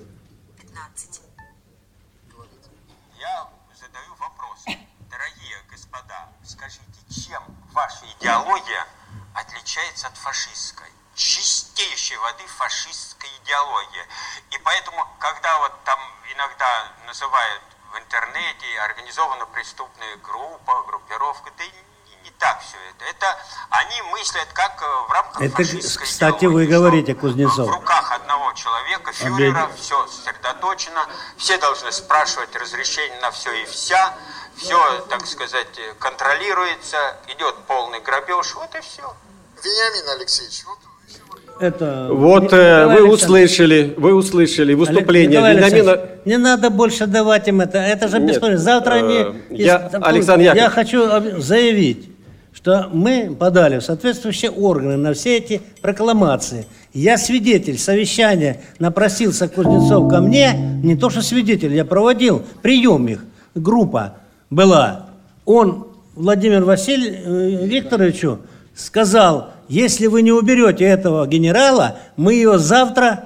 [7.77, 8.87] ваша идеология
[9.35, 10.87] отличается от фашистской.
[11.15, 14.05] Чистейшей воды фашистская идеология.
[14.51, 15.99] И поэтому, когда вот там
[16.33, 17.61] иногда называют
[17.93, 23.05] в интернете организована преступная группа, группировка, да не, так все это.
[23.05, 23.39] Это
[23.69, 27.69] они мыслят как э, в рамках Это, фашистской кстати, идеологии, вы говорите, Кузнецов.
[27.69, 34.13] В руках одного человека, фюрера, все сосредоточено, все должны спрашивать разрешение на все и вся,
[34.57, 39.15] все, так сказать, контролируется, идет полный грабеж, вот и все.
[39.63, 42.09] Вениамин Алексеевич, вот Это...
[42.11, 45.99] Вот э, вы услышали, вы услышали выступление Николай Вениамина.
[46.25, 47.77] Не надо больше давать им это.
[47.79, 48.63] Это же бесполезно.
[48.63, 49.15] Завтра э, они...
[49.49, 50.73] я- если- Александр Я Яковлевич.
[50.73, 52.09] хочу заявить,
[52.53, 56.67] что мы подали в соответствующие органы на все эти прокламации.
[56.93, 60.53] Я свидетель совещания, напросился Кузнецов ко мне,
[60.83, 63.23] не то что свидетель, я проводил прием их,
[63.55, 64.17] группа
[64.49, 65.09] была.
[65.45, 68.39] Он Владимир Василий Викторовичу
[68.77, 73.25] сказал, если вы не уберете этого генерала, мы ее завтра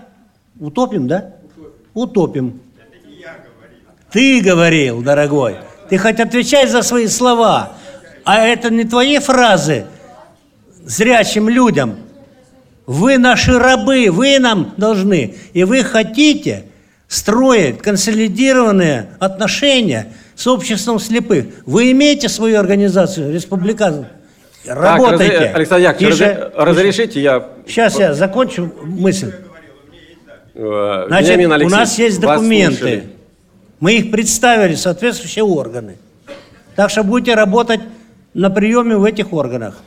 [0.60, 1.34] утопим, да?
[1.94, 2.62] Утопим.
[4.12, 5.58] Ты говорил, дорогой.
[5.90, 7.74] Ты хоть отвечай за свои слова.
[8.24, 9.86] А это не твои фразы
[10.86, 11.98] зрячим людям.
[12.86, 15.36] Вы наши рабы, вы нам должны.
[15.54, 16.66] И вы хотите
[17.08, 21.46] строить консолидированные отношения с обществом слепых.
[21.66, 24.08] Вы имеете свою организацию, республиканцев.
[24.66, 25.32] Работайте.
[25.32, 27.48] Так, раз- Александр Яковлевич, Тише, разрешите я...
[27.66, 29.32] Сейчас я закончу мысль.
[30.54, 33.04] э, Значит, Вениамин у нас есть документы.
[33.80, 35.98] Мы их представили соответствующие органы.
[36.76, 37.82] Так что будете работать
[38.34, 39.78] на приеме в этих органах.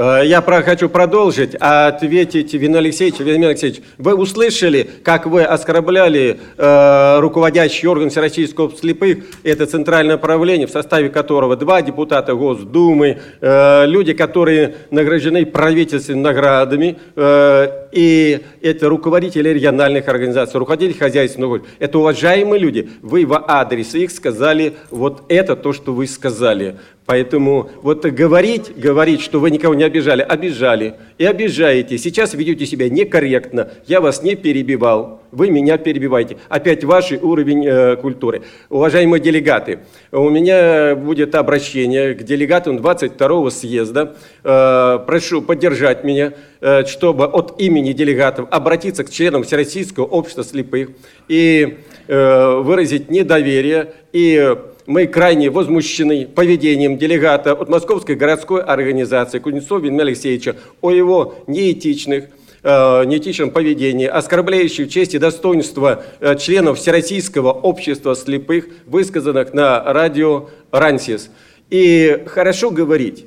[0.00, 3.22] Э, Я про- хочу продолжить, ответить Вину Алексеевичу.
[3.22, 10.16] Вениамин Алексеевич, вы услышали, как вы оскорбляли э, руководящий орган Всероссийского общества слепых, это центральное
[10.16, 18.40] правление, в составе которого два депутата Госдумы, э, люди, которые награждены правительственными наградами, э, и
[18.62, 21.62] это руководители региональных организаций, руководители хозяйственных.
[21.78, 22.88] Это уважаемые люди.
[23.02, 26.76] Вы в адрес их сказали вот это, то, что вы сказали.
[27.10, 31.98] Поэтому вот говорить, говорить, что вы никого не обижали, обижали и обижаете.
[31.98, 33.72] Сейчас ведете себя некорректно.
[33.88, 36.36] Я вас не перебивал, вы меня перебиваете.
[36.48, 38.42] Опять ваш уровень э, культуры.
[38.68, 39.80] Уважаемые делегаты,
[40.12, 44.14] у меня будет обращение к делегатам 22-го съезда.
[44.44, 50.90] Э, прошу поддержать меня, э, чтобы от имени делегатов обратиться к членам Всероссийского общества слепых
[51.26, 54.54] и э, выразить недоверие и
[54.90, 62.24] мы крайне возмущены поведением делегата от Московской городской организации Кузнецова Вениамина Алексеевича о его неэтичных,
[62.64, 70.48] э, неэтичном поведении, оскорбляющем честь и достоинство э, членов Всероссийского общества слепых, высказанных на радио
[70.72, 71.30] «Рансис».
[71.70, 73.26] И хорошо говорить,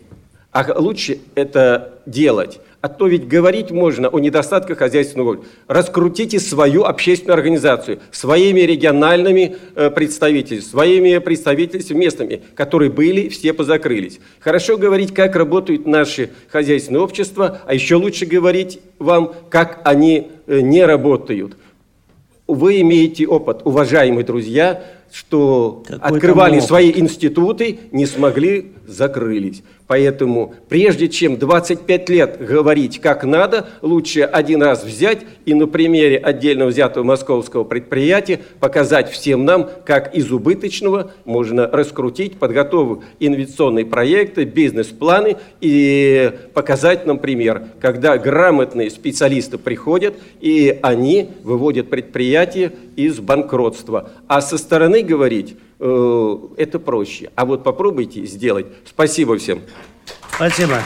[0.52, 2.60] а лучше это делать.
[2.84, 5.48] А то ведь говорить можно о недостатках хозяйственного года.
[5.70, 14.20] Раскрутите свою общественную организацию своими региональными э, представителями, своими представительствами местными, которые были, все позакрылись.
[14.42, 20.60] Хорошо говорить, как работают наши хозяйственные общества, а еще лучше говорить вам, как они э,
[20.60, 21.56] не работают.
[22.48, 29.64] Вы имеете опыт, уважаемые друзья, что Какой открывали свои институты, не смогли, закрылись.
[29.88, 36.18] Поэтому прежде чем 25 лет говорить как надо, лучше один раз взять и на примере
[36.18, 44.46] отдельно взятого московского предприятия показать всем нам, как из убыточного можно раскрутить, подготовить инвестиционные проекты,
[44.46, 54.12] бизнес-планы и показать нам пример, когда грамотные специалисты приходят и они выводят предприятие из банкротства.
[54.28, 57.30] А со стороны говорить это проще.
[57.36, 58.68] А вот попробуйте сделать.
[58.86, 59.62] Спасибо всем.
[60.36, 60.80] Спасибо.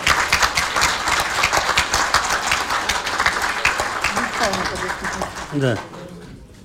[5.53, 5.77] Да.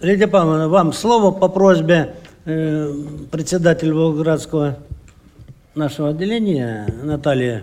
[0.01, 2.93] Лидия Павловна, вам слово по просьбе э,
[3.31, 4.79] председателя Волгоградского
[5.75, 7.63] нашего отделения Натальи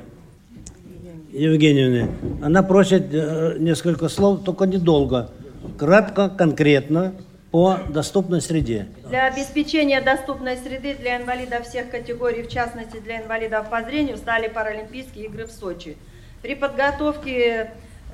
[1.34, 2.10] Евгеньевны.
[2.42, 5.30] Она просит э, несколько слов, только недолго.
[5.78, 7.14] кратко, конкретно
[7.52, 8.88] по доступной среде.
[9.06, 14.48] Для обеспечения доступной среды для инвалидов всех категорий, в частности для инвалидов по зрению, стали
[14.48, 15.98] Паралимпийские игры в Сочи.
[16.42, 17.72] При подготовке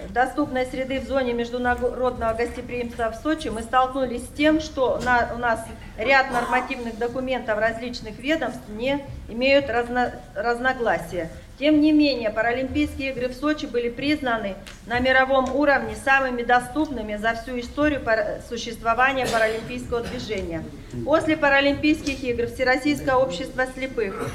[0.09, 5.37] доступной среды в зоне международного гостеприимства в Сочи мы столкнулись с тем, что на, у
[5.37, 5.65] нас
[5.97, 11.29] ряд нормативных документов различных ведомств не имеют разно, разногласия.
[11.57, 14.55] Тем не менее, Паралимпийские игры в Сочи были признаны
[14.87, 18.01] на мировом уровне самыми доступными за всю историю
[18.49, 20.63] существования паралимпийского движения.
[21.05, 24.29] После Паралимпийских игр Всероссийское общество слепых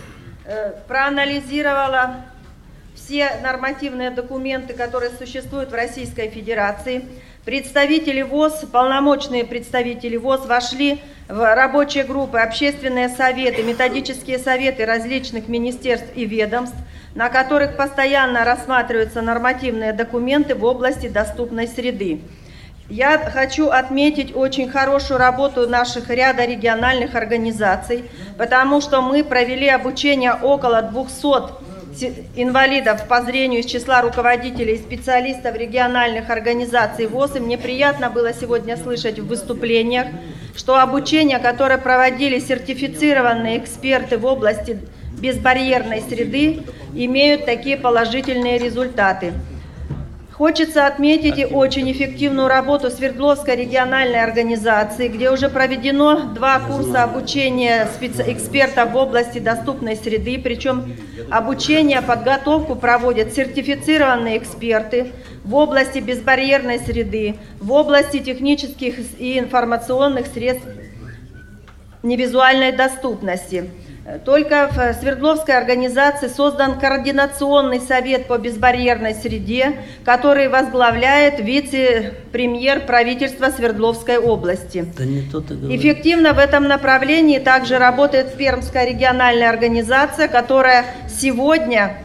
[0.47, 2.24] э, проанализировало
[2.94, 7.05] все нормативные документы, которые существуют в Российской Федерации.
[7.44, 16.09] Представители ВОЗ, полномочные представители ВОЗ вошли в рабочие группы, общественные советы, методические советы различных министерств
[16.15, 16.77] и ведомств,
[17.15, 22.20] на которых постоянно рассматриваются нормативные документы в области доступной среды.
[22.89, 30.32] Я хочу отметить очень хорошую работу наших ряда региональных организаций, потому что мы провели обучение
[30.32, 31.69] около 200
[32.36, 37.36] инвалидов по зрению из числа руководителей и специалистов региональных организаций ВОЗ.
[37.36, 40.06] И мне приятно было сегодня слышать в выступлениях,
[40.56, 44.78] что обучение, которое проводили сертифицированные эксперты в области
[45.20, 46.62] безбарьерной среды,
[46.94, 49.32] имеют такие положительные результаты.
[50.40, 57.86] Хочется отметить и очень эффективную работу Свердловской региональной организации, где уже проведено два курса обучения
[58.00, 60.96] экспертов в области доступной среды, причем
[61.30, 65.12] обучение, подготовку проводят сертифицированные эксперты
[65.44, 70.66] в области безбарьерной среды, в области технических и информационных средств
[72.02, 73.68] невизуальной доступности.
[74.24, 84.19] Только в Свердловской организации создан координационный совет по безбарьерной среде, который возглавляет вице-премьер правительства Свердловской
[84.19, 84.85] области.
[84.97, 91.99] Да не то ты Эффективно в этом направлении также работает Пермская региональная организация, которая сегодня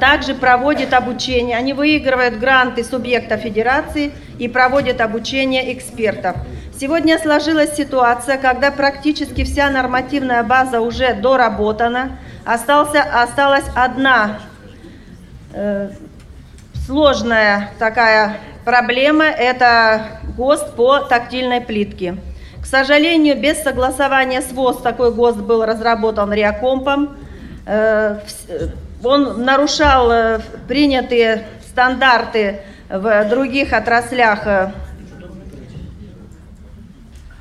[0.00, 1.56] также проводит обучение.
[1.56, 6.36] Они выигрывают гранты субъекта федерации и проводят обучение экспертов.
[6.78, 12.18] Сегодня сложилась ситуация, когда практически вся нормативная база уже доработана.
[12.44, 14.40] Остался, осталась одна
[15.52, 15.90] э,
[16.86, 22.16] сложная такая проблема– это ГОСТ по тактильной плитке.
[22.62, 27.16] К сожалению, без согласования с ВОЗ такой ГОСТ был разработан Реакомпом.
[27.66, 28.20] Э,
[29.02, 34.72] он нарушал э, принятые стандарты в других отраслях э,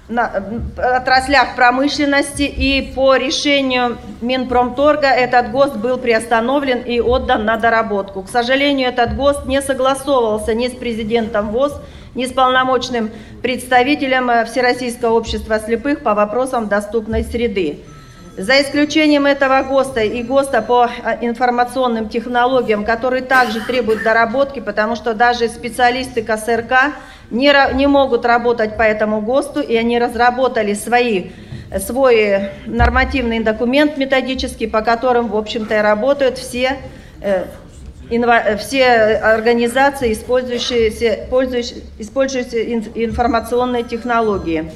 [0.09, 0.43] на
[0.77, 8.23] отраслях промышленности, и по решению Минпромторга этот ГОСТ был приостановлен и отдан на доработку.
[8.23, 11.79] К сожалению, этот ГОСТ не согласовывался ни с президентом ВОЗ,
[12.15, 13.11] ни с полномочным
[13.43, 17.79] представителем э, Всероссийского общества слепых по вопросам доступной среды.
[18.39, 24.95] За исключением этого ГОСТа и ГОСТа по э, информационным технологиям, которые также требуют доработки, потому
[24.95, 26.95] что даже специалисты КСРК
[27.31, 31.31] не, не могут работать по этому ГОСТу, и они разработали свои,
[31.85, 36.77] свой нормативный документ методический, по которым, в общем-то, и работают все,
[37.21, 37.43] э,
[38.09, 38.85] инва, все
[39.17, 44.71] организации, использующие, пользующие, использующие информационные технологии.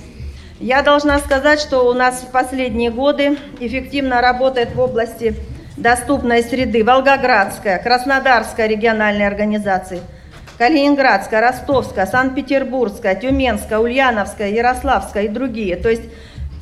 [0.63, 5.35] Я должна сказать, что у нас в последние годы эффективно работает в области
[5.75, 9.99] доступной среды Волгоградская, Краснодарская региональные организации–
[10.57, 15.75] Калининградская, Ростовская, Санкт-Петербургская, Тюменская, Ульяновская, Ярославская и другие.
[15.75, 16.03] То есть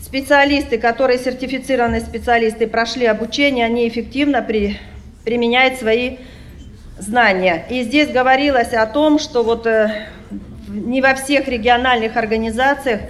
[0.02, 4.80] специалисты, которые сертифицированные специалисты, прошли обучение, они эффективно при,
[5.24, 6.18] применяют свои
[6.98, 7.66] знания.
[7.70, 10.08] И здесь говорилось о том, что вот э,
[10.68, 13.02] не во всех региональных организациях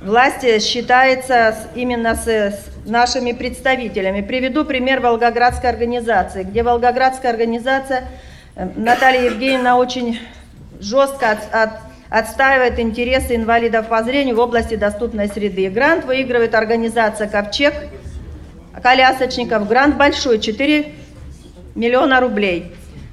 [0.00, 4.20] власти считается именно с, нашими представителями.
[4.20, 8.04] Приведу пример Волгоградской организации, где Волгоградская организация
[8.54, 10.20] Наталья Евгеньевна очень
[10.80, 11.70] жестко от, от,
[12.10, 15.68] отстаивает интересы инвалидов по зрению в области доступной среды.
[15.70, 17.74] Грант выигрывает организация «Ковчег»
[18.82, 19.68] колясочников.
[19.68, 20.92] Грант большой, 4
[21.74, 22.72] миллиона рублей.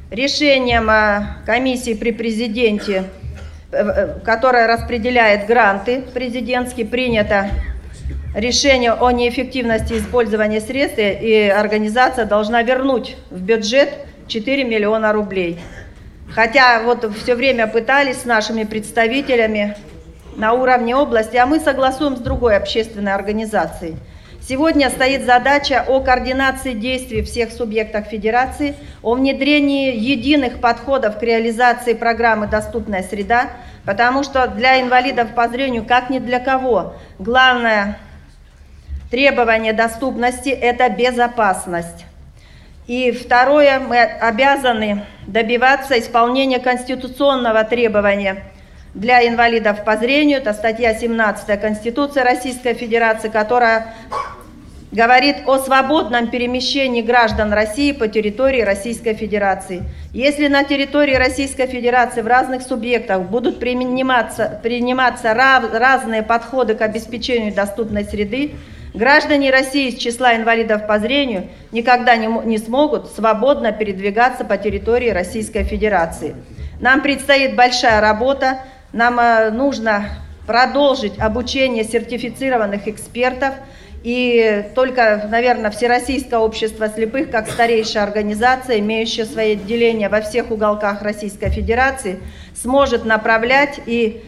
[0.10, 3.21] Решением а, комиссии при президенте, э, э,
[4.24, 7.50] которая распределяет гранты президентские, принято
[8.36, 13.90] решение о неэффективности использования средств, и организация должна вернуть в бюджет
[14.28, 15.60] 4 миллиона рублей.
[16.34, 19.76] Хотя вот все время пытались с нашими представителями
[20.36, 23.98] на уровне области, а мы согласуем с другой общественной организацией.
[24.48, 31.94] Сегодня стоит задача о координации действий всех субъектов федерации, о внедрении единых подходов к реализации
[31.94, 33.50] программы «Доступная среда»,
[33.86, 37.98] Потому что для инвалидов по зрению, как ни для кого, главное
[39.10, 42.06] требование доступности– это безопасность.
[42.88, 48.44] И второе, мы обязаны добиваться исполнения конституционного требования
[48.94, 50.40] для инвалидов по зрению.
[50.40, 53.94] Это статья 17 Конституции Российской Федерации, которая
[54.92, 59.84] говорит о свободном перемещении граждан России по территории Российской Федерации.
[60.12, 66.82] Если на территории Российской Федерации в разных субъектах будут приниматься, приниматься рав, разные подходы к
[66.82, 68.56] обеспечению доступной среды,
[68.94, 75.12] граждане России из числа инвалидов по зрению никогда не, не смогут свободно передвигаться по территории
[75.12, 76.36] Российской Федерации.
[76.82, 78.58] Нам предстоит большая работа,
[78.94, 80.06] нам э, нужно
[80.46, 83.54] продолжить обучение сертифицированных экспертов–
[84.04, 91.04] и только, наверное, Всероссийское общество слепых, как старейшая организация, имеющая свои отделения во всех уголках
[91.04, 92.20] Российской Федерации,
[92.56, 94.24] сможет направлять и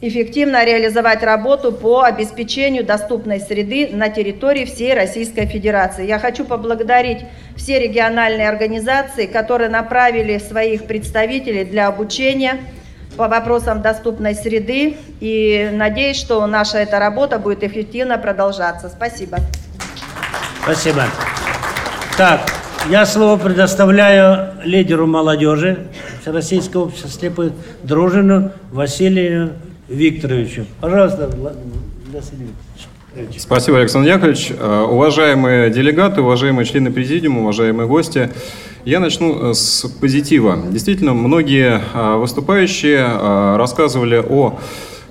[0.00, 6.06] эффективно реализовать работу по обеспечению доступной среды на территории всей Российской Федерации.
[6.06, 7.24] Я хочу поблагодарить
[7.56, 12.58] все региональные организации, которые направили своих представителей для обучения–
[13.18, 18.88] по вопросам доступной среды и надеюсь, что наша эта работа будет эффективно продолжаться.
[18.88, 19.38] Спасибо.
[20.62, 21.02] Спасибо.
[22.16, 22.40] Так,
[22.88, 25.88] я слово предоставляю лидеру молодежи
[26.22, 29.54] Всероссийского общества слепых Дружину Василию
[29.88, 30.64] Викторовичу.
[30.80, 31.28] Пожалуйста,
[32.12, 33.40] Василий Викторович.
[33.40, 34.52] Спасибо, Александр Яковлевич.
[34.56, 38.30] Э, уважаемые делегаты, уважаемые члены президиума, уважаемые гости,
[38.88, 40.58] я начну э, с позитива.
[40.70, 44.58] Действительно, многие э, выступающие э, рассказывали о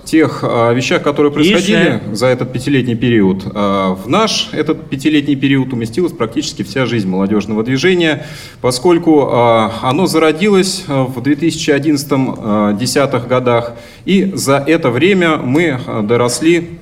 [0.04, 2.14] тех вещах, которые происходили Если...
[2.14, 3.44] за этот пятилетний период.
[3.44, 8.26] В наш этот пятилетний период уместилась практически вся жизнь молодежного движения,
[8.62, 13.74] поскольку оно зародилось в 2011-2010 годах,
[14.06, 16.80] и за это время мы доросли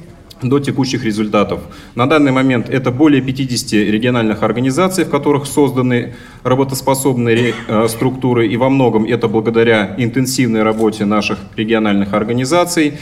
[0.50, 1.62] до текущих результатов.
[1.96, 8.58] На данный момент это более 50 региональных организаций, в которых созданы работоспособные э, структуры, и
[8.58, 12.94] во многом это благодаря интенсивной работе наших региональных организаций.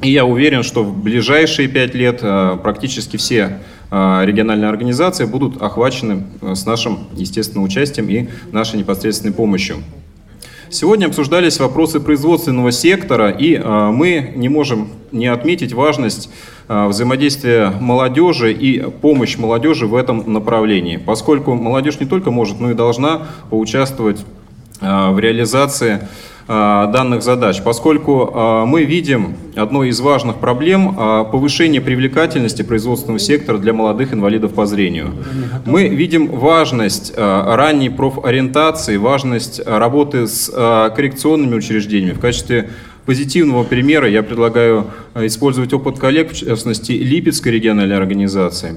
[0.00, 5.62] И я уверен, что в ближайшие пять лет э, практически все э, региональные организации будут
[5.62, 9.76] охвачены с нашим, естественным участием и нашей непосредственной помощью.
[10.72, 16.30] Сегодня обсуждались вопросы производственного сектора, и мы не можем не отметить важность
[16.68, 22.70] Э, взаимодействие молодежи и помощь молодежи в этом направлении, поскольку молодежь не только может, но
[22.70, 24.24] и должна поучаствовать
[24.80, 26.08] э, в реализации
[26.46, 30.94] данных задач, поскольку мы видим одной из важных проблем
[31.30, 35.12] повышение привлекательности производственного сектора для молодых инвалидов по зрению.
[35.66, 40.50] Мы видим важность ранней профориентации, важность работы с
[40.94, 42.70] коррекционными учреждениями в качестве
[43.06, 48.76] позитивного примера я предлагаю э, использовать опыт коллег, в частности, Липецкой региональной организации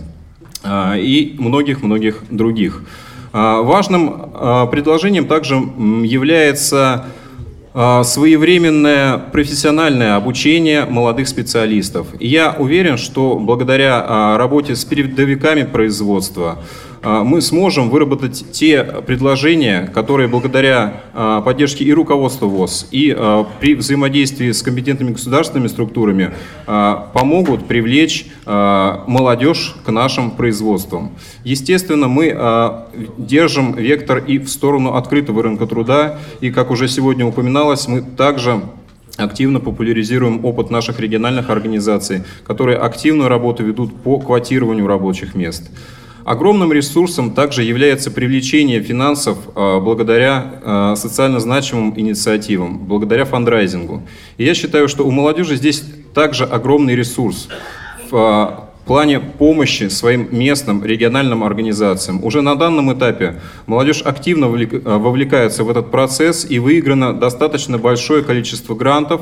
[0.98, 2.82] и многих-многих других.
[3.32, 4.32] Важным
[4.72, 7.06] предложением также является
[8.04, 12.08] своевременное профессиональное обучение молодых специалистов.
[12.20, 16.60] И я уверен, что благодаря работе с передовиками производства,
[16.95, 23.46] а, мы сможем выработать те предложения, которые благодаря а, поддержке и руководства ВОЗ, и а,
[23.60, 26.34] при взаимодействии с компетентными государственными структурами
[26.66, 31.12] помогут привлечь молодежь к нашим производствам.
[31.44, 32.86] Естественно, мы
[33.18, 38.62] держим вектор и в сторону открытого рынка труда, и, как уже сегодня упоминалось, мы также
[39.18, 45.70] активно популяризируем опыт наших региональных организаций, которые активную работу ведут по квотированию рабочих мест.
[46.26, 54.02] Огромным ресурсом также является привлечение финансов а, благодаря а, социально значимым инициативам, благодаря фандрайзингу.
[54.38, 55.84] И я считаю, что у молодежи здесь
[56.16, 57.48] также огромный ресурс
[58.10, 62.24] в а, плане помощи своим местным региональным организациям.
[62.24, 68.74] Уже на данном этапе молодежь активно вовлекается в этот процесс и выиграно достаточно большое количество
[68.74, 69.22] грантов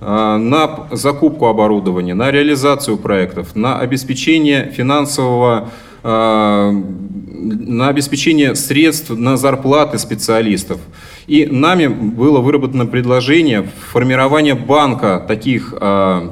[0.00, 5.70] на закупку оборудования, на реализацию проектов, на обеспечение финансового
[6.02, 10.80] на обеспечение средств на зарплаты специалистов.
[11.26, 16.30] И нами было выработано предложение формирования банка таких э,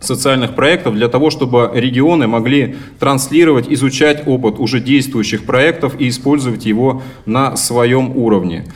[0.00, 6.66] социальных проектов для того, чтобы регионы могли транслировать, изучать опыт уже действующих проектов и использовать
[6.66, 8.66] его на своем уровне.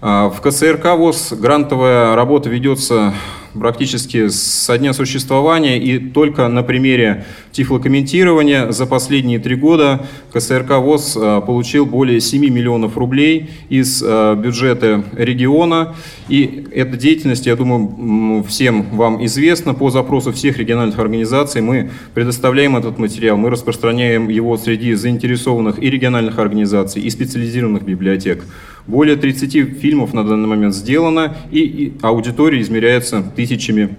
[0.00, 3.14] Э, в КСРК ВОЗ грантовая работа ведется
[3.58, 11.16] практически со дня существования, и только на примере тифлокомментирования за последние три года КСРК ВОЗ
[11.16, 15.94] э, получил более 7 миллионов рублей из э, бюджета региона.
[16.28, 19.74] И эта деятельность, я думаю, всем вам известна.
[19.74, 25.90] По запросу всех региональных организаций мы предоставляем этот материал, мы распространяем его среди заинтересованных и
[25.90, 28.44] региональных организаций, и специализированных библиотек.
[28.86, 33.47] Более 30 фильмов на данный момент сделано, и, аудитория измеряется тысячами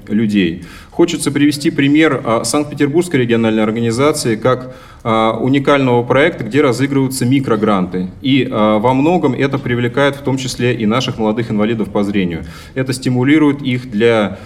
[0.07, 0.63] людей.
[0.99, 8.09] Хочется привести пример а, Санкт-Петербургской региональной организации как а, уникального проекта, где разыгрываются микрогранты.
[8.21, 12.43] И а, во многом это привлекает в том числе и наших молодых инвалидов по зрению.
[12.73, 14.39] Это стимулирует их для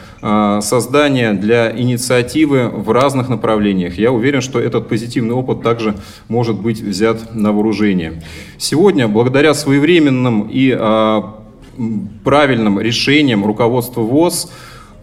[0.62, 3.98] создания, для инициативы в разных направлениях.
[3.98, 5.96] Я уверен, что этот позитивный опыт также
[6.30, 8.24] может быть взят на вооружение.
[8.58, 10.72] Сегодня, благодаря своевременным и
[12.24, 14.50] правильным решениям руководства ВОЗ,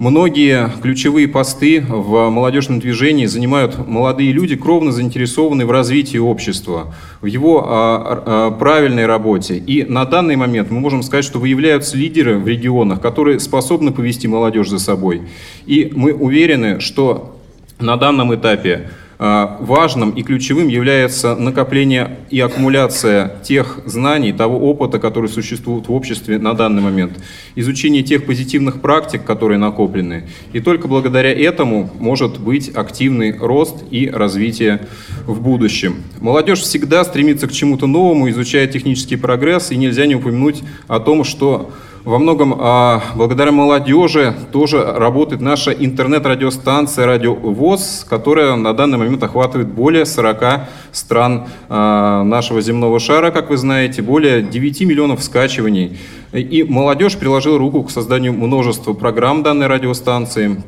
[0.01, 7.27] Многие ключевые посты в молодежном движении занимают молодые люди, кровно заинтересованные в развитии общества, в
[7.27, 9.59] его а, а, правильной работе.
[9.59, 14.27] И на данный момент мы можем сказать, что выявляются лидеры в регионах, которые способны повести
[14.27, 15.21] молодежь за собой.
[15.67, 17.37] И мы уверены, что
[17.79, 18.89] на данном этапе
[19.21, 26.39] важным и ключевым является накопление и аккумуляция тех знаний, того опыта, который существует в обществе
[26.39, 27.13] на данный момент,
[27.55, 30.27] изучение тех позитивных практик, которые накоплены.
[30.55, 34.81] И только благодаря этому может быть активный рост и развитие
[35.27, 35.97] в будущем.
[36.19, 41.25] Молодежь всегда стремится к чему-то новому, изучая технический прогресс, и нельзя не упомянуть о том,
[41.25, 41.71] что
[42.05, 49.23] во многом а, благодаря молодежи тоже работает наша интернет-радиостанция «Радио ВОЗ», которая на данный момент
[49.23, 55.99] охватывает более 40 стран а, нашего земного шара, как вы знаете, более 9 миллионов скачиваний.
[56.33, 60.63] И молодежь приложила руку к созданию множества программ данной радиостанции.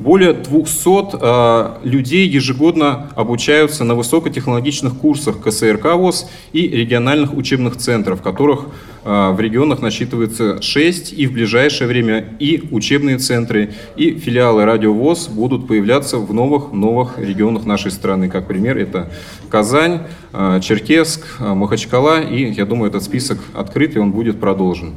[0.00, 8.22] Более 200 э, людей ежегодно обучаются на высокотехнологичных курсах КСРК ВОЗ и региональных учебных центров,
[8.22, 14.64] которых э, в регионах насчитывается 6, и в ближайшее время и учебные центры, и филиалы
[14.64, 18.28] Радио ВОЗ будут появляться в новых-новых регионах нашей страны.
[18.28, 19.10] Как пример, это
[19.48, 20.00] Казань,
[20.32, 24.94] э, Черкесск, э, Махачкала, и я думаю, этот список открыт, и он будет продолжен.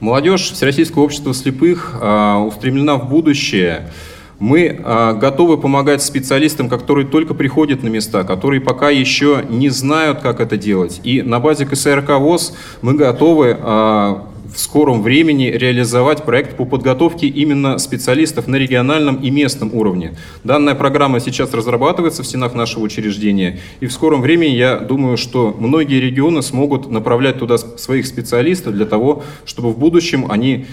[0.00, 3.90] Молодежь Всероссийского общества слепых устремлена в будущее.
[4.38, 10.20] Мы а, готовы помогать специалистам, которые только приходят на места, которые пока еще не знают,
[10.20, 11.00] как это делать.
[11.04, 17.26] И на базе КСРК ВОЗ мы готовы а, в скором времени реализовать проект по подготовке
[17.28, 20.14] именно специалистов на региональном и местном уровне.
[20.44, 25.56] Данная программа сейчас разрабатывается в стенах нашего учреждения, и в скором времени я думаю, что
[25.58, 30.66] многие регионы смогут направлять туда своих специалистов для того, чтобы в будущем они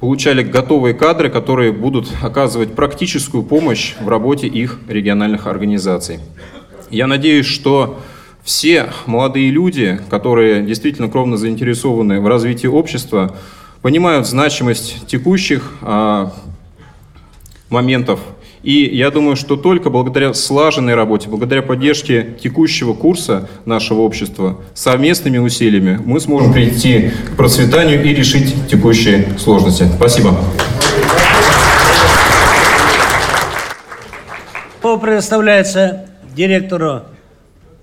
[0.00, 6.20] получали готовые кадры, которые будут оказывать практическую помощь в работе их региональных организаций.
[6.90, 8.00] Я надеюсь, что
[8.44, 13.36] все молодые люди, которые действительно кровно заинтересованы в развитии общества,
[13.82, 16.32] понимают значимость текущих а,
[17.70, 18.20] моментов.
[18.66, 25.38] И я думаю, что только благодаря слаженной работе, благодаря поддержке текущего курса нашего общества, совместными
[25.38, 29.86] усилиями мы сможем прийти к процветанию и решить текущие сложности.
[29.94, 30.36] Спасибо.
[34.80, 37.02] Слово предоставляется директору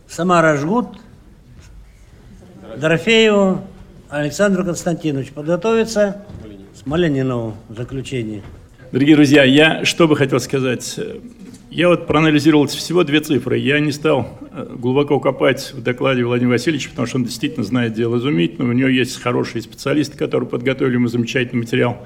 [0.10, 0.98] Самара Жгут,
[2.76, 3.62] Дорофееву,
[4.10, 6.26] Александру Константиновичу подготовиться,
[6.76, 8.44] Смоленинову заключение.
[8.94, 11.00] Дорогие друзья, я что бы хотел сказать.
[11.72, 13.58] Я вот проанализировал всего две цифры.
[13.58, 17.94] Я не стал э, глубоко копать в докладе Владимира Васильевича, потому что он действительно знает
[17.94, 18.70] дело изумительно.
[18.70, 22.06] У него есть хорошие специалисты, которые подготовили ему замечательный материал.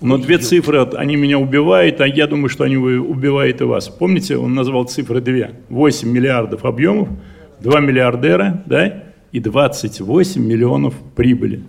[0.00, 3.90] Но две цифры, они меня убивают, а я думаю, что они убивают и вас.
[3.90, 5.56] Помните, он назвал цифры две.
[5.68, 7.10] 8 миллиардов объемов–
[7.60, 11.62] 2 миллиардера, да, и 28 миллионов прибыли.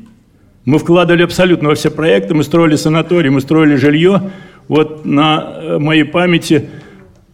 [0.67, 4.33] Мы вкладывали абсолютно во все проекты, мы строили санаторий, мы строили жилье.
[4.69, 6.69] Вот на э, моей памяти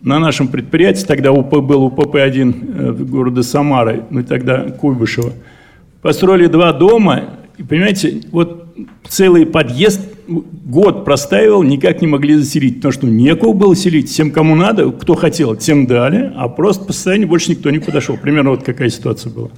[0.04, 5.32] на нашем предприятии, тогда УП был УПП-1 города Самары, ну тогда Куйбышева,
[6.02, 7.24] построили два дома,
[7.56, 8.66] и понимаете, вот
[9.08, 14.54] целый подъезд год простаивал, никак не могли заселить, потому что некого было селить, всем, кому
[14.54, 18.16] надо, кто хотел, тем дали, а просто по состоянию больше никто не подошел.
[18.16, 19.48] Примерно вот какая ситуация была.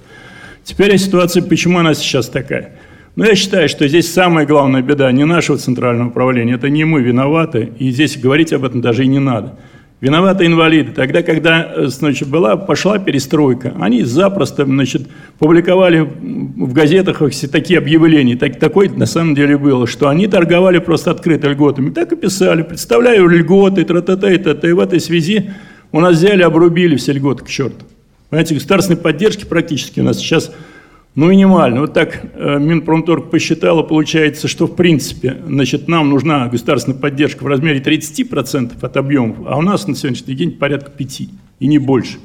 [0.62, 2.77] Теперь о ситуации, почему она сейчас такая.
[3.14, 7.01] Но я считаю, что здесь самая главная беда не нашего центрального управления, это не мы
[7.01, 9.56] виноваты, и здесь говорить об этом даже и не надо.
[9.98, 10.93] Виноваты инвалиды.
[10.93, 15.09] Тогда, когда э, значит, была, пошла перестройка, они запросто значит,
[15.39, 21.12] публиковали в газетах такие объявления, так, такое на самом деле было, что они торговали просто
[21.12, 21.90] открыто льготами.
[21.90, 24.68] Так и писали, представляю льготы, тра-та-та и та-та.
[24.68, 25.52] И в этой связи
[25.93, 27.86] у нас взяли, обрубили все льготы к черту.
[28.28, 30.52] Понимаете, государственной поддержки практически у нас сейчас
[31.16, 31.80] ну, минимально.
[31.80, 37.47] Вот так э, Минпромторг посчитала, получается, что в принципе, значит, нам нужна государственная поддержка в
[37.47, 41.28] размере 30% от объемов, а у нас на сегодняшний день порядка 5%
[41.59, 42.18] и не больше.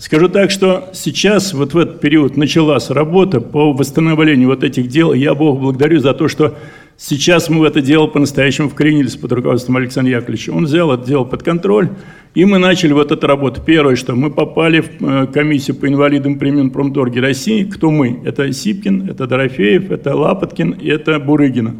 [0.00, 5.12] Скажу так, что сейчас, вот в этот период, началась работа по восстановлению вот этих дел.
[5.12, 6.56] Я Бог благодарю за то, что
[7.00, 10.50] сейчас мы в это дело по-настоящему вклинились под руководством Александра Яковлевича.
[10.50, 11.88] Он взял это дело под контроль,
[12.34, 13.62] и мы начали вот эту работу.
[13.64, 17.64] Первое, что мы попали в э, комиссию по инвалидам при Минпромторге России.
[17.64, 18.20] Кто мы?
[18.24, 21.74] Это Сипкин, это Дорофеев, это Лапоткин и это Бурыгина.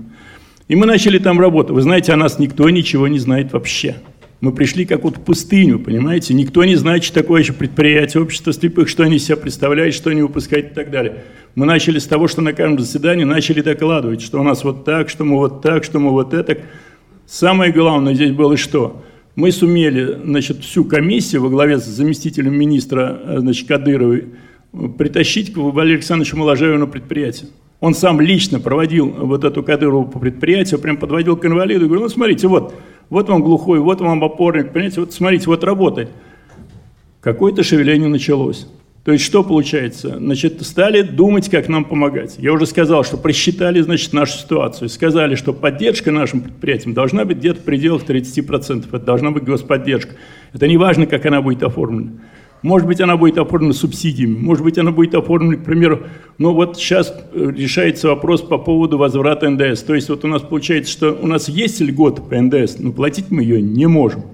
[0.68, 1.74] И мы начали там работу.
[1.74, 3.96] Вы знаете, о нас никто ничего не знает вообще.
[4.40, 6.32] Мы пришли как вот в пустыню, понимаете?
[6.32, 10.22] Никто не знает, что такое еще предприятие общества слепых, что они себя представляют, что они
[10.22, 11.24] выпускают и так далее.
[11.54, 15.10] Мы начали с того, что на каждом заседании начали докладывать, что у нас вот так,
[15.10, 16.58] что мы вот так, что мы вот это.
[17.26, 19.02] Самое главное здесь было что?
[19.36, 24.26] мы сумели значит, всю комиссию во главе с заместителем министра э, значит, Кадыровой
[24.98, 27.48] притащить к Валерию Александровичу Моложаеву на предприятие.
[27.80, 32.04] Он сам лично проводил вот эту Кадырову по предприятию, прям подводил к инвалиду и говорил,
[32.04, 32.74] ну смотрите, вот,
[33.10, 36.08] вот вам глухой, вот вам опорник, понимаете, вот смотрите, вот работает.
[37.20, 38.66] Какое-то шевеление началось.
[39.04, 40.18] То есть что получается?
[40.18, 42.36] Значит, стали думать, как нам помогать.
[42.38, 44.88] Я уже сказал, что просчитали, значит, нашу ситуацию.
[44.88, 48.86] Сказали, что поддержка нашим предприятиям должна быть где-то в пределах 30%.
[48.88, 50.14] Это должна быть господдержка.
[50.52, 52.12] Это не важно, как она будет оформлена.
[52.62, 56.00] Может быть, она будет оформлена субсидиями, может быть, она будет оформлена, к примеру,
[56.36, 59.82] ну вот сейчас э, решается вопрос по поводу возврата НДС.
[59.82, 63.30] То есть вот у нас получается, что у нас есть льгота по НДС, но платить
[63.30, 64.24] мы ее не можем.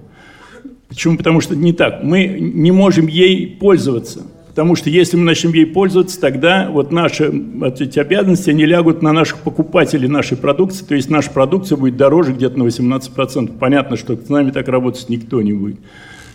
[0.89, 1.17] Почему?
[1.17, 2.03] Потому что не так.
[2.03, 4.23] Мы не можем ей пользоваться.
[4.57, 9.03] Потому что если мы начнем ей пользоваться, тогда вот наши вот эти обязанности, они лягут
[9.03, 13.55] на наших покупателей нашей продукции, то есть наша продукция будет дороже где-то на 18%.
[13.59, 15.77] Понятно, что с нами так работать никто не будет.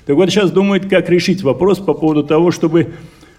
[0.07, 2.95] Так вот сейчас думают, как решить вопрос по поводу того, чтобы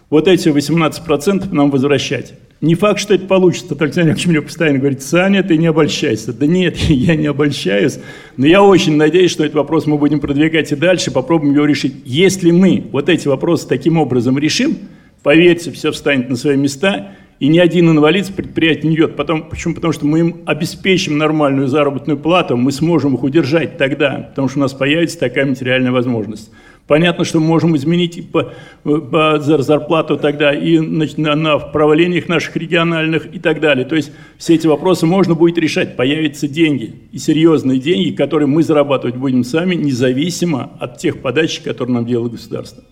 [0.10, 2.34] вот эти 18% нам возвращать.
[2.62, 3.76] Не факт, что это получится.
[3.78, 6.32] Александр Яковлевич мне постоянно говорит, Саня, ты не обольщайся.
[6.32, 8.00] Да нет, я не обольщаюсь.
[8.38, 11.96] Но я очень надеюсь, что этот вопрос мы будем продвигать и дальше, попробуем его решить.
[12.06, 14.78] Если мы вот эти вопросы таким образом решим,
[15.24, 19.18] поверьте, все встанет на свои места, и ни один инвалид с предприятия не идет.
[19.18, 19.76] Потом, почему?
[19.76, 24.60] Потому что мы им обеспечим нормальную заработную плату, мы сможем их удержать тогда, потому что
[24.60, 26.50] у нас появится такая материальная возможность.
[26.88, 28.54] Понятно, что мы можем изменить по,
[28.86, 33.84] по зарплату тогда и на, на правлениях наших региональных и так далее.
[33.84, 35.98] То есть все эти вопросы можно будет решать.
[35.98, 41.96] Появятся деньги, и серьезные деньги, которые мы зарабатывать будем сами, независимо от тех подач, которые
[41.96, 42.86] нам делает государство.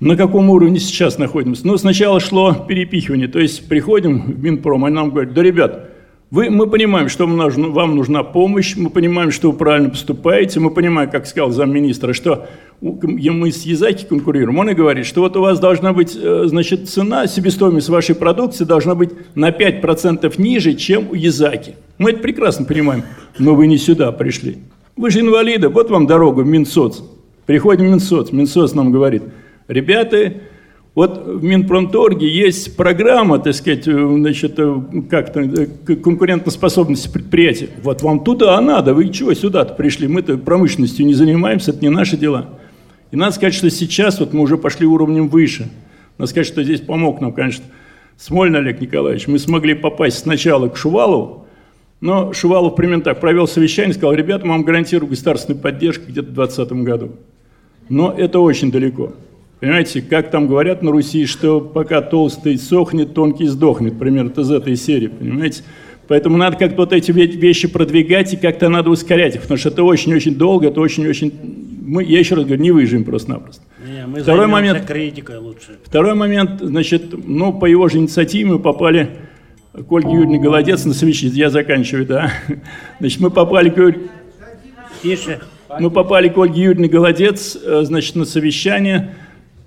[0.00, 1.66] На каком уровне сейчас находимся?
[1.66, 5.90] Ну, сначала шло перепихивание, то есть приходим в Минпром, они нам говорят, да, ребят,
[6.30, 11.08] вы, мы понимаем, что вам нужна помощь, мы понимаем, что вы правильно поступаете, мы понимаем,
[11.08, 12.48] как сказал замминистра, что
[12.80, 14.58] мы с Язаки конкурируем.
[14.58, 18.64] Он и говорит, что вот у вас должна быть, э, значит, цена, себестоимость вашей продукции
[18.64, 21.76] должна быть на 5% ниже, чем у Язаки.
[21.98, 23.04] Мы это прекрасно понимаем,
[23.38, 24.58] но вы не сюда пришли.
[24.96, 27.00] Вы же инвалиды, вот вам дорога в Минсоц.
[27.46, 29.22] Приходим в Минсоц, Минсоц нам говорит,
[29.68, 30.34] ребята,
[30.94, 34.80] вот в Минпромторге есть программа, так сказать, э, значит, э,
[35.10, 37.68] как-то э, конкурентоспособности предприятия.
[37.82, 40.06] Вот вам туда надо, вы чего сюда-то пришли?
[40.06, 42.50] Мы-то промышленностью не занимаемся, это не наши дела.
[43.10, 45.68] И надо сказать, что сейчас вот мы уже пошли уровнем выше.
[46.16, 47.64] Надо сказать, что здесь помог нам, конечно,
[48.16, 49.26] Смольный Олег Николаевич.
[49.26, 51.46] Мы смогли попасть сначала к Шувалову,
[52.00, 56.34] но Шувалов примерно так провел совещание, сказал, ребята, мы вам гарантирую государственную поддержку где-то в
[56.34, 57.12] 2020 году.
[57.88, 59.12] Но это очень далеко.
[59.64, 63.98] Понимаете, как там говорят на Руси, что пока толстый сохнет, тонкий сдохнет.
[63.98, 65.62] Примерно из этой серии, понимаете?
[66.06, 69.82] Поэтому надо как-то вот эти вещи продвигать и как-то надо ускорять их, потому что это
[69.82, 71.32] очень-очень долго, это очень-очень...
[71.80, 73.62] Мы, я еще раз говорю, не выживем просто-напросто.
[74.06, 75.78] Мы Второй момент, критикой лучше.
[75.82, 79.12] Второй момент, значит, ну, по его же инициативе мы попали
[79.72, 82.30] к Ольге Юрьевне Голодец на совещании, я заканчиваю, да.
[83.00, 83.96] Значит, мы попали к
[85.02, 85.40] Тише.
[85.80, 89.14] мы попали к Ольге Юрьевне Голодец, э, значит, на совещание,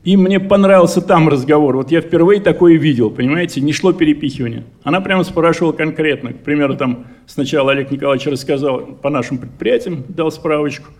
[0.07, 1.75] и мне понравился там разговор.
[1.75, 4.63] Вот я впервые такое видел, понимаете, не шло перепихивание.
[4.83, 6.31] Она прямо спрашивала конкретно.
[6.31, 10.93] К примеру, там сначала Олег Николаевич рассказал по нашим предприятиям, дал справочку.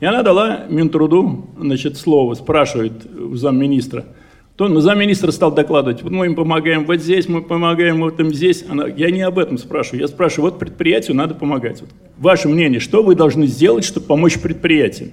[0.00, 4.04] И она дала Минтруду, значит, слово, спрашивает у замминистра.
[4.56, 8.34] То ну, замминистр стал докладывать, вот мы им помогаем вот здесь, мы помогаем вот им
[8.34, 8.66] здесь.
[8.68, 11.80] Она, я не об этом спрашиваю, я спрашиваю, вот предприятию надо помогать.
[11.80, 11.88] Вот,
[12.18, 15.12] ваше мнение, что вы должны сделать, чтобы помочь предприятиям?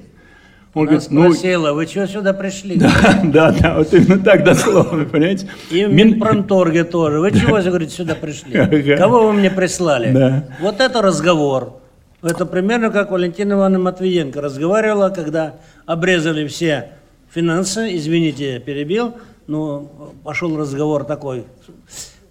[0.78, 2.76] Он Она говорит, ну, спросила, вы чего сюда пришли?
[3.24, 5.50] да, да, вот именно так дословно, понимаете?
[5.72, 7.20] И в Мин- Минпромторге тоже.
[7.20, 8.96] Вы чего, говорит, сюда пришли?
[8.98, 10.12] Кого вы мне прислали?
[10.12, 10.46] Да.
[10.62, 11.80] Вот это разговор.
[12.22, 15.56] Это примерно как Валентина Ивановна Матвиенко разговаривала, когда
[15.88, 16.92] обрезали все
[17.34, 19.16] финансы, извините, перебил,
[19.48, 21.46] но пошел разговор такой,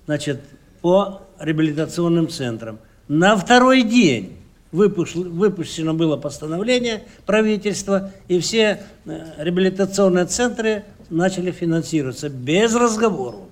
[0.06, 0.40] значит,
[0.82, 2.78] по реабилитационным центрам.
[3.08, 4.36] На второй день
[4.72, 13.42] выпущено было постановление правительства, и все э, реабилитационные центры начали финансироваться без разговоров.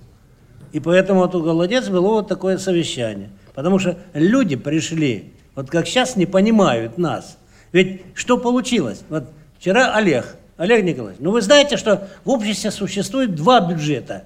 [0.73, 3.29] И поэтому вот у Голодец было вот такое совещание.
[3.53, 7.37] Потому что люди пришли, вот как сейчас не понимают нас.
[7.71, 9.03] Ведь что получилось?
[9.09, 14.25] Вот вчера Олег, Олег Николаевич, ну вы знаете, что в обществе существует два бюджета?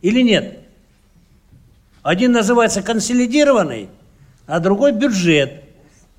[0.00, 0.58] Или нет?
[2.02, 3.88] Один называется консолидированный,
[4.46, 5.61] а другой бюджет.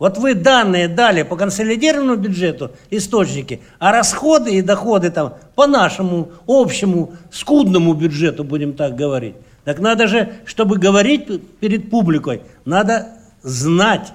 [0.03, 6.29] Вот вы данные дали по консолидированному бюджету, источники, а расходы и доходы там по нашему
[6.45, 9.35] общему скудному бюджету, будем так говорить.
[9.63, 13.11] Так надо же, чтобы говорить перед публикой, надо
[13.43, 14.11] знать,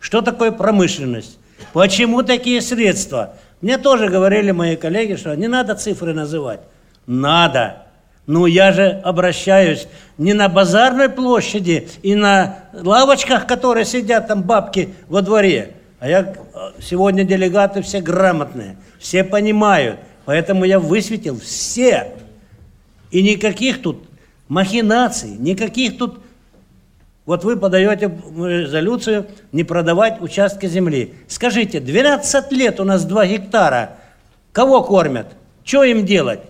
[0.00, 1.38] что такое промышленность,
[1.72, 3.36] почему такие средства.
[3.62, 6.60] Мне тоже говорили мои коллеги, что не надо цифры называть.
[7.06, 7.85] Надо.
[8.26, 9.86] Ну, я же обращаюсь
[10.18, 15.74] не на базарной площади и на лавочках, которые сидят там бабки во дворе.
[16.00, 16.34] А я э,
[16.80, 20.00] сегодня делегаты все грамотные, все понимают.
[20.24, 22.12] Поэтому я высветил все.
[23.12, 24.02] И никаких тут
[24.48, 26.20] махинаций, никаких тут...
[27.26, 31.14] Вот вы подаете резолюцию не продавать участки земли.
[31.28, 33.96] Скажите, 12 лет у нас 2 гектара.
[34.52, 35.26] Кого кормят?
[35.64, 36.40] Что им делать?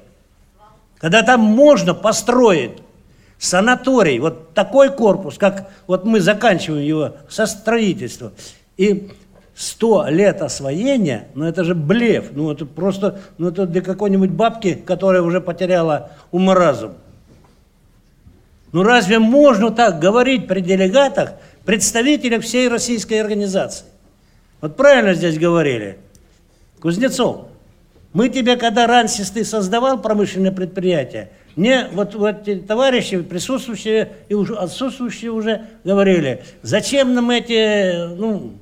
[0.99, 2.73] Когда там можно построить
[3.39, 8.33] санаторий, вот такой корпус, как вот мы заканчиваем его со строительства,
[8.77, 9.11] и
[9.55, 14.75] 100 лет освоения, ну это же блеф, ну это просто, ну это для какой-нибудь бабки,
[14.75, 16.95] которая уже потеряла ум и разум.
[18.73, 21.33] Ну разве можно так говорить при делегатах,
[21.65, 23.87] представителях всей российской организации?
[24.61, 25.99] Вот правильно здесь говорили.
[26.81, 27.47] Кузнецов,
[28.17, 34.55] мы тебе, когда раньше ты создавал промышленное предприятие, мне вот, вот товарищи, присутствующие и уже
[34.55, 38.55] отсутствующие уже говорили, зачем нам эти, ну,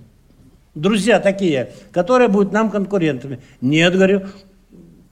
[0.74, 3.38] друзья такие, которые будут нам конкурентами.
[3.60, 4.22] Нет, говорю,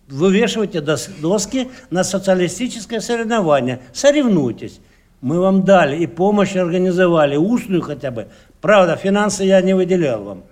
[0.08, 4.80] вывешивайте дос- доски на социалистическое соревнование, соревнуйтесь.
[5.20, 8.26] Мы вам дали и помощь организовали, устную хотя бы.
[8.60, 10.42] Правда, финансы я не выделял вам.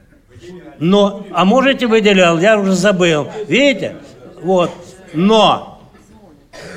[0.80, 3.28] Но, а можете выделял, я уже забыл.
[3.46, 3.96] Видите?
[4.42, 4.70] Вот.
[5.12, 5.82] Но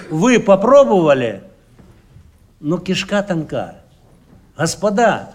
[0.09, 1.41] вы попробовали,
[2.59, 3.75] но кишка тонка.
[4.57, 5.31] Господа,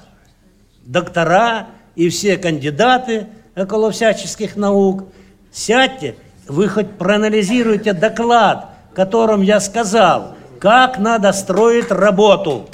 [0.85, 3.27] доктора и все кандидаты
[3.57, 5.05] около всяческих наук,
[5.51, 6.17] сядьте,
[6.47, 12.69] вы хоть проанализируйте доклад, в котором я сказал, как надо строить работу.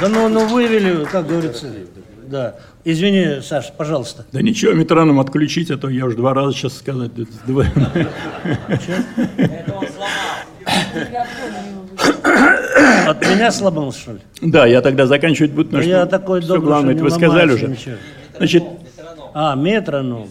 [0.00, 1.66] Да ну, ну вывели, как говорится,
[2.26, 2.56] да.
[2.84, 4.24] Извини, Саш, пожалуйста.
[4.32, 7.12] Да ничего, метроном отключить, а то я уже два раза сейчас сказать.
[7.16, 7.66] это два-
[13.06, 14.18] От меня сломал, что ли?
[14.40, 17.76] Да, я тогда заканчивать буду, потому Да что я такой добрый, главное, вы сказали уже.
[18.36, 18.64] Значит,
[19.34, 20.28] А, метроном.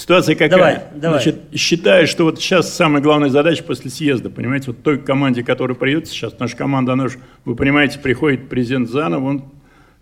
[0.00, 0.48] Ситуация какая?
[0.50, 1.22] Давай, давай.
[1.22, 5.76] Значит, считаю, что вот сейчас самая главная задача после съезда, понимаете, вот той команде, которая
[5.76, 9.44] придет сейчас, наша команда, она же, вы понимаете, приходит президент заново, он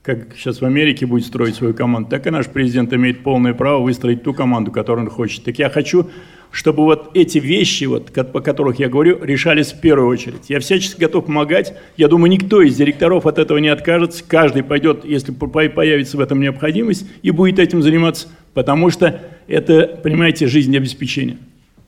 [0.04, 3.82] как сейчас в Америке будет строить свою команду, так и наш президент имеет полное право
[3.82, 5.42] выстроить ту команду, которую он хочет.
[5.42, 6.08] Так я хочу,
[6.52, 10.48] чтобы вот эти вещи, вот, по которых я говорю, решались в первую очередь.
[10.48, 11.74] Я всячески готов помогать.
[11.96, 14.22] Я думаю, никто из директоров от этого не откажется.
[14.26, 19.98] Каждый пойдет, если по- появится в этом необходимость, и будет этим заниматься, потому что это,
[20.02, 21.38] понимаете, жизнеобеспечение.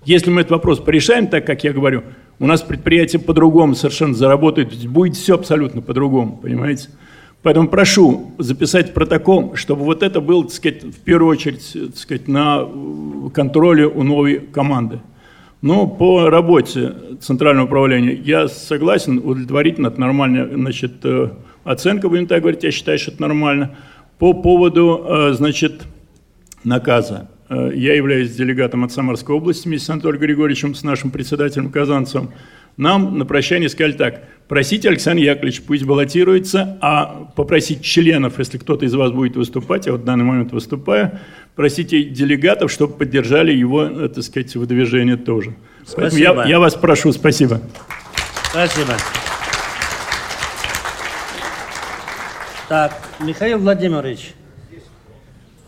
[0.04, 2.02] Если мы этот вопрос порешаем так, как я говорю,
[2.38, 6.88] у нас предприятие по-другому совершенно заработает, будет все абсолютно по-другому, понимаете?
[7.42, 12.28] Поэтому прошу записать протокол, чтобы вот это было, так сказать, в первую очередь, так сказать,
[12.28, 12.66] на
[13.32, 15.00] контроле у новой команды.
[15.62, 21.30] Но по работе Центрального управления я согласен, удовлетворительно, это нормальная значит, э,
[21.64, 23.76] оценка, будем так говорить, я считаю, что это нормально.
[24.18, 25.82] По поводу, э, значит,
[26.64, 27.28] наказа.
[27.50, 32.32] Э, Я являюсь делегатом от Самарской области вместе с Анатолием Григорьевичем, с нашим председателем Казанцем.
[32.76, 38.86] Нам на прощание сказали так, просите Александр Яковлевич, пусть баллотируется, а попросить членов, если кто-то
[38.86, 41.18] из вас будет выступать, я вот в данный момент выступаю,
[41.56, 45.56] просите делегатов, чтобы поддержали его, э, так сказать, выдвижение тоже.
[45.96, 46.48] Поэтому я, Спасибо.
[46.48, 47.60] я вас прошу, спасибо.
[48.50, 48.94] Спасибо.
[52.68, 54.34] Так, Михаил Владимирович,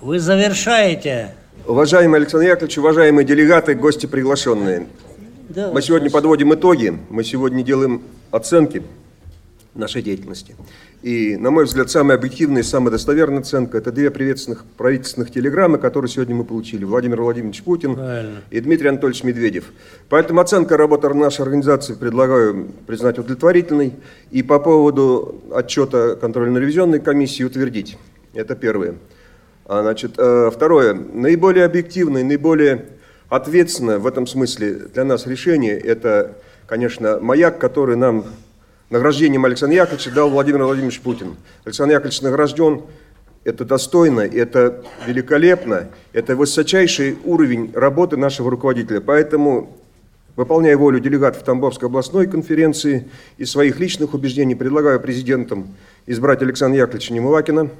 [0.00, 1.34] вы завершаете.
[1.66, 4.88] Уважаемый Александр Яковлевич, уважаемые делегаты, гости приглашенные.
[5.48, 8.02] Да, Мы сегодня подводим итоги, мы сегодня делаем
[8.32, 8.82] оценки
[9.74, 10.56] нашей деятельности.
[11.02, 15.78] И, на мой взгляд, самая объективная и самая достоверная оценка– это две приветственных правительственных телеграммы,
[15.78, 16.84] которые сегодня мы получили.
[16.84, 18.40] Владимир Владимирович Путин Правильно.
[18.50, 19.66] и Дмитрий Анатольевич Медведев.
[20.08, 23.92] Поэтому оценка работы нашей организации предлагаю признать удовлетворительной.
[24.32, 27.98] И по поводу отчета контрольно-ревизионной комиссии утвердить.
[28.34, 28.96] Это первое.
[29.72, 30.92] А, значит, э, второе.
[30.92, 32.88] Наиболее объективное, наиболее
[33.30, 36.36] ответственное в этом смысле для нас решение– это,
[36.66, 38.26] конечно, маяк, который нам
[38.90, 41.36] награждением Александра Яковлевича дал Владимир Владимирович Путин.
[41.64, 42.82] Александр Яковлевич награжден
[43.44, 49.00] это достойно, это великолепно, это высочайший уровень работы нашего руководителя.
[49.00, 49.74] Поэтому,
[50.36, 53.08] выполняя волю делегатов Тамбовской областной конференции
[53.38, 55.68] и своих личных убеждений, предлагаю президентам
[56.04, 57.70] избрать Александра Яковлевича Немывакина,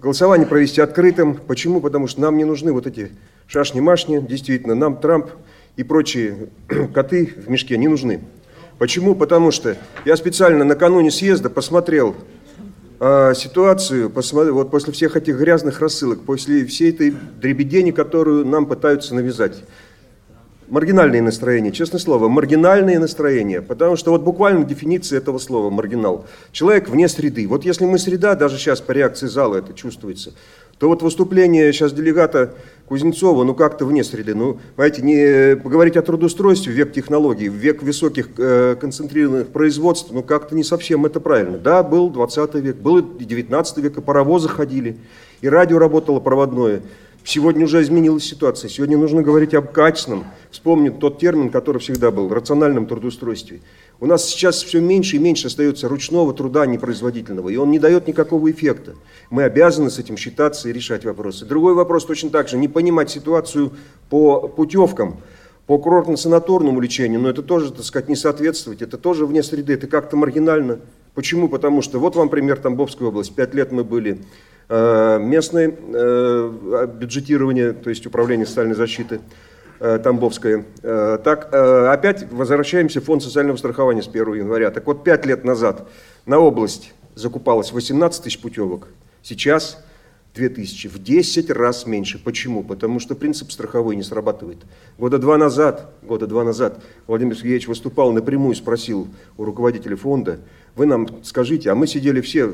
[0.00, 1.36] голосование провести открытым.
[1.36, 1.80] Почему?
[1.80, 3.12] Потому что нам не нужны вот эти
[3.46, 5.30] шашни-машни, действительно, нам Трамп
[5.76, 6.48] и прочие
[6.94, 8.20] коты в мешке не нужны.
[8.78, 9.14] Почему?
[9.14, 12.14] Потому что я специально накануне съезда посмотрел
[12.98, 18.66] а, ситуацию, посмотри, вот после всех этих грязных рассылок, после всей этой дребедени, которую нам
[18.66, 19.62] пытаются навязать.
[20.68, 26.26] Маргинальные настроения, честное слово, маргинальные настроения, потому что вот буквально дефиниция этого слова маргинал.
[26.50, 27.46] Человек вне среды.
[27.46, 30.32] Вот если мы среда, даже сейчас по реакции зала это чувствуется,
[30.78, 32.54] то вот выступление сейчас делегата
[32.88, 34.34] Кузнецова, ну как-то вне среды.
[34.34, 40.22] Ну, знаете, не поговорить о трудоустройстве в век технологий, век высоких э, концентрированных производств, ну
[40.22, 41.58] как-то не совсем это правильно.
[41.58, 44.98] Да, был 20 век, был и 19 век, и паровозы ходили,
[45.40, 46.82] и радио работало проводное.
[47.26, 48.68] Сегодня уже изменилась ситуация.
[48.68, 53.62] Сегодня нужно говорить об качественном, вспомнить тот термин, который всегда был, рациональном трудоустройстве.
[53.98, 58.06] У нас сейчас все меньше и меньше остается ручного труда непроизводительного, и он не дает
[58.06, 58.94] никакого эффекта.
[59.28, 61.44] Мы обязаны с этим считаться и решать вопросы.
[61.46, 63.72] Другой вопрос точно так же, не понимать ситуацию
[64.08, 65.16] по путевкам,
[65.66, 69.88] по курортно-санаторному лечению, но это тоже, так сказать, не соответствовать, это тоже вне среды, это
[69.88, 70.78] как-то маргинально.
[71.16, 71.48] Почему?
[71.48, 74.20] Потому что, вот вам пример Тамбовской области, пять лет мы были
[74.68, 79.20] местное э, бюджетирование, то есть управление социальной защиты,
[79.78, 80.64] э, Тамбовское.
[80.82, 84.70] Э, Так, э, опять возвращаемся в фонд социального страхования с 1 января.
[84.70, 85.88] Так вот, пять лет назад
[86.24, 88.88] на область закупалось 18 тысяч путевок,
[89.22, 89.82] сейчас
[90.34, 92.22] 2000, в 10 раз меньше.
[92.22, 92.62] Почему?
[92.62, 94.58] Потому что принцип страховой не срабатывает.
[94.98, 100.38] Года два назад, года два назад Владимир Сергеевич выступал напрямую, спросил у руководителя фонда,
[100.74, 102.52] вы нам скажите, а мы сидели все,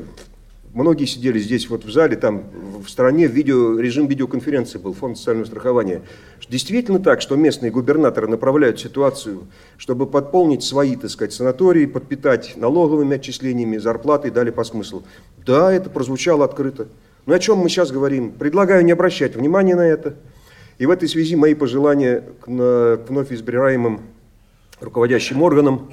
[0.73, 2.43] многие сидели здесь вот в зале, там
[2.85, 6.01] в стране видео, режим видеоконференции был, фонд социального страхования.
[6.49, 9.47] Действительно так, что местные губернаторы направляют ситуацию,
[9.77, 15.03] чтобы подполнить свои, так сказать, санатории, подпитать налоговыми отчислениями, зарплатой, дали по смыслу.
[15.45, 16.87] Да, это прозвучало открыто.
[17.25, 18.31] Но о чем мы сейчас говорим?
[18.31, 20.15] Предлагаю не обращать внимания на это.
[20.77, 24.01] И в этой связи мои пожелания к вновь избираемым
[24.81, 25.91] руководящим органам.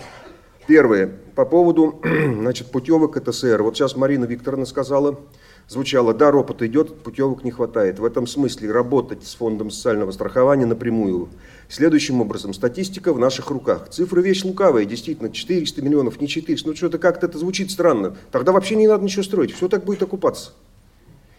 [0.70, 1.10] Первое.
[1.34, 3.60] По поводу значит, путевок КТСР.
[3.60, 5.18] Вот сейчас Марина Викторовна сказала,
[5.66, 7.98] звучало, да, ропот идет, путевок не хватает.
[7.98, 11.28] В этом смысле работать с фондом социального страхования напрямую.
[11.68, 13.88] Следующим образом, статистика в наших руках.
[13.88, 16.68] Цифры вещь лукавая, действительно, 400 миллионов, не 400.
[16.68, 18.16] Ну что-то как-то это звучит странно.
[18.30, 20.52] Тогда вообще не надо ничего строить, все так будет окупаться.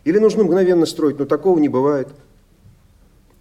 [0.03, 2.09] Или нужно мгновенно строить, но такого не бывает.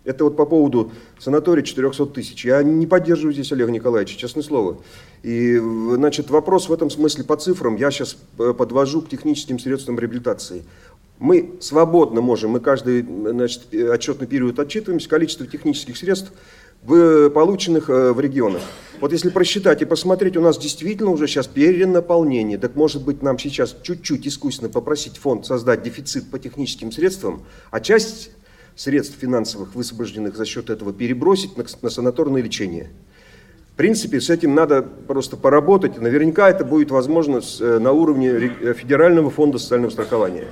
[0.05, 2.45] Это вот по поводу санатория 400 тысяч.
[2.45, 4.79] Я не поддерживаю здесь Олега Николаевича, честное слово.
[5.23, 10.65] И, значит, вопрос в этом смысле по цифрам я сейчас подвожу к техническим средствам реабилитации.
[11.19, 16.33] Мы свободно можем, мы каждый значит, отчетный период отчитываемся, количество технических средств,
[16.87, 18.63] полученных э, в регионах.
[19.03, 22.57] Вот если просчитать и посмотреть, у нас действительно уже сейчас перенаполнение.
[22.57, 27.81] Так может быть нам сейчас чуть-чуть искусственно попросить фонд создать дефицит по техническим средствам, а
[27.81, 28.31] часть
[28.81, 32.89] средств финансовых, высвобожденных за счет этого, перебросить на, на санаторное лечение.
[33.75, 36.01] В принципе, с этим надо просто поработать.
[36.01, 40.47] Наверняка это будет возможно с, э, на уровне э, Федерального фонда социального страхования.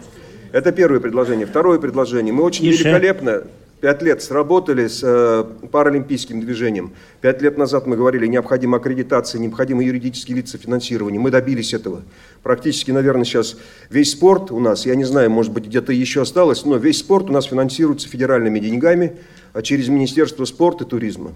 [0.53, 1.47] Это первое предложение.
[1.47, 2.35] Второе предложение.
[2.35, 2.85] Мы очень Тише.
[2.85, 3.45] великолепно
[3.81, 6.95] Пять лет сработали с э, паралимпийским движением.
[7.21, 11.21] Пять лет назад мы говорили, необходима аккредитация, необходимы юридические лица финансирования.
[11.21, 12.03] Мы добились этого.
[12.43, 13.57] Практически, наверное, сейчас
[13.89, 17.31] весь спорт у нас, я не знаю, может быть, где-то еще осталось, но весь спорт
[17.31, 19.17] у нас финансируется федеральными деньгами,
[19.53, 21.35] а через Министерство спорта и туризма.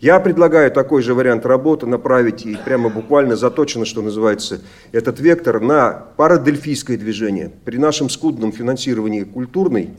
[0.00, 5.60] Я предлагаю такой же вариант работы направить и прямо буквально заточено, что называется, этот вектор
[5.60, 7.52] на парадельфийское движение.
[7.64, 9.90] При нашем скудном финансировании культурной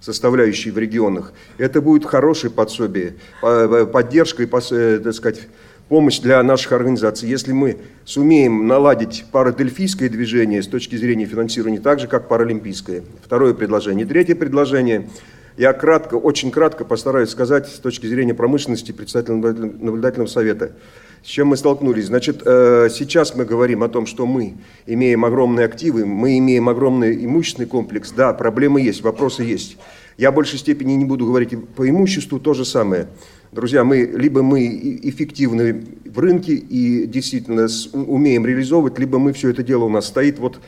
[0.00, 5.48] составляющей в регионах, это будет хорошее подсобие, поддержка и, э, так сказать,
[5.88, 7.28] помощь для наших организаций.
[7.28, 13.02] Если мы сумеем наладить парадельфийское движение с точки зрения финансирования так же, как паралимпийское.
[13.24, 14.06] Второе предложение.
[14.06, 15.08] Третье предложение–
[15.56, 20.72] я кратко, очень кратко постараюсь сказать с точки зрения промышленности председателя наблюдательного совета.
[21.26, 22.06] С чем мы столкнулись?
[22.06, 24.54] Значит, э, сейчас мы говорим о том, что мы
[24.86, 28.12] имеем огромные активы, мы имеем огромный имущественный комплекс.
[28.12, 29.76] Да, проблемы есть, вопросы есть.
[30.18, 33.08] Я в большей степени не буду говорить по имуществу, то же самое.
[33.50, 34.68] Друзья, мы, либо мы
[35.02, 40.38] эффективны в рынке и действительно умеем реализовывать, либо мы все это дело у нас стоит
[40.38, 40.60] вот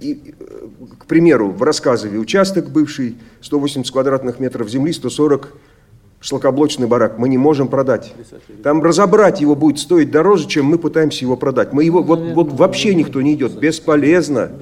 [0.00, 0.66] и, э,
[0.98, 5.52] к примеру, в рассказове участок бывший, 180 квадратных метров земли, 140
[6.20, 8.12] шлакоблочный барак, мы не можем продать.
[8.62, 11.72] Там разобрать его будет стоить дороже, чем мы пытаемся его продать.
[11.72, 14.52] Мы его, вот, вот вообще никто не идет, бесполезно.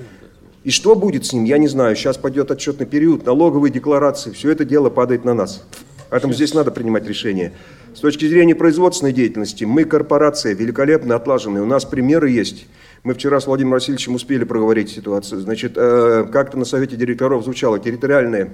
[0.64, 1.96] И что будет с ним, я не знаю.
[1.96, 5.64] Сейчас пойдет отчетный период, налоговые декларации, все это дело падает на нас.
[6.10, 7.52] Поэтому здесь надо принимать решение.
[7.94, 12.66] С точки зрения производственной деятельности, мы корпорация великолепно отлаженная, у нас примеры есть.
[13.02, 15.40] Мы вчера с Владимиром Васильевичем успели проговорить ситуацию.
[15.40, 18.50] Значит, э, как-то на совете директоров звучало территориальная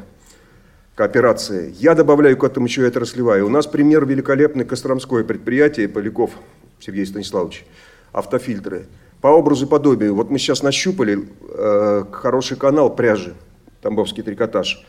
[0.95, 1.71] кооперация.
[1.71, 3.45] Я добавляю к этому еще и отраслевая.
[3.45, 6.33] У нас пример великолепный Костромское предприятие, Поляков
[6.79, 7.65] Сергей Станиславович,
[8.13, 8.87] автофильтры.
[9.21, 10.15] По образу и подобию.
[10.15, 13.35] Вот мы сейчас нащупали э, хороший канал пряжи,
[13.81, 14.85] Тамбовский трикотаж.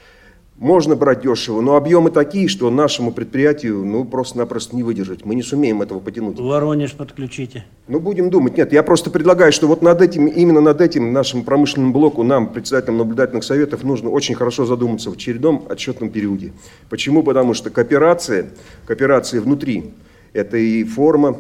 [0.58, 5.26] Можно брать дешево, но объемы такие, что нашему предприятию ну, просто-напросто не выдержать.
[5.26, 6.40] Мы не сумеем этого потянуть.
[6.40, 7.66] Воронеж подключите.
[7.90, 8.56] Ну, будем думать.
[8.56, 12.54] Нет, я просто предлагаю, что вот над этим, именно над этим нашему промышленному блоку, нам,
[12.54, 16.54] председателям наблюдательных советов, нужно очень хорошо задуматься в очередном отчетном периоде.
[16.90, 17.22] Почему?
[17.22, 18.48] Потому что кооперация,
[18.86, 19.92] кооперация внутри,
[20.32, 21.38] это и форма,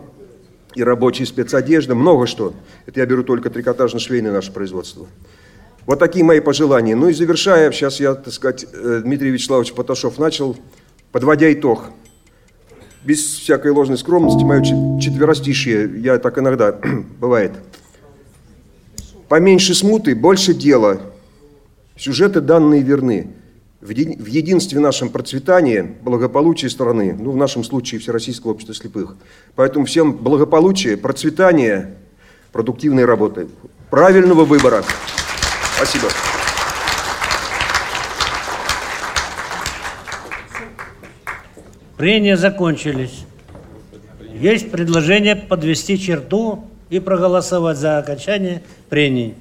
[0.75, 2.53] и рабочая спецодежда, много что.
[2.85, 5.07] Это я беру только трикотажно-швейное наше производство.
[5.85, 6.95] Вот такие мои пожелания.
[6.95, 10.57] Ну и завершая, сейчас я, так сказать, э, Дмитрий Вячеславович Поташов начал,
[11.11, 11.91] подводя итог.
[13.03, 14.63] Без всякой ложной скромности, мое
[14.99, 16.75] четверостишие, я так иногда,
[17.19, 17.51] бывает.
[19.29, 21.01] Поменьше смуты, больше дела.
[21.95, 23.31] Сюжеты данные верны.
[23.79, 29.15] В единстве нашем процветании, благополучие страны, ну в нашем случае Всероссийского общества слепых.
[29.53, 31.95] Поэтому всем благополучия, процветания,
[32.51, 33.47] продуктивной работы,
[33.91, 34.83] правильного выбора.
[35.75, 36.07] Спасибо.
[41.97, 43.25] Прения закончились.
[44.33, 49.35] Есть предложение подвести черту и проголосовать за окончание прений.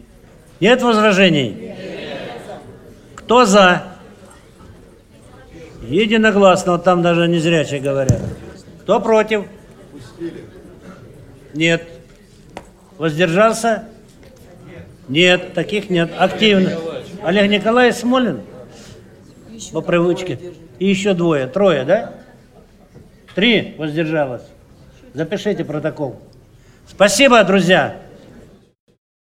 [0.61, 1.75] Нет возражений?
[3.17, 3.85] Кто за?
[5.83, 8.21] Единогласно, вот там даже не зрячие говорят.
[8.83, 9.45] Кто против?
[11.55, 11.87] Нет.
[12.99, 13.89] Воздержался?
[15.09, 16.11] Нет, таких нет.
[16.19, 16.73] Активно.
[17.23, 18.41] Олег Николаевич Смолин?
[19.73, 20.39] По привычке.
[20.79, 21.47] И еще двое.
[21.47, 22.13] Трое, да?
[23.35, 24.43] Три воздержалось.
[25.13, 26.21] Запишите протокол.
[26.89, 27.97] Спасибо, друзья.